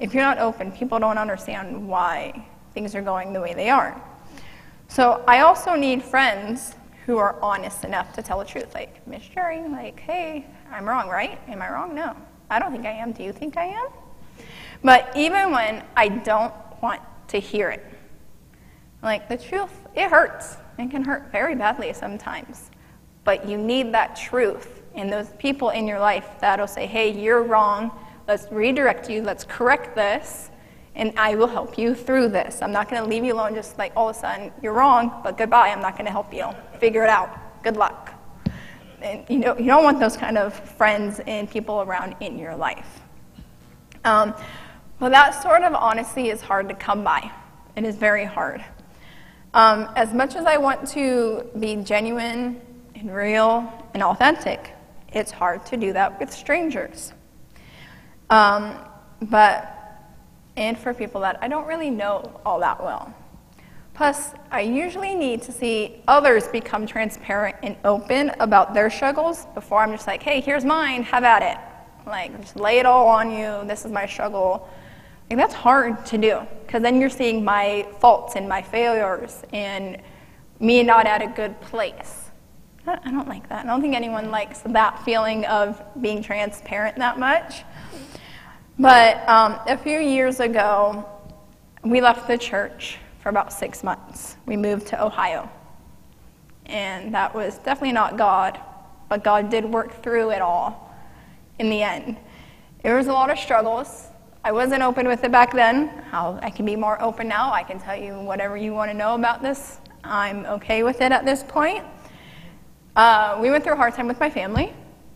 If 0.00 0.14
you're 0.14 0.22
not 0.22 0.38
open, 0.38 0.72
people 0.72 0.98
don't 0.98 1.18
understand 1.18 1.88
why 1.88 2.46
things 2.74 2.94
are 2.94 3.02
going 3.02 3.32
the 3.32 3.40
way 3.40 3.54
they 3.54 3.70
are. 3.70 4.00
So 4.88 5.22
I 5.26 5.40
also 5.40 5.74
need 5.74 6.02
friends 6.02 6.74
who 7.04 7.18
are 7.18 7.36
honest 7.42 7.84
enough 7.84 8.12
to 8.14 8.22
tell 8.22 8.38
the 8.38 8.44
truth. 8.44 8.74
Like, 8.74 9.06
Miss 9.06 9.26
Jerry, 9.26 9.66
like, 9.68 9.98
hey, 10.00 10.46
I'm 10.70 10.88
wrong, 10.88 11.08
right? 11.08 11.38
Am 11.48 11.62
I 11.62 11.70
wrong? 11.70 11.94
No. 11.94 12.14
I 12.50 12.58
don't 12.58 12.72
think 12.72 12.86
I 12.86 12.92
am. 12.92 13.12
Do 13.12 13.22
you 13.22 13.32
think 13.32 13.56
I 13.56 13.64
am? 13.64 13.88
But 14.82 15.12
even 15.16 15.50
when 15.50 15.84
I 15.96 16.08
don't 16.08 16.54
want 16.82 17.00
to 17.28 17.38
hear 17.38 17.70
it, 17.70 17.84
like 19.02 19.28
the 19.28 19.36
truth, 19.36 19.86
it 19.94 20.10
hurts. 20.10 20.56
It 20.78 20.90
can 20.90 21.04
hurt 21.04 21.30
very 21.32 21.54
badly 21.54 21.92
sometimes. 21.92 22.70
But 23.24 23.48
you 23.48 23.58
need 23.58 23.92
that 23.92 24.16
truth 24.16 24.82
and 24.94 25.12
those 25.12 25.28
people 25.38 25.70
in 25.70 25.86
your 25.86 25.98
life 25.98 26.26
that'll 26.40 26.66
say, 26.66 26.86
hey, 26.86 27.10
you're 27.10 27.42
wrong. 27.42 27.90
Let's 28.26 28.50
redirect 28.50 29.08
you. 29.08 29.22
Let's 29.22 29.44
correct 29.44 29.94
this. 29.94 30.50
And 30.94 31.16
I 31.16 31.36
will 31.36 31.46
help 31.46 31.78
you 31.78 31.94
through 31.94 32.28
this. 32.30 32.60
I'm 32.62 32.72
not 32.72 32.90
going 32.90 33.02
to 33.02 33.08
leave 33.08 33.24
you 33.24 33.34
alone 33.34 33.54
just 33.54 33.78
like 33.78 33.92
all 33.94 34.08
of 34.08 34.16
a 34.16 34.18
sudden, 34.18 34.52
you're 34.62 34.72
wrong, 34.72 35.20
but 35.22 35.38
goodbye. 35.38 35.68
I'm 35.68 35.80
not 35.80 35.92
going 35.92 36.06
to 36.06 36.10
help 36.10 36.34
you. 36.34 36.46
Figure 36.80 37.04
it 37.04 37.08
out. 37.08 37.62
Good 37.62 37.76
luck. 37.76 38.14
And 39.00 39.24
you, 39.28 39.38
know, 39.38 39.56
you 39.56 39.66
don't 39.66 39.84
want 39.84 40.00
those 40.00 40.16
kind 40.16 40.36
of 40.36 40.52
friends 40.52 41.20
and 41.26 41.48
people 41.48 41.82
around 41.82 42.16
in 42.20 42.36
your 42.36 42.56
life. 42.56 43.00
Um, 44.04 44.34
well, 45.00 45.10
that 45.10 45.42
sort 45.42 45.62
of 45.62 45.74
honesty 45.74 46.28
is 46.28 46.40
hard 46.40 46.68
to 46.68 46.74
come 46.74 47.04
by. 47.04 47.30
It 47.76 47.84
is 47.84 47.96
very 47.96 48.24
hard. 48.24 48.64
Um, 49.54 49.88
as 49.96 50.12
much 50.12 50.34
as 50.34 50.44
I 50.44 50.56
want 50.56 50.88
to 50.88 51.46
be 51.58 51.76
genuine 51.76 52.60
and 52.94 53.14
real 53.14 53.72
and 53.94 54.02
authentic, 54.02 54.72
it's 55.12 55.30
hard 55.30 55.64
to 55.66 55.76
do 55.76 55.92
that 55.92 56.18
with 56.18 56.32
strangers. 56.32 57.12
Um, 58.28 58.76
but, 59.22 59.74
and 60.56 60.76
for 60.76 60.92
people 60.92 61.20
that 61.22 61.38
I 61.40 61.48
don't 61.48 61.66
really 61.66 61.90
know 61.90 62.40
all 62.44 62.60
that 62.60 62.82
well. 62.82 63.14
Plus, 63.94 64.32
I 64.50 64.60
usually 64.60 65.14
need 65.14 65.42
to 65.42 65.52
see 65.52 66.02
others 66.06 66.46
become 66.48 66.86
transparent 66.86 67.56
and 67.62 67.76
open 67.84 68.30
about 68.38 68.74
their 68.74 68.90
struggles 68.90 69.46
before 69.54 69.80
I'm 69.80 69.90
just 69.92 70.06
like, 70.06 70.22
hey, 70.22 70.40
here's 70.40 70.64
mine, 70.64 71.02
have 71.04 71.24
at 71.24 71.42
it. 71.42 72.06
Like, 72.06 72.38
just 72.40 72.56
lay 72.56 72.78
it 72.78 72.86
all 72.86 73.08
on 73.08 73.30
you, 73.30 73.60
this 73.66 73.84
is 73.84 73.90
my 73.90 74.06
struggle. 74.06 74.68
Like, 75.30 75.38
that's 75.38 75.54
hard 75.54 76.06
to 76.06 76.18
do, 76.18 76.40
because 76.66 76.82
then 76.82 77.00
you're 77.00 77.10
seeing 77.10 77.44
my 77.44 77.86
faults 78.00 78.34
and 78.36 78.48
my 78.48 78.62
failures 78.62 79.42
and 79.52 79.98
me 80.58 80.82
not 80.82 81.06
at 81.06 81.22
a 81.22 81.26
good 81.26 81.60
place. 81.60 82.30
I 82.86 83.10
don't 83.10 83.28
like 83.28 83.46
that. 83.50 83.66
I 83.66 83.68
don't 83.68 83.82
think 83.82 83.94
anyone 83.94 84.30
likes 84.30 84.60
that 84.60 85.04
feeling 85.04 85.44
of 85.44 85.82
being 86.00 86.22
transparent 86.22 86.96
that 86.96 87.18
much. 87.18 87.62
But 88.78 89.28
um, 89.28 89.58
a 89.66 89.76
few 89.76 89.98
years 89.98 90.40
ago, 90.40 91.06
we 91.84 92.00
left 92.00 92.26
the 92.26 92.38
church 92.38 92.96
for 93.20 93.28
about 93.28 93.52
six 93.52 93.84
months. 93.84 94.36
We 94.46 94.56
moved 94.56 94.86
to 94.88 95.04
Ohio. 95.04 95.50
And 96.64 97.14
that 97.14 97.34
was 97.34 97.58
definitely 97.58 97.92
not 97.92 98.16
God, 98.16 98.58
but 99.10 99.22
God 99.22 99.50
did 99.50 99.64
work 99.66 100.02
through 100.02 100.30
it 100.30 100.40
all 100.40 100.94
in 101.58 101.68
the 101.68 101.82
end. 101.82 102.16
There 102.82 102.96
was 102.96 103.08
a 103.08 103.12
lot 103.12 103.30
of 103.30 103.38
struggles. 103.38 104.06
I 104.44 104.52
wasn't 104.52 104.82
open 104.82 105.08
with 105.08 105.24
it 105.24 105.32
back 105.32 105.52
then. 105.52 105.88
How 106.10 106.38
I 106.42 106.50
can 106.50 106.64
be 106.64 106.76
more 106.76 107.00
open 107.02 107.28
now. 107.28 107.52
I 107.52 107.62
can 107.64 107.80
tell 107.80 107.96
you 107.96 108.14
whatever 108.20 108.56
you 108.56 108.72
want 108.72 108.90
to 108.90 108.96
know 108.96 109.14
about 109.14 109.42
this. 109.42 109.78
I'm 110.04 110.46
okay 110.46 110.84
with 110.84 111.00
it 111.00 111.10
at 111.10 111.24
this 111.24 111.42
point. 111.42 111.84
Uh, 112.94 113.38
we 113.40 113.50
went 113.50 113.64
through 113.64 113.74
a 113.74 113.76
hard 113.76 113.94
time 113.94 114.06
with 114.06 114.20
my 114.20 114.30
family, 114.30 114.72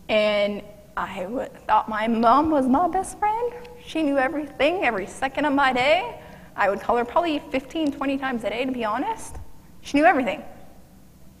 and 0.09 0.61
I 0.97 1.23
w- 1.23 1.49
thought 1.67 1.87
my 1.87 2.07
mom 2.07 2.49
was 2.49 2.67
my 2.67 2.87
best 2.89 3.17
friend. 3.17 3.53
She 3.85 4.03
knew 4.03 4.17
everything, 4.17 4.83
every 4.83 5.07
second 5.07 5.45
of 5.45 5.53
my 5.53 5.71
day. 5.71 6.19
I 6.55 6.69
would 6.69 6.81
call 6.81 6.97
her 6.97 7.05
probably 7.05 7.39
15, 7.39 7.93
20 7.93 8.17
times 8.17 8.43
a 8.43 8.49
day, 8.49 8.65
to 8.65 8.71
be 8.71 8.85
honest. 8.85 9.37
She 9.81 9.97
knew 9.97 10.05
everything. 10.05 10.43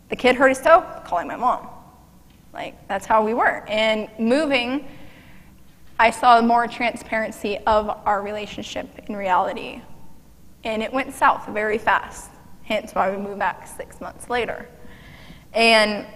The 0.09 0.15
kid 0.15 0.35
hurt 0.35 0.49
his 0.49 0.61
toe, 0.61 0.85
calling 1.05 1.27
my 1.27 1.35
mom. 1.35 1.67
Like, 2.53 2.87
that's 2.87 3.05
how 3.05 3.23
we 3.23 3.33
were. 3.33 3.63
And 3.67 4.09
moving, 4.17 4.87
I 5.99 6.09
saw 6.09 6.41
more 6.41 6.67
transparency 6.67 7.57
of 7.59 7.89
our 8.05 8.21
relationship 8.21 8.87
in 9.07 9.15
reality. 9.15 9.81
And 10.63 10.81
it 10.81 10.91
went 10.91 11.13
south 11.13 11.47
very 11.47 11.77
fast, 11.77 12.31
hence 12.63 12.93
why 12.93 13.11
we 13.11 13.17
moved 13.17 13.39
back 13.39 13.67
six 13.67 14.01
months 14.01 14.29
later. 14.29 14.67
And 15.53 16.07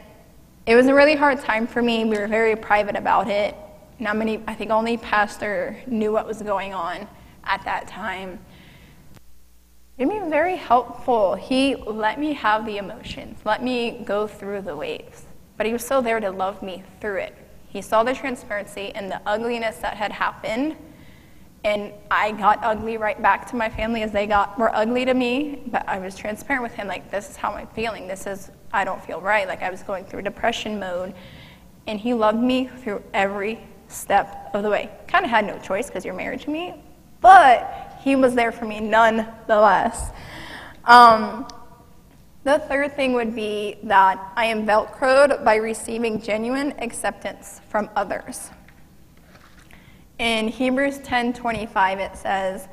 it 0.65 0.75
was 0.75 0.87
a 0.87 0.93
really 0.93 1.15
hard 1.15 1.39
time 1.39 1.67
for 1.67 1.81
me. 1.81 2.05
We 2.05 2.17
were 2.17 2.27
very 2.27 2.55
private 2.55 2.95
about 2.95 3.27
it. 3.27 3.55
Not 3.99 4.17
many, 4.17 4.43
I 4.47 4.53
think 4.53 4.71
only 4.71 4.97
pastor 4.97 5.77
knew 5.87 6.11
what 6.11 6.27
was 6.27 6.41
going 6.41 6.73
on 6.73 7.07
at 7.43 7.63
that 7.65 7.87
time. 7.87 8.39
It 9.97 10.05
was 10.05 10.29
very 10.29 10.55
helpful. 10.55 11.35
He 11.35 11.75
let 11.75 12.19
me 12.19 12.33
have 12.33 12.65
the 12.65 12.77
emotions, 12.77 13.39
let 13.45 13.63
me 13.63 14.03
go 14.05 14.27
through 14.27 14.61
the 14.61 14.75
waves. 14.75 15.23
But 15.57 15.65
he 15.65 15.73
was 15.73 15.83
still 15.83 16.03
there 16.03 16.19
to 16.19 16.29
love 16.29 16.61
me 16.61 16.83
through 17.01 17.17
it. 17.17 17.46
He 17.67 17.81
saw 17.81 18.03
the 18.03 18.13
transparency 18.13 18.91
and 18.95 19.11
the 19.11 19.21
ugliness 19.25 19.77
that 19.77 19.95
had 19.97 20.11
happened. 20.11 20.75
And 21.63 21.91
I 22.09 22.31
got 22.31 22.59
ugly 22.63 22.97
right 22.97 23.21
back 23.21 23.49
to 23.49 23.55
my 23.55 23.69
family 23.69 24.03
as 24.03 24.11
they 24.11 24.27
got 24.27 24.57
were 24.57 24.73
ugly 24.75 25.05
to 25.05 25.13
me. 25.13 25.63
But 25.67 25.87
I 25.87 25.99
was 25.99 26.15
transparent 26.15 26.63
with 26.63 26.73
him, 26.73 26.87
like, 26.87 27.11
this 27.11 27.29
is 27.29 27.35
how 27.35 27.51
I'm 27.51 27.67
feeling. 27.67 28.07
This 28.07 28.25
is 28.27 28.51
I 28.71 28.83
don't 28.83 29.03
feel 29.03 29.21
right. 29.21 29.47
Like 29.47 29.61
I 29.61 29.69
was 29.69 29.83
going 29.83 30.05
through 30.05 30.21
depression 30.23 30.79
mode. 30.79 31.13
And 31.87 31.99
he 31.99 32.13
loved 32.13 32.39
me 32.39 32.67
through 32.67 33.03
every 33.13 33.59
step 33.87 34.49
of 34.53 34.63
the 34.63 34.69
way. 34.69 34.89
Kind 35.07 35.25
of 35.25 35.31
had 35.31 35.45
no 35.45 35.57
choice 35.59 35.87
because 35.87 36.05
you're 36.05 36.13
married 36.13 36.41
to 36.41 36.49
me, 36.49 36.73
but 37.21 37.99
he 38.03 38.15
was 38.15 38.35
there 38.35 38.51
for 38.51 38.65
me 38.65 38.79
nonetheless. 38.79 40.11
Um, 40.85 41.47
the 42.43 42.59
third 42.59 42.95
thing 42.95 43.13
would 43.13 43.35
be 43.35 43.77
that 43.83 44.19
I 44.35 44.45
am 44.45 44.65
velcroed 44.65 45.43
by 45.43 45.55
receiving 45.55 46.21
genuine 46.21 46.73
acceptance 46.79 47.61
from 47.69 47.89
others. 47.95 48.51
In 50.19 50.47
Hebrews 50.47 50.99
10:25 50.99 51.99
it 51.99 52.15
says, 52.15 52.67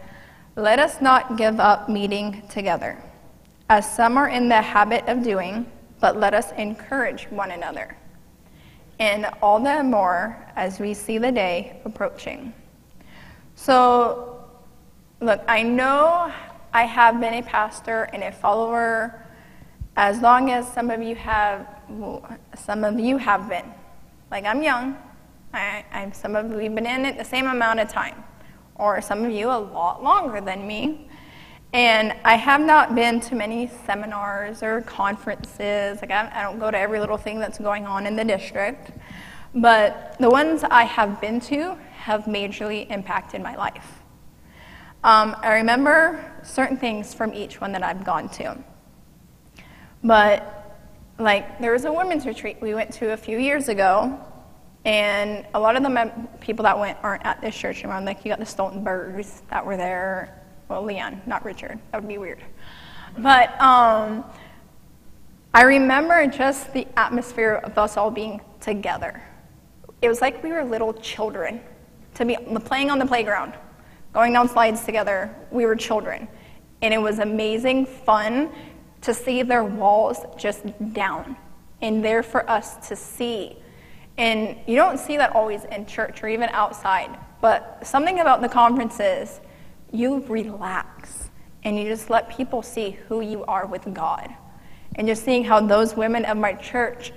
"Let 0.56 0.78
us 0.78 1.00
not 1.00 1.36
give 1.36 1.60
up 1.60 1.88
meeting 1.88 2.42
together, 2.48 3.02
as 3.68 3.90
some 3.90 4.16
are 4.16 4.28
in 4.28 4.48
the 4.48 4.62
habit 4.62 5.08
of 5.08 5.22
doing, 5.22 5.66
but 6.00 6.18
let 6.18 6.34
us 6.34 6.52
encourage 6.52 7.30
one 7.30 7.50
another. 7.50 7.96
And 8.98 9.26
all 9.42 9.58
the 9.58 9.82
more 9.82 10.38
as 10.54 10.78
we 10.78 10.94
see 10.94 11.18
the 11.18 11.32
day 11.32 11.80
approaching. 11.84 12.52
So, 13.54 14.44
look, 15.20 15.40
I 15.48 15.62
know 15.62 16.30
I 16.72 16.84
have 16.84 17.20
been 17.20 17.34
a 17.34 17.42
pastor 17.42 18.04
and 18.12 18.22
a 18.22 18.32
follower 18.32 19.23
as 19.96 20.20
long 20.20 20.50
as 20.50 20.70
some 20.72 20.90
of 20.90 21.02
you 21.02 21.14
have, 21.14 21.66
some 22.56 22.84
of 22.84 22.98
you 22.98 23.16
have 23.16 23.48
been. 23.48 23.72
Like 24.30 24.44
I'm 24.44 24.62
young, 24.62 24.96
I, 25.52 25.84
I'm, 25.92 26.12
some 26.12 26.34
of 26.34 26.50
you 26.50 26.58
have 26.58 26.74
been 26.74 26.86
in 26.86 27.04
it 27.04 27.16
the 27.16 27.24
same 27.24 27.46
amount 27.46 27.80
of 27.80 27.88
time, 27.88 28.24
or 28.74 29.00
some 29.00 29.24
of 29.24 29.30
you 29.30 29.48
a 29.48 29.58
lot 29.58 30.02
longer 30.02 30.40
than 30.40 30.66
me. 30.66 31.08
And 31.72 32.14
I 32.24 32.36
have 32.36 32.60
not 32.60 32.94
been 32.94 33.20
to 33.20 33.34
many 33.34 33.68
seminars 33.84 34.62
or 34.62 34.80
conferences. 34.82 36.00
Like 36.00 36.10
I, 36.10 36.30
I 36.32 36.42
don't 36.42 36.58
go 36.58 36.70
to 36.70 36.78
every 36.78 37.00
little 37.00 37.16
thing 37.16 37.38
that's 37.40 37.58
going 37.58 37.86
on 37.86 38.06
in 38.06 38.16
the 38.16 38.24
district. 38.24 38.92
but 39.54 40.16
the 40.18 40.28
ones 40.28 40.64
I 40.64 40.84
have 40.84 41.20
been 41.20 41.40
to 41.42 41.76
have 41.96 42.24
majorly 42.24 42.90
impacted 42.90 43.40
my 43.40 43.54
life. 43.56 44.02
Um, 45.04 45.36
I 45.42 45.54
remember 45.54 46.32
certain 46.42 46.76
things 46.76 47.14
from 47.14 47.32
each 47.34 47.60
one 47.60 47.72
that 47.72 47.82
I've 47.82 48.04
gone 48.04 48.28
to. 48.30 48.56
But, 50.05 50.76
like, 51.18 51.59
there 51.60 51.72
was 51.72 51.86
a 51.86 51.93
women's 51.93 52.26
retreat 52.26 52.59
we 52.60 52.74
went 52.74 52.93
to 52.94 53.12
a 53.12 53.16
few 53.16 53.39
years 53.39 53.68
ago, 53.68 54.20
and 54.85 55.47
a 55.55 55.59
lot 55.59 55.76
of 55.76 55.82
the 55.82 56.12
people 56.40 56.62
that 56.64 56.78
went 56.78 56.98
aren't 57.02 57.24
at 57.24 57.40
this 57.40 57.56
church 57.56 57.78
anymore. 57.78 58.02
Like, 58.02 58.22
you 58.22 58.31
got 58.31 58.39
the 58.39 58.44
Stoltenbergs 58.44 59.40
that 59.48 59.64
were 59.64 59.78
there. 59.78 60.43
Well, 60.68 60.85
Leanne, 60.85 61.26
not 61.26 61.43
Richard. 61.43 61.78
That 61.90 62.02
would 62.02 62.09
be 62.09 62.18
weird. 62.18 62.40
But 63.16 63.59
um, 63.62 64.24
I 65.55 65.62
remember 65.62 66.26
just 66.26 66.74
the 66.74 66.86
atmosphere 66.98 67.62
of 67.64 67.78
us 67.78 67.97
all 67.97 68.10
being 68.10 68.43
together. 68.60 69.22
It 70.02 70.09
was 70.09 70.20
like 70.20 70.43
we 70.43 70.52
were 70.52 70.64
little 70.64 70.93
children 70.93 71.62
to 72.14 72.26
be 72.26 72.36
playing 72.64 72.90
on 72.90 72.98
the 72.98 73.06
playground, 73.06 73.55
going 74.12 74.35
down 74.35 74.48
slides 74.51 74.85
together. 74.85 75.35
We 75.51 75.64
were 75.64 75.76
children. 75.76 76.28
And 76.82 76.93
it 76.93 77.01
was 77.01 77.20
amazing 77.20 77.86
fun 77.86 78.51
to 79.05 79.14
see 79.14 79.43
their 79.43 79.64
walls 79.64 80.18
just 80.36 80.64
down 80.93 81.36
and 81.82 82.05
there 82.05 82.22
for 82.22 82.48
us 82.48 82.89
to 82.89 82.97
see. 82.97 83.56
And 84.16 84.56
you 84.66 84.76
don't 84.76 84.98
see 84.98 85.16
that 85.16 85.35
always 85.35 85.64
in 85.64 85.86
church 85.86 86.22
or 86.22 86.28
even 86.28 86.48
outside, 86.51 87.10
but 87.40 87.86
something 87.86 88.20
about 88.20 88.40
the 88.40 88.48
conferences, 88.48 89.40
you 89.93 90.20
relax 90.28 91.31
and 91.64 91.78
you 91.78 91.85
just 91.85 92.10
let 92.10 92.28
people 92.28 92.62
see 92.62 92.90
who 93.09 93.20
you 93.20 93.44
are 93.44 93.66
with 93.66 93.93
God. 93.93 94.35
And 94.97 95.09
just 95.09 95.24
seeing 95.24 95.44
how 95.44 95.60
those 95.60 95.94
women 95.94 96.24
of 96.24 96.36
my 96.36 96.52
church 96.55 97.12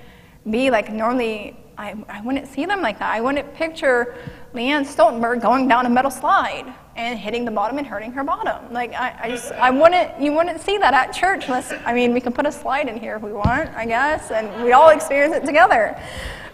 be 0.49 0.69
like 0.71 0.91
normally 0.91 1.57
I, 1.77 1.95
I 2.09 2.21
wouldn't 2.21 2.47
see 2.47 2.65
them 2.65 2.81
like 2.81 2.97
that. 2.99 3.13
I 3.13 3.21
wouldn't 3.21 3.53
picture 3.53 4.15
Leanne 4.53 4.83
Stoltenberg 4.83 5.41
going 5.41 5.67
down 5.67 5.85
a 5.85 5.89
metal 5.89 6.09
slide 6.09 6.73
and 6.97 7.17
hitting 7.17 7.45
the 7.45 7.51
bottom 7.51 7.77
and 7.77 7.85
hurting 7.85 8.11
her 8.11 8.23
bottom. 8.23 8.73
Like 8.73 8.93
I, 8.93 9.15
I 9.21 9.29
just 9.29 9.51
I 9.53 9.69
wouldn't 9.69 10.19
you 10.19 10.33
wouldn't 10.33 10.59
see 10.59 10.77
that 10.79 10.93
at 10.93 11.13
church 11.13 11.45
unless 11.45 11.71
I 11.85 11.93
mean 11.93 12.13
we 12.13 12.19
can 12.19 12.33
put 12.33 12.45
a 12.45 12.51
slide 12.51 12.89
in 12.89 12.99
here 12.99 13.15
if 13.15 13.21
we 13.21 13.31
want, 13.31 13.69
I 13.69 13.85
guess, 13.85 14.31
and 14.31 14.63
we 14.63 14.73
all 14.73 14.89
experience 14.89 15.35
it 15.35 15.45
together. 15.45 15.97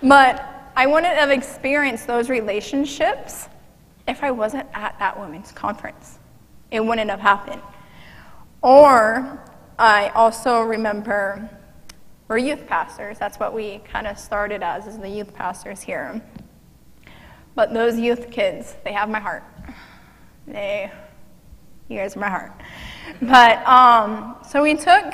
But 0.03 0.71
I 0.75 0.85
wouldn't 0.85 1.15
have 1.15 1.31
experienced 1.31 2.07
those 2.07 2.29
relationships 2.29 3.47
if 4.07 4.21
I 4.21 4.31
wasn't 4.31 4.67
at 4.73 4.99
that 4.99 5.17
women's 5.19 5.51
conference. 5.51 6.19
It 6.71 6.85
wouldn't 6.85 7.09
have 7.09 7.21
happened. 7.21 7.61
Or 8.61 9.41
I 9.79 10.09
also 10.09 10.61
remember 10.61 11.49
we're 12.27 12.37
youth 12.37 12.67
pastors. 12.67 13.19
That's 13.19 13.39
what 13.39 13.53
we 13.53 13.79
kind 13.79 14.07
of 14.07 14.17
started 14.17 14.63
as, 14.63 14.87
is 14.87 14.97
the 14.97 15.09
youth 15.09 15.33
pastors 15.33 15.81
here. 15.81 16.21
But 17.55 17.73
those 17.73 17.97
youth 17.97 18.31
kids, 18.31 18.75
they 18.83 18.93
have 18.93 19.09
my 19.09 19.19
heart. 19.19 19.43
They, 20.47 20.91
you 21.89 21.97
guys 21.97 22.15
are 22.15 22.19
my 22.19 22.29
heart. 22.29 22.51
But 23.21 23.65
um, 23.67 24.35
so 24.47 24.61
we 24.61 24.75
took 24.75 25.13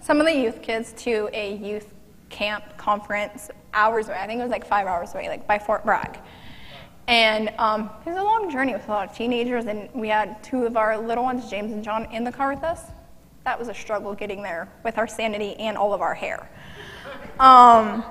some 0.00 0.20
of 0.20 0.26
the 0.26 0.34
youth 0.34 0.62
kids 0.62 0.92
to 1.04 1.28
a 1.32 1.56
youth 1.56 1.94
camp 2.30 2.76
conference 2.76 3.50
hours 3.74 4.08
away. 4.08 4.18
I 4.18 4.26
think 4.26 4.40
it 4.40 4.42
was 4.42 4.50
like 4.50 4.66
five 4.66 4.86
hours 4.86 5.14
away, 5.14 5.28
like 5.28 5.46
by 5.46 5.58
Fort 5.58 5.84
Bragg. 5.84 6.18
And 7.06 7.52
um, 7.58 7.90
it 8.06 8.10
was 8.10 8.18
a 8.18 8.22
long 8.22 8.50
journey 8.50 8.72
with 8.72 8.86
a 8.88 8.90
lot 8.90 9.08
of 9.10 9.16
teenagers, 9.16 9.66
and 9.66 9.88
we 9.92 10.08
had 10.08 10.42
two 10.44 10.64
of 10.64 10.76
our 10.76 10.96
little 10.96 11.24
ones, 11.24 11.50
James 11.50 11.72
and 11.72 11.82
John, 11.82 12.06
in 12.12 12.22
the 12.22 12.30
car 12.30 12.54
with 12.54 12.62
us. 12.62 12.82
That 13.44 13.58
was 13.58 13.68
a 13.68 13.74
struggle 13.74 14.14
getting 14.14 14.42
there 14.42 14.68
with 14.84 14.96
our 14.96 15.08
sanity 15.08 15.56
and 15.56 15.76
all 15.76 15.92
of 15.92 16.02
our 16.02 16.14
hair. 16.14 16.48
Um, 17.40 18.04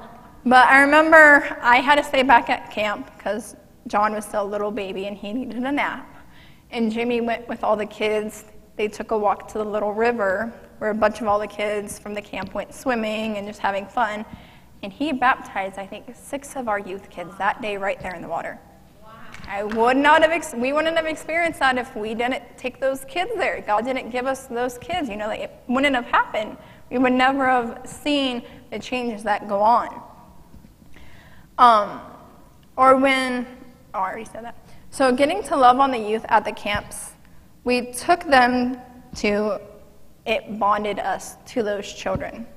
but 0.46 0.68
I 0.68 0.82
remember 0.82 1.58
I 1.62 1.78
had 1.78 1.96
to 1.96 2.04
stay 2.04 2.24
back 2.24 2.50
at 2.50 2.72
camp 2.72 3.10
because 3.18 3.56
John 3.88 4.14
was 4.14 4.26
still 4.26 4.44
a 4.44 4.48
little 4.48 4.72
baby 4.72 5.06
and 5.06 5.16
he 5.16 5.32
needed 5.32 5.64
a 5.64 5.72
nap. 5.72 6.19
And 6.72 6.92
Jimmy 6.92 7.22
went 7.22 7.48
with 7.48 7.64
all 7.64 7.76
the 7.76 7.86
kids. 7.86 8.46
They 8.76 8.88
took 8.88 9.12
a 9.12 9.18
walk 9.18 9.48
to 9.50 9.58
the 9.58 9.66
little 9.66 9.94
river 9.94 10.54
where 10.78 10.92
a 10.92 10.96
bunch 10.96 11.22
of 11.22 11.28
all 11.28 11.40
the 11.40 11.48
kids 11.48 12.00
from 12.00 12.14
the 12.14 12.22
camp 12.22 12.54
went 12.54 12.74
swimming 12.74 13.38
and 13.38 13.48
just 13.48 13.60
having 13.60 13.86
fun. 13.86 14.26
And 14.82 14.94
he 14.94 15.12
baptized, 15.12 15.78
I 15.78 15.86
think, 15.86 16.06
six 16.16 16.56
of 16.56 16.68
our 16.68 16.80
youth 16.80 17.10
kids 17.10 17.36
that 17.38 17.62
day 17.62 17.76
right 17.78 18.00
there 18.02 18.16
in 18.16 18.22
the 18.22 18.30
water. 18.30 18.60
I 19.48 19.64
would 19.64 19.98
not 19.98 20.22
have, 20.22 20.32
ex- 20.32 20.54
we 20.56 20.74
wouldn't 20.74 20.96
have 20.96 21.08
experienced 21.08 21.60
that 21.60 21.78
if 21.78 21.96
we 21.96 22.14
didn't 22.14 22.44
take 22.56 22.80
those 22.80 23.04
kids 23.06 23.32
there. 23.36 23.62
God 23.66 23.84
didn't 23.84 24.12
give 24.12 24.28
us 24.28 24.46
those 24.46 24.78
kids. 24.78 25.10
You 25.10 25.18
know, 25.18 25.28
like, 25.28 25.40
it 25.40 25.52
wouldn't 25.68 25.96
have 25.96 26.06
happened. 26.06 26.56
We 26.92 27.00
would 27.00 27.14
never 27.14 27.48
have 27.48 27.82
seen 27.86 28.44
the 28.72 28.80
changes 28.80 29.24
that 29.24 29.48
go 29.50 29.60
on. 29.60 30.02
Um, 31.58 32.00
or 32.78 32.96
when, 32.96 33.46
oh, 33.94 34.00
I 34.00 34.12
already 34.12 34.26
said 34.26 34.46
that. 34.46 34.56
So, 34.92 35.12
getting 35.12 35.44
to 35.44 35.56
love 35.56 35.80
on 35.80 35.92
the 35.92 36.00
youth 36.00 36.26
at 36.30 36.46
the 36.46 36.52
camps, 36.52 37.12
we 37.64 37.92
took 37.92 38.24
them 38.24 38.78
to, 39.18 39.62
it 40.26 40.60
bonded 40.60 41.00
us 41.00 41.36
to 41.48 41.64
those 41.64 41.92
children. 41.94 42.48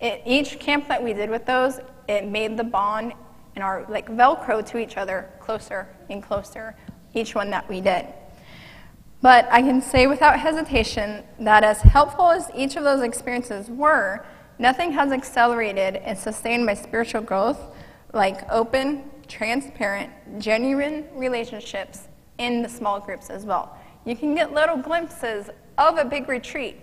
It, 0.00 0.22
each 0.26 0.58
camp 0.58 0.88
that 0.88 1.02
we 1.02 1.12
did 1.12 1.30
with 1.30 1.46
those, 1.46 1.78
it 2.08 2.26
made 2.26 2.56
the 2.56 2.64
bond 2.64 3.12
and 3.54 3.62
our 3.62 3.86
like 3.88 4.08
Velcro 4.08 4.66
to 4.66 4.78
each 4.78 4.96
other 4.96 5.30
closer 5.38 5.88
and 6.08 6.22
closer, 6.22 6.74
each 7.14 7.34
one 7.34 7.50
that 7.50 7.68
we 7.68 7.80
did. 7.80 8.06
But 9.22 9.46
I 9.50 9.60
can 9.60 9.82
say 9.82 10.06
without 10.06 10.38
hesitation 10.40 11.24
that 11.40 11.62
as 11.62 11.82
helpful 11.82 12.30
as 12.30 12.50
each 12.54 12.76
of 12.76 12.84
those 12.84 13.02
experiences 13.02 13.68
were, 13.68 14.24
nothing 14.58 14.92
has 14.92 15.12
accelerated 15.12 15.96
and 15.96 16.18
sustained 16.18 16.64
my 16.64 16.74
spiritual 16.74 17.20
growth 17.20 17.60
like 18.12 18.40
open, 18.50 19.10
transparent, 19.30 20.10
genuine 20.38 21.06
relationships 21.14 22.08
in 22.38 22.62
the 22.62 22.68
small 22.68 23.00
groups 23.00 23.30
as 23.30 23.46
well. 23.46 23.78
You 24.04 24.16
can 24.16 24.34
get 24.34 24.52
little 24.52 24.76
glimpses 24.76 25.48
of 25.78 25.96
a 25.96 26.04
big 26.04 26.28
retreat 26.28 26.78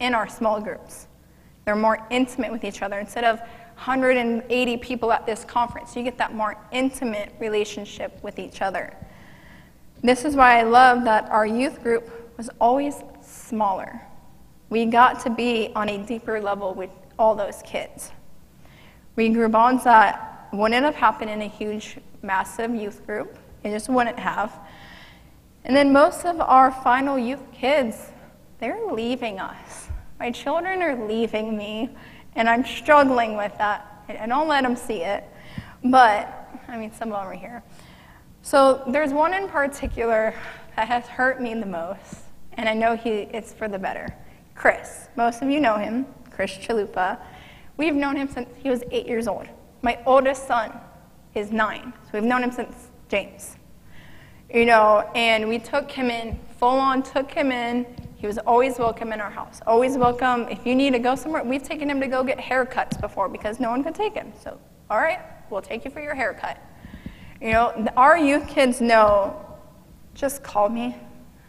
in 0.00 0.14
our 0.14 0.28
small 0.28 0.60
groups. 0.60 1.06
They're 1.64 1.76
more 1.76 2.04
intimate 2.10 2.50
with 2.50 2.64
each 2.64 2.82
other. 2.82 2.98
Instead 2.98 3.24
of 3.24 3.38
180 3.40 4.76
people 4.78 5.12
at 5.12 5.26
this 5.26 5.44
conference, 5.44 5.94
you 5.94 6.02
get 6.02 6.16
that 6.18 6.34
more 6.34 6.56
intimate 6.72 7.34
relationship 7.38 8.18
with 8.22 8.38
each 8.38 8.62
other. 8.62 8.96
This 10.02 10.24
is 10.24 10.34
why 10.34 10.58
I 10.58 10.62
love 10.62 11.04
that 11.04 11.28
our 11.30 11.46
youth 11.46 11.82
group 11.82 12.36
was 12.36 12.48
always 12.60 13.02
smaller. 13.20 14.00
We 14.70 14.86
got 14.86 15.20
to 15.20 15.30
be 15.30 15.72
on 15.74 15.88
a 15.90 15.98
deeper 16.06 16.40
level 16.40 16.72
with 16.72 16.90
all 17.18 17.34
those 17.34 17.60
kids. 17.64 18.10
We 19.16 19.28
grew 19.28 19.48
bonds 19.48 19.84
that 19.84 20.29
wouldn't 20.52 20.84
have 20.84 20.94
happened 20.94 21.30
in 21.30 21.42
a 21.42 21.48
huge, 21.48 21.98
massive 22.22 22.74
youth 22.74 23.06
group. 23.06 23.38
It 23.62 23.70
just 23.70 23.88
wouldn't 23.88 24.18
have. 24.18 24.58
And 25.64 25.76
then 25.76 25.92
most 25.92 26.24
of 26.24 26.40
our 26.40 26.70
final 26.70 27.18
youth 27.18 27.52
kids, 27.52 28.10
they're 28.58 28.90
leaving 28.90 29.38
us. 29.38 29.88
My 30.18 30.30
children 30.30 30.82
are 30.82 31.06
leaving 31.06 31.56
me, 31.56 31.90
and 32.34 32.48
I'm 32.48 32.64
struggling 32.64 33.36
with 33.36 33.56
that. 33.58 34.04
And 34.08 34.18
I 34.18 34.26
don't 34.26 34.48
let 34.48 34.62
them 34.62 34.76
see 34.76 35.02
it, 35.02 35.24
but 35.84 36.48
I 36.68 36.76
mean, 36.76 36.92
some 36.92 37.12
of 37.12 37.20
them 37.20 37.28
are 37.28 37.32
here. 37.32 37.62
So 38.42 38.82
there's 38.88 39.12
one 39.12 39.34
in 39.34 39.48
particular 39.48 40.34
that 40.76 40.88
has 40.88 41.06
hurt 41.06 41.40
me 41.40 41.54
the 41.54 41.66
most, 41.66 42.16
and 42.54 42.68
I 42.68 42.74
know 42.74 42.96
he, 42.96 43.10
it's 43.10 43.52
for 43.52 43.68
the 43.68 43.78
better. 43.78 44.14
Chris. 44.54 45.08
Most 45.16 45.42
of 45.42 45.50
you 45.50 45.60
know 45.60 45.76
him, 45.76 46.06
Chris 46.30 46.52
Chalupa. 46.52 47.18
We've 47.76 47.94
known 47.94 48.16
him 48.16 48.28
since 48.28 48.48
he 48.62 48.68
was 48.68 48.82
eight 48.90 49.06
years 49.06 49.26
old. 49.26 49.46
My 49.82 49.98
oldest 50.04 50.46
son 50.46 50.72
is 51.34 51.50
nine, 51.50 51.92
so 52.04 52.10
we've 52.14 52.22
known 52.22 52.42
him 52.42 52.50
since 52.50 52.90
James. 53.08 53.56
You 54.52 54.66
know, 54.66 55.10
and 55.14 55.48
we 55.48 55.58
took 55.58 55.90
him 55.90 56.10
in, 56.10 56.38
full 56.58 56.68
on 56.68 57.02
took 57.02 57.30
him 57.30 57.50
in. 57.50 57.86
He 58.16 58.26
was 58.26 58.36
always 58.38 58.78
welcome 58.78 59.12
in 59.12 59.20
our 59.20 59.30
house. 59.30 59.60
Always 59.66 59.96
welcome. 59.96 60.48
If 60.48 60.66
you 60.66 60.74
need 60.74 60.92
to 60.92 60.98
go 60.98 61.14
somewhere, 61.14 61.42
we've 61.42 61.62
taken 61.62 61.88
him 61.88 62.00
to 62.00 62.08
go 62.08 62.22
get 62.22 62.36
haircuts 62.38 63.00
before 63.00 63.28
because 63.28 63.58
no 63.58 63.70
one 63.70 63.82
could 63.82 63.94
take 63.94 64.12
him. 64.12 64.32
So, 64.42 64.58
all 64.90 64.98
right, 64.98 65.20
we'll 65.48 65.62
take 65.62 65.84
you 65.84 65.90
for 65.90 66.02
your 66.02 66.14
haircut. 66.14 66.58
You 67.40 67.52
know, 67.52 67.88
our 67.96 68.18
youth 68.18 68.46
kids 68.46 68.82
know 68.82 69.46
just 70.14 70.42
call 70.42 70.68
me. 70.68 70.94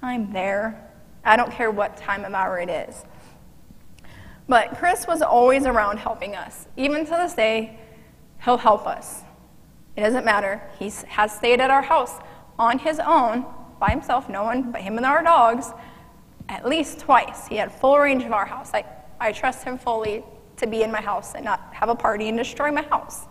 I'm 0.02 0.32
there. 0.32 0.90
I 1.26 1.36
don't 1.36 1.52
care 1.52 1.70
what 1.70 1.98
time 1.98 2.24
of 2.24 2.34
hour 2.34 2.60
it 2.60 2.70
is. 2.70 3.04
But 4.48 4.78
Chris 4.78 5.06
was 5.08 5.22
always 5.22 5.66
around 5.66 5.98
helping 5.98 6.36
us. 6.36 6.68
Even 6.78 7.04
to 7.06 7.12
this 7.12 7.34
day, 7.34 7.78
he'll 8.44 8.58
help 8.58 8.88
us. 8.88 9.22
It 9.96 10.02
doesn't 10.02 10.26
matter. 10.26 10.62
He 10.80 10.92
has 11.08 11.36
stayed 11.36 11.60
at 11.60 11.70
our 11.70 11.82
house 11.82 12.20
on 12.58 12.80
his 12.80 13.00
own, 13.00 13.46
by 13.80 13.90
himself, 13.90 14.30
no 14.30 14.44
one 14.44 14.72
but 14.72 14.82
him 14.82 14.98
and 14.98 15.06
our 15.06 15.24
dogs, 15.24 15.72
at 16.50 16.66
least 16.66 17.00
twice. 17.00 17.48
He 17.48 17.56
had 17.56 17.72
full 17.72 17.98
range 17.98 18.24
of 18.24 18.32
our 18.32 18.46
house. 18.46 18.72
I, 18.74 18.86
I 19.20 19.32
trust 19.32 19.64
him 19.64 19.78
fully 19.78 20.24
to 20.58 20.68
be 20.68 20.84
in 20.84 20.92
my 20.92 21.02
house 21.02 21.34
and 21.34 21.44
not 21.44 21.74
have 21.74 21.90
a 21.90 21.96
party 21.96 22.30
and 22.30 22.38
destroy 22.38 22.72
my 22.72 22.84
house. 22.84 23.26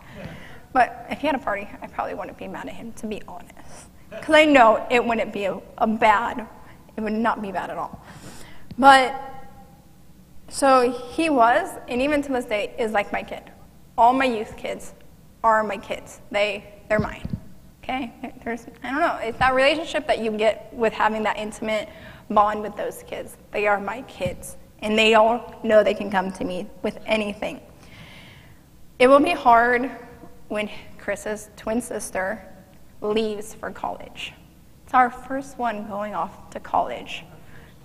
But 0.72 1.06
if 1.10 1.20
he 1.20 1.26
had 1.26 1.36
a 1.36 1.40
party, 1.40 1.68
I 1.82 1.86
probably 1.86 2.14
wouldn't 2.14 2.38
be 2.38 2.48
mad 2.48 2.68
at 2.68 2.74
him, 2.74 2.92
to 2.94 3.06
be 3.06 3.22
honest. 3.26 3.88
Because 4.10 4.34
I 4.34 4.44
know 4.44 4.86
it 4.90 5.04
wouldn't 5.04 5.32
be 5.32 5.44
a, 5.44 5.60
a 5.78 5.86
bad, 5.86 6.46
it 6.96 7.00
would 7.00 7.12
not 7.12 7.42
be 7.42 7.52
bad 7.52 7.70
at 7.70 7.78
all. 7.78 8.04
But, 8.78 9.20
so 10.48 10.92
he 10.92 11.30
was, 11.30 11.70
and 11.88 12.00
even 12.00 12.22
to 12.22 12.32
this 12.32 12.44
day, 12.44 12.74
is 12.78 12.92
like 12.92 13.12
my 13.12 13.22
kid. 13.22 13.42
All 13.98 14.12
my 14.12 14.24
youth 14.24 14.56
kids 14.56 14.94
are 15.42 15.62
my 15.62 15.76
kids. 15.76 16.20
They, 16.30 16.64
they're 16.88 16.98
mine. 16.98 17.28
Okay? 17.82 18.12
There's, 18.44 18.66
I 18.82 18.90
don't 18.90 19.00
know. 19.00 19.18
It's 19.22 19.38
that 19.38 19.54
relationship 19.54 20.06
that 20.06 20.18
you 20.18 20.30
get 20.32 20.72
with 20.72 20.92
having 20.92 21.22
that 21.24 21.38
intimate 21.38 21.88
bond 22.28 22.62
with 22.62 22.76
those 22.76 23.02
kids. 23.06 23.36
They 23.50 23.66
are 23.66 23.80
my 23.80 24.02
kids. 24.02 24.56
And 24.80 24.98
they 24.98 25.14
all 25.14 25.60
know 25.62 25.82
they 25.82 25.94
can 25.94 26.10
come 26.10 26.32
to 26.32 26.44
me 26.44 26.66
with 26.82 26.98
anything. 27.06 27.60
It 28.98 29.08
will 29.08 29.20
be 29.20 29.32
hard 29.32 29.90
when 30.48 30.70
Chris's 30.98 31.50
twin 31.56 31.80
sister 31.80 32.46
leaves 33.00 33.54
for 33.54 33.70
college. 33.70 34.32
It's 34.84 34.94
our 34.94 35.10
first 35.10 35.58
one 35.58 35.86
going 35.88 36.14
off 36.14 36.50
to 36.50 36.60
college. 36.60 37.24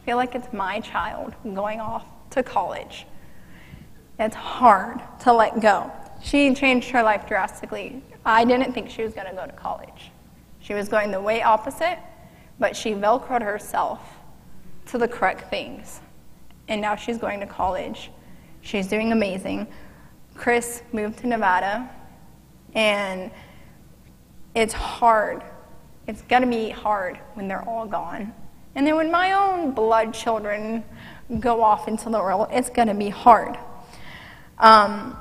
I 0.01 0.05
feel 0.05 0.17
like 0.17 0.35
it's 0.35 0.51
my 0.51 0.79
child 0.79 1.33
going 1.43 1.79
off 1.79 2.05
to 2.31 2.43
college. 2.43 3.05
It's 4.19 4.35
hard 4.35 5.01
to 5.21 5.33
let 5.33 5.59
go. 5.61 5.91
She 6.25 6.55
changed 6.55 6.89
her 6.89 7.03
life 7.03 7.27
drastically. 7.27 8.01
I 8.25 8.45
didn't 8.45 8.73
think 8.73 8.89
she 8.89 9.03
was 9.03 9.13
going 9.13 9.27
to 9.27 9.35
go 9.35 9.45
to 9.45 9.51
college. 9.51 10.09
She 10.59 10.73
was 10.73 10.89
going 10.89 11.11
the 11.11 11.21
way 11.21 11.43
opposite, 11.43 11.99
but 12.57 12.75
she 12.75 12.93
velcroed 12.93 13.43
herself 13.43 14.01
to 14.87 14.97
the 14.97 15.07
correct 15.07 15.51
things. 15.51 16.01
And 16.67 16.81
now 16.81 16.95
she's 16.95 17.19
going 17.19 17.41
to 17.41 17.45
college. 17.45 18.09
She's 18.61 18.87
doing 18.87 19.11
amazing. 19.11 19.67
Chris 20.33 20.81
moved 20.91 21.19
to 21.19 21.27
Nevada, 21.27 21.87
and 22.73 23.29
it's 24.55 24.73
hard. 24.73 25.43
It's 26.07 26.23
going 26.23 26.41
to 26.41 26.47
be 26.47 26.71
hard 26.71 27.17
when 27.35 27.47
they're 27.47 27.69
all 27.69 27.85
gone. 27.85 28.33
And 28.73 28.87
then 28.87 28.95
when 28.95 29.11
my 29.11 29.33
own 29.33 29.73
blood 29.73 30.11
children 30.11 30.83
go 31.39 31.61
off 31.61 31.87
into 31.87 32.09
the 32.09 32.17
world, 32.17 32.47
it's 32.49 32.71
going 32.71 32.87
to 32.87 32.95
be 32.95 33.09
hard. 33.09 33.59
Um, 34.57 35.15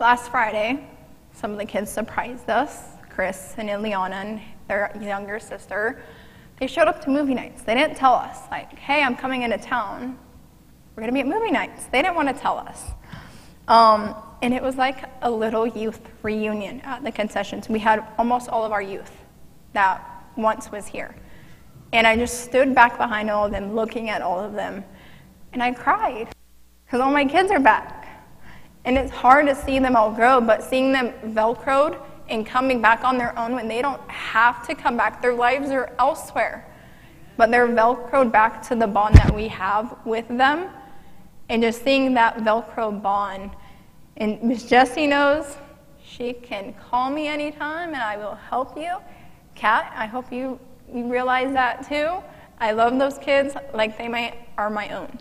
last 0.00 0.30
Friday, 0.30 0.86
some 1.32 1.50
of 1.52 1.58
the 1.58 1.64
kids 1.64 1.90
surprised 1.90 2.48
us, 2.48 2.82
Chris 3.10 3.54
and 3.58 3.68
Ileana 3.68 4.12
and 4.12 4.40
their 4.68 4.96
younger 5.00 5.38
sister. 5.40 6.02
They 6.60 6.66
showed 6.66 6.88
up 6.88 7.00
to 7.04 7.10
movie 7.10 7.34
nights. 7.34 7.62
They 7.62 7.74
didn't 7.74 7.96
tell 7.96 8.14
us, 8.14 8.38
like, 8.50 8.78
hey, 8.78 9.02
I'm 9.02 9.16
coming 9.16 9.42
into 9.42 9.58
town. 9.58 10.18
We're 10.94 11.02
going 11.02 11.14
to 11.14 11.14
be 11.14 11.20
at 11.20 11.26
movie 11.26 11.50
nights. 11.50 11.86
They 11.86 12.02
didn't 12.02 12.16
want 12.16 12.28
to 12.28 12.34
tell 12.34 12.58
us. 12.58 12.90
Um, 13.68 14.14
and 14.42 14.54
it 14.54 14.62
was 14.62 14.76
like 14.76 15.04
a 15.22 15.30
little 15.30 15.66
youth 15.66 16.00
reunion 16.22 16.80
at 16.82 17.04
the 17.04 17.12
concessions. 17.12 17.68
We 17.68 17.78
had 17.78 18.04
almost 18.18 18.48
all 18.48 18.64
of 18.64 18.72
our 18.72 18.82
youth 18.82 19.12
that 19.72 20.04
once 20.36 20.70
was 20.70 20.86
here. 20.86 21.14
And 21.92 22.06
I 22.06 22.16
just 22.16 22.44
stood 22.44 22.74
back 22.74 22.98
behind 22.98 23.30
all 23.30 23.46
of 23.46 23.52
them, 23.52 23.74
looking 23.74 24.10
at 24.10 24.22
all 24.22 24.40
of 24.40 24.52
them, 24.52 24.84
and 25.52 25.62
I 25.62 25.72
cried 25.72 26.28
because 26.84 27.00
all 27.00 27.10
my 27.10 27.24
kids 27.24 27.50
are 27.50 27.60
back. 27.60 28.07
And 28.88 28.96
it's 28.96 29.12
hard 29.12 29.46
to 29.48 29.54
see 29.54 29.78
them 29.78 29.96
all 29.96 30.10
grow, 30.10 30.40
but 30.40 30.62
seeing 30.62 30.92
them 30.92 31.12
velcroed 31.34 32.00
and 32.30 32.46
coming 32.46 32.80
back 32.80 33.04
on 33.04 33.18
their 33.18 33.38
own 33.38 33.52
when 33.54 33.68
they 33.68 33.82
don't 33.82 34.00
have 34.10 34.66
to 34.66 34.74
come 34.74 34.96
back, 34.96 35.20
their 35.20 35.34
lives 35.34 35.68
are 35.68 35.92
elsewhere. 35.98 36.66
But 37.36 37.50
they're 37.50 37.68
velcroed 37.68 38.32
back 38.32 38.66
to 38.68 38.74
the 38.74 38.86
bond 38.86 39.16
that 39.16 39.34
we 39.34 39.46
have 39.48 39.94
with 40.06 40.26
them. 40.28 40.70
And 41.50 41.62
just 41.62 41.84
seeing 41.84 42.14
that 42.14 42.38
velcro 42.38 43.02
bond. 43.02 43.50
And 44.16 44.58
Jessie 44.66 45.06
knows 45.06 45.58
she 46.02 46.32
can 46.32 46.72
call 46.72 47.10
me 47.10 47.26
anytime 47.26 47.90
and 47.90 48.02
I 48.02 48.16
will 48.16 48.36
help 48.36 48.74
you. 48.74 48.96
Kat, 49.54 49.92
I 49.94 50.06
hope 50.06 50.32
you, 50.32 50.58
you 50.90 51.12
realize 51.12 51.52
that 51.52 51.86
too. 51.86 52.22
I 52.58 52.72
love 52.72 52.98
those 52.98 53.18
kids 53.18 53.54
like 53.74 53.98
they 53.98 54.08
might, 54.08 54.48
are 54.56 54.70
my 54.70 54.88
own. 54.96 55.18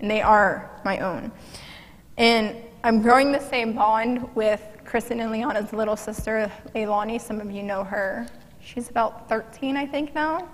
And 0.00 0.10
they 0.10 0.20
are 0.20 0.80
my 0.84 0.98
own. 0.98 1.30
And 2.16 2.56
I'm 2.84 3.02
growing 3.02 3.32
the 3.32 3.40
same 3.40 3.72
bond 3.72 4.32
with 4.36 4.62
Chris 4.84 5.10
and 5.10 5.20
Ileana's 5.20 5.72
little 5.72 5.96
sister, 5.96 6.50
Leilani. 6.76 7.20
Some 7.20 7.40
of 7.40 7.50
you 7.50 7.64
know 7.64 7.82
her. 7.82 8.28
She's 8.60 8.88
about 8.88 9.28
13, 9.28 9.76
I 9.76 9.84
think, 9.84 10.14
now. 10.14 10.48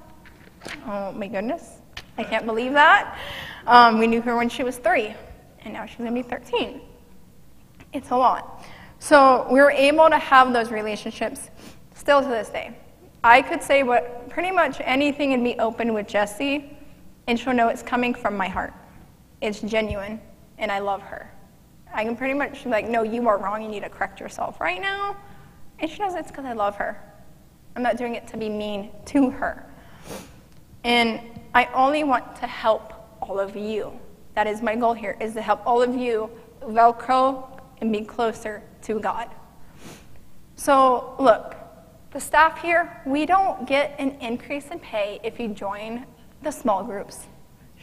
Oh, 0.86 1.12
my 1.12 1.28
goodness. 1.28 1.80
I 2.16 2.24
can't 2.24 2.46
believe 2.46 2.72
that. 2.72 3.18
Um, 3.66 3.98
we 3.98 4.06
knew 4.06 4.22
her 4.22 4.36
when 4.36 4.48
she 4.48 4.62
was 4.62 4.78
three, 4.78 5.14
and 5.64 5.74
now 5.74 5.84
she's 5.84 5.98
going 5.98 6.09
to 6.09 6.14
be 6.14 6.26
13. 6.26 6.80
It's 7.92 8.10
a 8.10 8.16
lot. 8.16 8.64
So 9.01 9.46
we 9.51 9.60
were 9.60 9.70
able 9.70 10.09
to 10.09 10.18
have 10.18 10.55
those 10.55 10.70
relationships 10.70 11.51
still 11.94 12.22
to 12.22 12.28
this 12.28 12.48
day. 12.48 12.74
I 13.22 13.42
could 13.42 13.62
say 13.62 13.82
what 13.82 14.30
pretty 14.30 14.51
much 14.51 14.80
anything 14.80 15.34
and 15.34 15.44
be 15.44 15.59
open 15.59 15.92
with 15.92 16.09
Jessie, 16.09 16.78
and 17.26 17.38
she'll 17.38 17.52
know 17.52 17.68
it's 17.68 17.82
coming 17.82 18.14
from 18.14 18.34
my 18.34 18.48
heart. 18.48 18.72
It's 19.42 19.60
genuine, 19.60 20.22
and 20.56 20.72
I 20.72 20.78
love 20.78 21.02
her. 21.02 21.30
I 21.94 22.04
can 22.04 22.16
pretty 22.16 22.34
much 22.34 22.64
be 22.64 22.70
like, 22.70 22.88
no, 22.88 23.02
you 23.02 23.26
are 23.28 23.38
wrong. 23.38 23.62
You 23.62 23.68
need 23.68 23.84
to 23.84 23.88
correct 23.88 24.18
yourself 24.20 24.60
right 24.60 24.80
now. 24.80 25.16
And 25.78 25.90
she 25.90 26.02
knows 26.02 26.14
it's 26.14 26.30
because 26.30 26.44
I 26.44 26.52
love 26.52 26.76
her. 26.76 27.00
I'm 27.76 27.82
not 27.82 27.96
doing 27.96 28.16
it 28.16 28.26
to 28.28 28.36
be 28.36 28.48
mean 28.48 28.90
to 29.06 29.30
her. 29.30 29.64
And 30.82 31.20
I 31.54 31.66
only 31.66 32.04
want 32.04 32.36
to 32.36 32.46
help 32.46 32.92
all 33.22 33.38
of 33.38 33.56
you. 33.56 33.92
That 34.34 34.46
is 34.46 34.60
my 34.60 34.74
goal 34.74 34.92
here, 34.92 35.16
is 35.20 35.34
to 35.34 35.42
help 35.42 35.64
all 35.64 35.80
of 35.80 35.94
you 35.94 36.30
Velcro 36.60 37.60
and 37.80 37.92
be 37.92 38.02
closer 38.02 38.62
to 38.82 38.98
God. 38.98 39.30
So, 40.56 41.14
look, 41.18 41.56
the 42.10 42.20
staff 42.20 42.60
here, 42.60 43.00
we 43.06 43.26
don't 43.26 43.66
get 43.66 43.94
an 43.98 44.12
increase 44.20 44.68
in 44.68 44.78
pay 44.78 45.20
if 45.22 45.38
you 45.38 45.48
join 45.48 46.06
the 46.42 46.50
small 46.50 46.82
groups. 46.84 47.26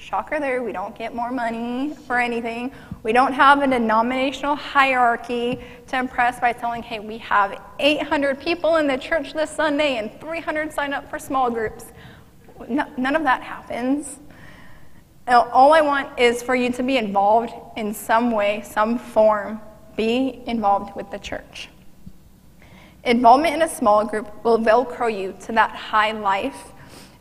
Shocker 0.01 0.39
there, 0.39 0.63
we 0.63 0.71
don't 0.71 0.97
get 0.97 1.13
more 1.13 1.31
money 1.31 1.93
for 2.07 2.19
anything. 2.19 2.71
We 3.03 3.13
don't 3.13 3.33
have 3.33 3.61
a 3.61 3.67
denominational 3.67 4.55
hierarchy 4.55 5.59
to 5.87 5.97
impress 5.97 6.39
by 6.39 6.53
telling, 6.53 6.81
hey, 6.81 6.99
we 6.99 7.19
have 7.19 7.61
800 7.79 8.39
people 8.39 8.77
in 8.77 8.87
the 8.87 8.97
church 8.97 9.33
this 9.33 9.51
Sunday 9.51 9.97
and 9.97 10.19
300 10.19 10.73
sign 10.73 10.91
up 10.91 11.07
for 11.07 11.19
small 11.19 11.51
groups. 11.51 11.85
No, 12.67 12.87
none 12.97 13.15
of 13.15 13.21
that 13.23 13.43
happens. 13.43 14.19
All 15.27 15.71
I 15.71 15.81
want 15.81 16.19
is 16.19 16.41
for 16.41 16.55
you 16.55 16.71
to 16.71 16.81
be 16.81 16.97
involved 16.97 17.53
in 17.77 17.93
some 17.93 18.31
way, 18.31 18.63
some 18.65 18.97
form. 18.97 19.61
Be 19.95 20.41
involved 20.47 20.95
with 20.95 21.11
the 21.11 21.19
church. 21.19 21.69
Involvement 23.03 23.53
in 23.53 23.61
a 23.61 23.69
small 23.69 24.03
group 24.03 24.43
will 24.43 24.57
velcro 24.57 25.15
you 25.15 25.35
to 25.41 25.51
that 25.51 25.75
high 25.75 26.11
life 26.11 26.71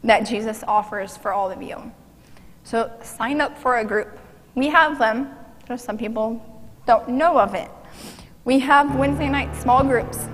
that 0.02 0.20
Jesus 0.20 0.64
offers 0.66 1.18
for 1.18 1.34
all 1.34 1.50
of 1.50 1.60
you. 1.60 1.92
So 2.64 2.90
sign 3.02 3.40
up 3.40 3.58
for 3.58 3.78
a 3.78 3.84
group. 3.84 4.18
We 4.54 4.68
have 4.68 4.98
them, 4.98 5.30
just 5.66 5.84
some 5.84 5.98
people 5.98 6.44
don't 6.86 7.08
know 7.08 7.38
of 7.38 7.54
it. 7.54 7.70
We 8.44 8.58
have 8.60 8.96
Wednesday 8.96 9.28
night 9.28 9.54
small 9.56 9.84
groups. 9.84 10.26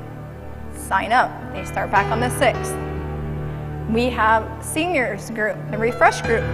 Sign 0.75 1.13
up. 1.13 1.31
They 1.53 1.65
start 1.65 1.91
back 1.91 2.11
on 2.13 2.21
the 2.21 2.29
6th. 2.29 3.93
We 3.93 4.07
have 4.11 4.65
seniors 4.65 5.31
group, 5.31 5.57
the 5.71 5.79
refresh 5.79 6.23
group. 6.23 6.45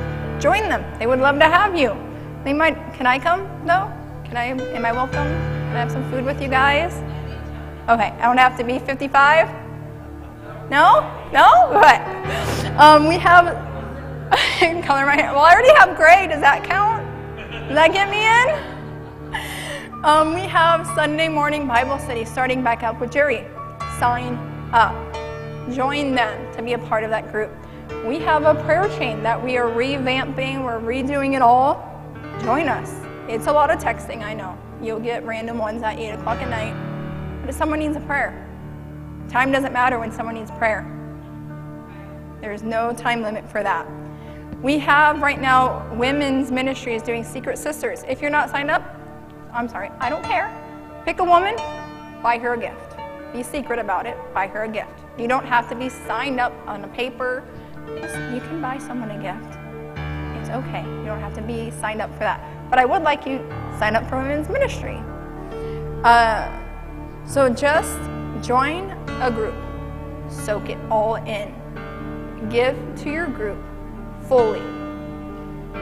Join 0.41 0.69
them. 0.69 0.85
They 0.99 1.07
would 1.07 1.21
love 1.21 1.39
to 1.39 1.45
have 1.45 1.77
you. 1.79 1.97
They 2.45 2.53
might 2.53 2.77
can 2.95 3.07
I 3.07 3.19
come 3.19 3.43
though? 3.67 3.91
Can 4.25 4.37
I 4.37 4.47
am 4.47 4.85
I 4.85 4.93
welcome? 4.93 5.15
Can 5.15 5.77
I 5.77 5.81
have 5.81 5.93
some 5.93 6.09
food 6.11 6.25
with 6.25 6.43
you 6.43 6.49
guys? 6.49 6.93
Okay, 7.89 8.11
I 8.19 8.27
don't 8.27 8.39
have 8.39 8.57
to 8.59 8.65
be 8.65 8.79
55? 8.79 9.49
No? 10.71 11.03
No? 11.33 11.69
What? 11.71 12.01
Um, 12.79 13.09
we 13.09 13.17
have 13.17 13.47
color 14.83 15.05
my 15.05 15.17
hair. 15.17 15.33
Well, 15.33 15.45
I 15.45 15.53
already 15.53 15.75
have 15.75 15.97
gray. 15.97 16.27
Does 16.27 16.41
that 16.41 16.65
count? 16.65 17.07
Does 17.69 17.75
that 17.75 17.93
get 17.93 18.09
me 18.09 18.25
in? 18.25 18.73
Um, 20.05 20.35
we 20.35 20.41
have 20.41 20.87
Sunday 20.95 21.29
morning 21.29 21.67
Bible 21.67 21.99
study 21.99 22.25
starting 22.25 22.63
back 22.63 22.83
up 22.83 22.99
with 22.99 23.13
Jerry. 23.13 23.47
Sign 23.99 24.35
up. 24.73 24.95
Join 25.73 26.15
them 26.15 26.55
to 26.57 26.63
be 26.63 26.73
a 26.73 26.79
part 26.79 27.05
of 27.05 27.11
that 27.11 27.31
group. 27.31 27.53
We 28.07 28.19
have 28.21 28.45
a 28.45 28.55
prayer 28.65 28.89
chain 28.99 29.23
that 29.23 29.43
we 29.43 29.59
are 29.59 29.69
revamping. 29.69 30.65
We're 30.65 30.81
redoing 30.81 31.35
it 31.37 31.43
all. 31.43 32.03
Join 32.43 32.69
us. 32.69 32.95
It's 33.29 33.47
a 33.47 33.53
lot 33.53 33.71
of 33.71 33.79
texting, 33.79 34.23
I 34.23 34.35
know. 34.35 34.59
You'll 34.83 34.99
get 34.99 35.25
random 35.25 35.59
ones 35.59 35.83
at 35.83 35.99
8 35.99 36.11
o'clock 36.13 36.41
at 36.41 36.49
night. 36.49 36.75
But 37.41 37.51
if 37.51 37.55
someone 37.55 37.81
needs 37.81 37.97
a 37.97 38.01
prayer, 38.01 38.49
time 39.29 39.53
doesn't 39.53 39.73
matter 39.73 39.99
when 39.99 40.11
someone 40.11 40.35
needs 40.35 40.51
prayer. 40.53 40.89
There's 42.41 42.63
no 42.63 42.93
time 42.93 43.23
limit 43.23 43.49
for 43.49 43.63
that. 43.63 43.87
We 44.63 44.79
have 44.79 45.21
right 45.21 45.41
now 45.41 45.93
women's 45.93 46.53
ministries 46.53 47.03
doing 47.03 47.25
Secret 47.25 47.59
Sisters. 47.59 48.05
If 48.07 48.23
you're 48.23 48.31
not 48.31 48.49
signed 48.49 48.71
up, 48.71 48.97
I'm 49.53 49.69
sorry, 49.69 49.91
I 49.99 50.09
don't 50.09 50.23
care. 50.23 50.55
Pick 51.05 51.19
a 51.19 51.25
woman, 51.25 51.57
buy 52.23 52.39
her 52.39 52.55
a 52.55 52.59
gift. 52.59 52.97
Be 53.33 53.43
secret 53.43 53.81
about 53.81 54.07
it, 54.07 54.17
buy 54.33 54.47
her 54.47 54.63
a 54.63 54.69
gift. 54.69 55.01
You 55.19 55.27
don't 55.27 55.45
have 55.45 55.69
to 55.71 55.75
be 55.75 55.89
signed 55.89 56.39
up 56.39 56.53
on 56.69 56.85
a 56.85 56.89
paper. 56.89 57.43
You 57.89 58.41
can 58.41 58.63
buy 58.63 58.79
someone 58.79 59.11
a 59.11 59.21
gift. 59.21 59.59
It's 60.41 60.51
okay. 60.51 60.85
You 60.85 61.07
don't 61.07 61.19
have 61.19 61.35
to 61.35 61.43
be 61.43 61.73
signed 61.81 62.01
up 62.01 62.13
for 62.13 62.21
that. 62.21 62.71
But 62.71 62.79
I 62.79 62.85
would 62.85 63.03
like 63.03 63.27
you 63.27 63.39
sign 63.81 63.97
up 63.97 64.09
for 64.09 64.17
women's 64.17 64.49
ministry. 64.49 65.03
Uh, 66.05 66.57
so 67.27 67.49
just 67.49 67.99
join 68.41 68.93
a 69.23 69.31
group, 69.33 69.57
soak 70.31 70.69
it 70.69 70.79
all 70.89 71.17
in. 71.17 71.53
Give 72.49 72.77
to 72.99 73.11
your 73.11 73.27
group 73.27 73.59
fully. 74.33 74.63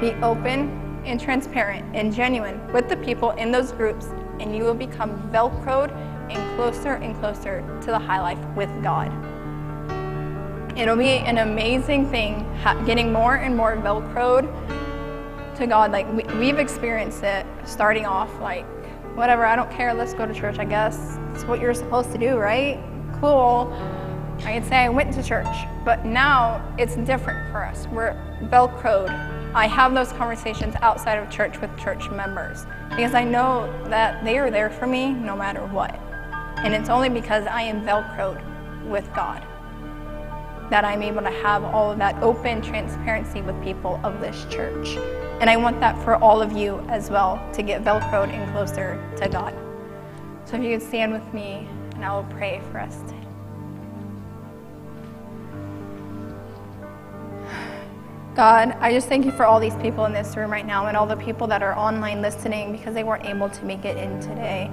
Be 0.00 0.12
open 0.24 1.00
and 1.04 1.20
transparent 1.20 1.84
and 1.94 2.12
genuine 2.12 2.60
with 2.72 2.88
the 2.88 2.96
people 2.96 3.30
in 3.42 3.52
those 3.52 3.70
groups, 3.70 4.06
and 4.40 4.56
you 4.56 4.64
will 4.64 4.74
become 4.74 5.30
velcroed 5.30 5.92
and 6.28 6.56
closer 6.56 6.94
and 6.94 7.14
closer 7.20 7.60
to 7.80 7.86
the 7.92 7.98
high 7.98 8.20
life 8.20 8.44
with 8.56 8.68
God. 8.82 9.06
It'll 10.76 10.96
be 10.96 11.10
an 11.10 11.38
amazing 11.38 12.10
thing 12.10 12.44
getting 12.86 13.12
more 13.12 13.36
and 13.36 13.56
more 13.56 13.76
Velcroed 13.76 14.48
to 15.56 15.66
God. 15.68 15.92
Like, 15.92 16.12
we, 16.12 16.24
we've 16.36 16.58
experienced 16.58 17.22
it 17.22 17.46
starting 17.64 18.04
off, 18.04 18.36
like, 18.40 18.66
whatever, 19.14 19.46
I 19.46 19.54
don't 19.54 19.70
care, 19.70 19.94
let's 19.94 20.12
go 20.12 20.26
to 20.26 20.34
church, 20.34 20.58
I 20.58 20.64
guess. 20.64 21.18
It's 21.34 21.44
what 21.44 21.60
you're 21.60 21.72
supposed 21.72 22.10
to 22.10 22.18
do, 22.18 22.36
right? 22.36 22.82
Cool. 23.20 23.72
I 24.44 24.58
could 24.58 24.68
say 24.68 24.76
I 24.76 24.88
went 24.88 25.12
to 25.14 25.22
church, 25.22 25.46
but 25.84 26.04
now 26.04 26.62
it's 26.78 26.96
different 26.96 27.50
for 27.52 27.64
us. 27.64 27.86
We're 27.88 28.14
Velcroed. 28.44 29.10
I 29.54 29.66
have 29.66 29.94
those 29.94 30.12
conversations 30.12 30.74
outside 30.80 31.18
of 31.18 31.28
church 31.30 31.60
with 31.60 31.76
church 31.78 32.08
members 32.10 32.64
because 32.88 33.14
I 33.14 33.24
know 33.24 33.70
that 33.88 34.24
they 34.24 34.38
are 34.38 34.50
there 34.50 34.70
for 34.70 34.86
me 34.86 35.12
no 35.12 35.36
matter 35.36 35.66
what. 35.66 35.94
And 36.58 36.74
it's 36.74 36.88
only 36.88 37.08
because 37.08 37.46
I 37.46 37.62
am 37.62 37.82
Velcroed 37.82 38.42
with 38.88 39.12
God 39.14 39.46
that 40.70 40.84
I'm 40.84 41.02
able 41.02 41.22
to 41.22 41.30
have 41.42 41.64
all 41.64 41.90
of 41.90 41.98
that 41.98 42.22
open 42.22 42.62
transparency 42.62 43.42
with 43.42 43.60
people 43.62 44.00
of 44.04 44.20
this 44.20 44.46
church. 44.46 44.96
And 45.40 45.50
I 45.50 45.56
want 45.56 45.80
that 45.80 46.00
for 46.04 46.16
all 46.16 46.40
of 46.40 46.52
you 46.52 46.78
as 46.88 47.10
well 47.10 47.44
to 47.52 47.62
get 47.62 47.84
Velcroed 47.84 48.28
and 48.28 48.50
closer 48.52 49.02
to 49.18 49.28
God. 49.28 49.54
So 50.44 50.56
if 50.56 50.62
you 50.62 50.78
could 50.78 50.86
stand 50.86 51.12
with 51.12 51.34
me 51.34 51.68
and 51.94 52.04
I 52.04 52.14
will 52.14 52.24
pray 52.24 52.62
for 52.70 52.78
us 52.78 52.96
today. 53.02 53.19
God, 58.36 58.76
I 58.78 58.92
just 58.92 59.08
thank 59.08 59.24
you 59.24 59.32
for 59.32 59.44
all 59.44 59.58
these 59.58 59.74
people 59.76 60.04
in 60.04 60.12
this 60.12 60.36
room 60.36 60.52
right 60.52 60.64
now 60.64 60.86
and 60.86 60.96
all 60.96 61.04
the 61.04 61.16
people 61.16 61.48
that 61.48 61.64
are 61.64 61.76
online 61.76 62.22
listening 62.22 62.70
because 62.70 62.94
they 62.94 63.02
weren't 63.02 63.26
able 63.26 63.50
to 63.50 63.64
make 63.64 63.84
it 63.84 63.96
in 63.96 64.20
today. 64.20 64.70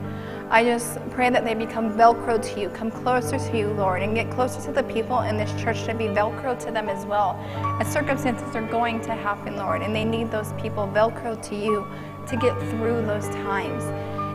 I 0.51 0.63
just 0.63 0.99
pray 1.09 1.31
that 1.31 1.43
they 1.43 1.55
become 1.55 1.97
Velcro 1.97 2.39
to 2.53 2.61
you, 2.61 2.69
come 2.69 2.91
closer 2.91 3.39
to 3.39 3.57
you, 3.57 3.69
Lord, 3.69 4.03
and 4.03 4.13
get 4.13 4.29
closer 4.29 4.61
to 4.61 4.71
the 4.71 4.83
people 4.83 5.21
in 5.21 5.37
this 5.37 5.51
church 5.59 5.85
to 5.85 5.95
be 5.95 6.05
Velcro 6.05 6.57
to 6.65 6.71
them 6.71 6.87
as 6.87 7.03
well. 7.07 7.35
As 7.81 7.91
circumstances 7.91 8.55
are 8.55 8.61
going 8.61 9.01
to 9.01 9.13
happen, 9.13 9.57
Lord, 9.57 9.81
and 9.81 9.93
they 9.93 10.05
need 10.05 10.29
those 10.29 10.53
people 10.53 10.87
Velcro 10.87 11.41
to 11.49 11.55
you 11.55 11.87
to 12.27 12.37
get 12.37 12.57
through 12.69 13.07
those 13.07 13.27
times. 13.29 13.83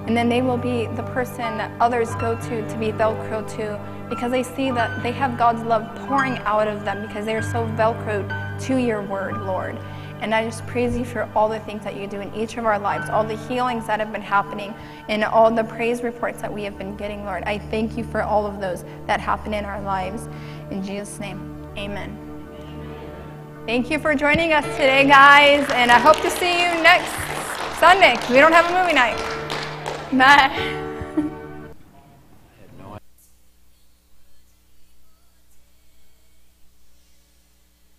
And 0.09 0.17
then 0.17 0.29
they 0.29 0.43
will 0.43 0.59
be 0.59 0.87
the 0.97 1.05
person 1.05 1.59
that 1.59 1.71
others 1.81 2.13
go 2.17 2.35
to 2.35 2.69
to 2.69 2.77
be 2.77 2.91
Velcro 2.91 3.49
to 3.57 4.02
because 4.15 4.31
they 4.31 4.43
see 4.43 4.71
that 4.71 5.03
they 5.03 5.11
have 5.11 5.39
God's 5.39 5.63
love 5.63 5.89
pouring 6.07 6.37
out 6.41 6.69
of 6.69 6.85
them 6.85 7.07
because 7.07 7.25
they 7.25 7.35
are 7.35 7.41
so 7.41 7.67
Velcroed 7.79 8.61
to 8.67 8.77
your 8.77 9.01
word, 9.01 9.39
Lord. 9.39 9.79
And 10.21 10.35
I 10.35 10.45
just 10.45 10.67
praise 10.67 10.97
you 10.99 11.05
for 11.07 11.31
all 11.35 11.49
the 11.49 11.61
things 11.61 11.83
that 11.85 11.97
you 11.97 12.07
do 12.07 12.21
in 12.21 12.33
each 12.35 12.59
of 12.59 12.67
our 12.67 12.79
lives, 12.79 13.09
all 13.09 13.25
the 13.25 13.39
healings 13.49 13.87
that 13.87 14.01
have 14.01 14.13
been 14.13 14.21
happening, 14.21 14.75
and 15.09 15.25
all 15.25 15.51
the 15.51 15.65
praise 15.65 16.03
reports 16.03 16.43
that 16.43 16.53
we 16.53 16.63
have 16.63 16.77
been 16.77 16.95
getting, 16.95 17.25
Lord. 17.25 17.43
I 17.45 17.59
thank 17.59 17.97
you 17.97 18.05
for 18.05 18.23
all 18.23 18.45
of 18.45 18.61
those 18.61 18.85
that 19.07 19.19
happen 19.19 19.55
in 19.55 19.65
our 19.65 19.81
lives. 19.81 20.29
In 20.71 20.85
Jesus' 20.85 21.19
name, 21.19 21.67
amen. 21.79 22.19
Thank 23.65 23.91
you 23.91 23.99
for 23.99 24.15
joining 24.15 24.53
us 24.53 24.65
today, 24.77 25.07
guys, 25.09 25.67
and 25.71 25.91
I 25.91 25.99
hope 25.99 26.21
to 26.21 26.31
see 26.31 26.63
you 26.63 26.69
next 26.83 27.11
Sunday. 27.81 28.17
We 28.29 28.41
don't 28.41 28.53
have 28.53 28.71
a 28.71 28.79
movie 28.79 28.93
night. 28.93 29.17
Bye. 30.13 30.91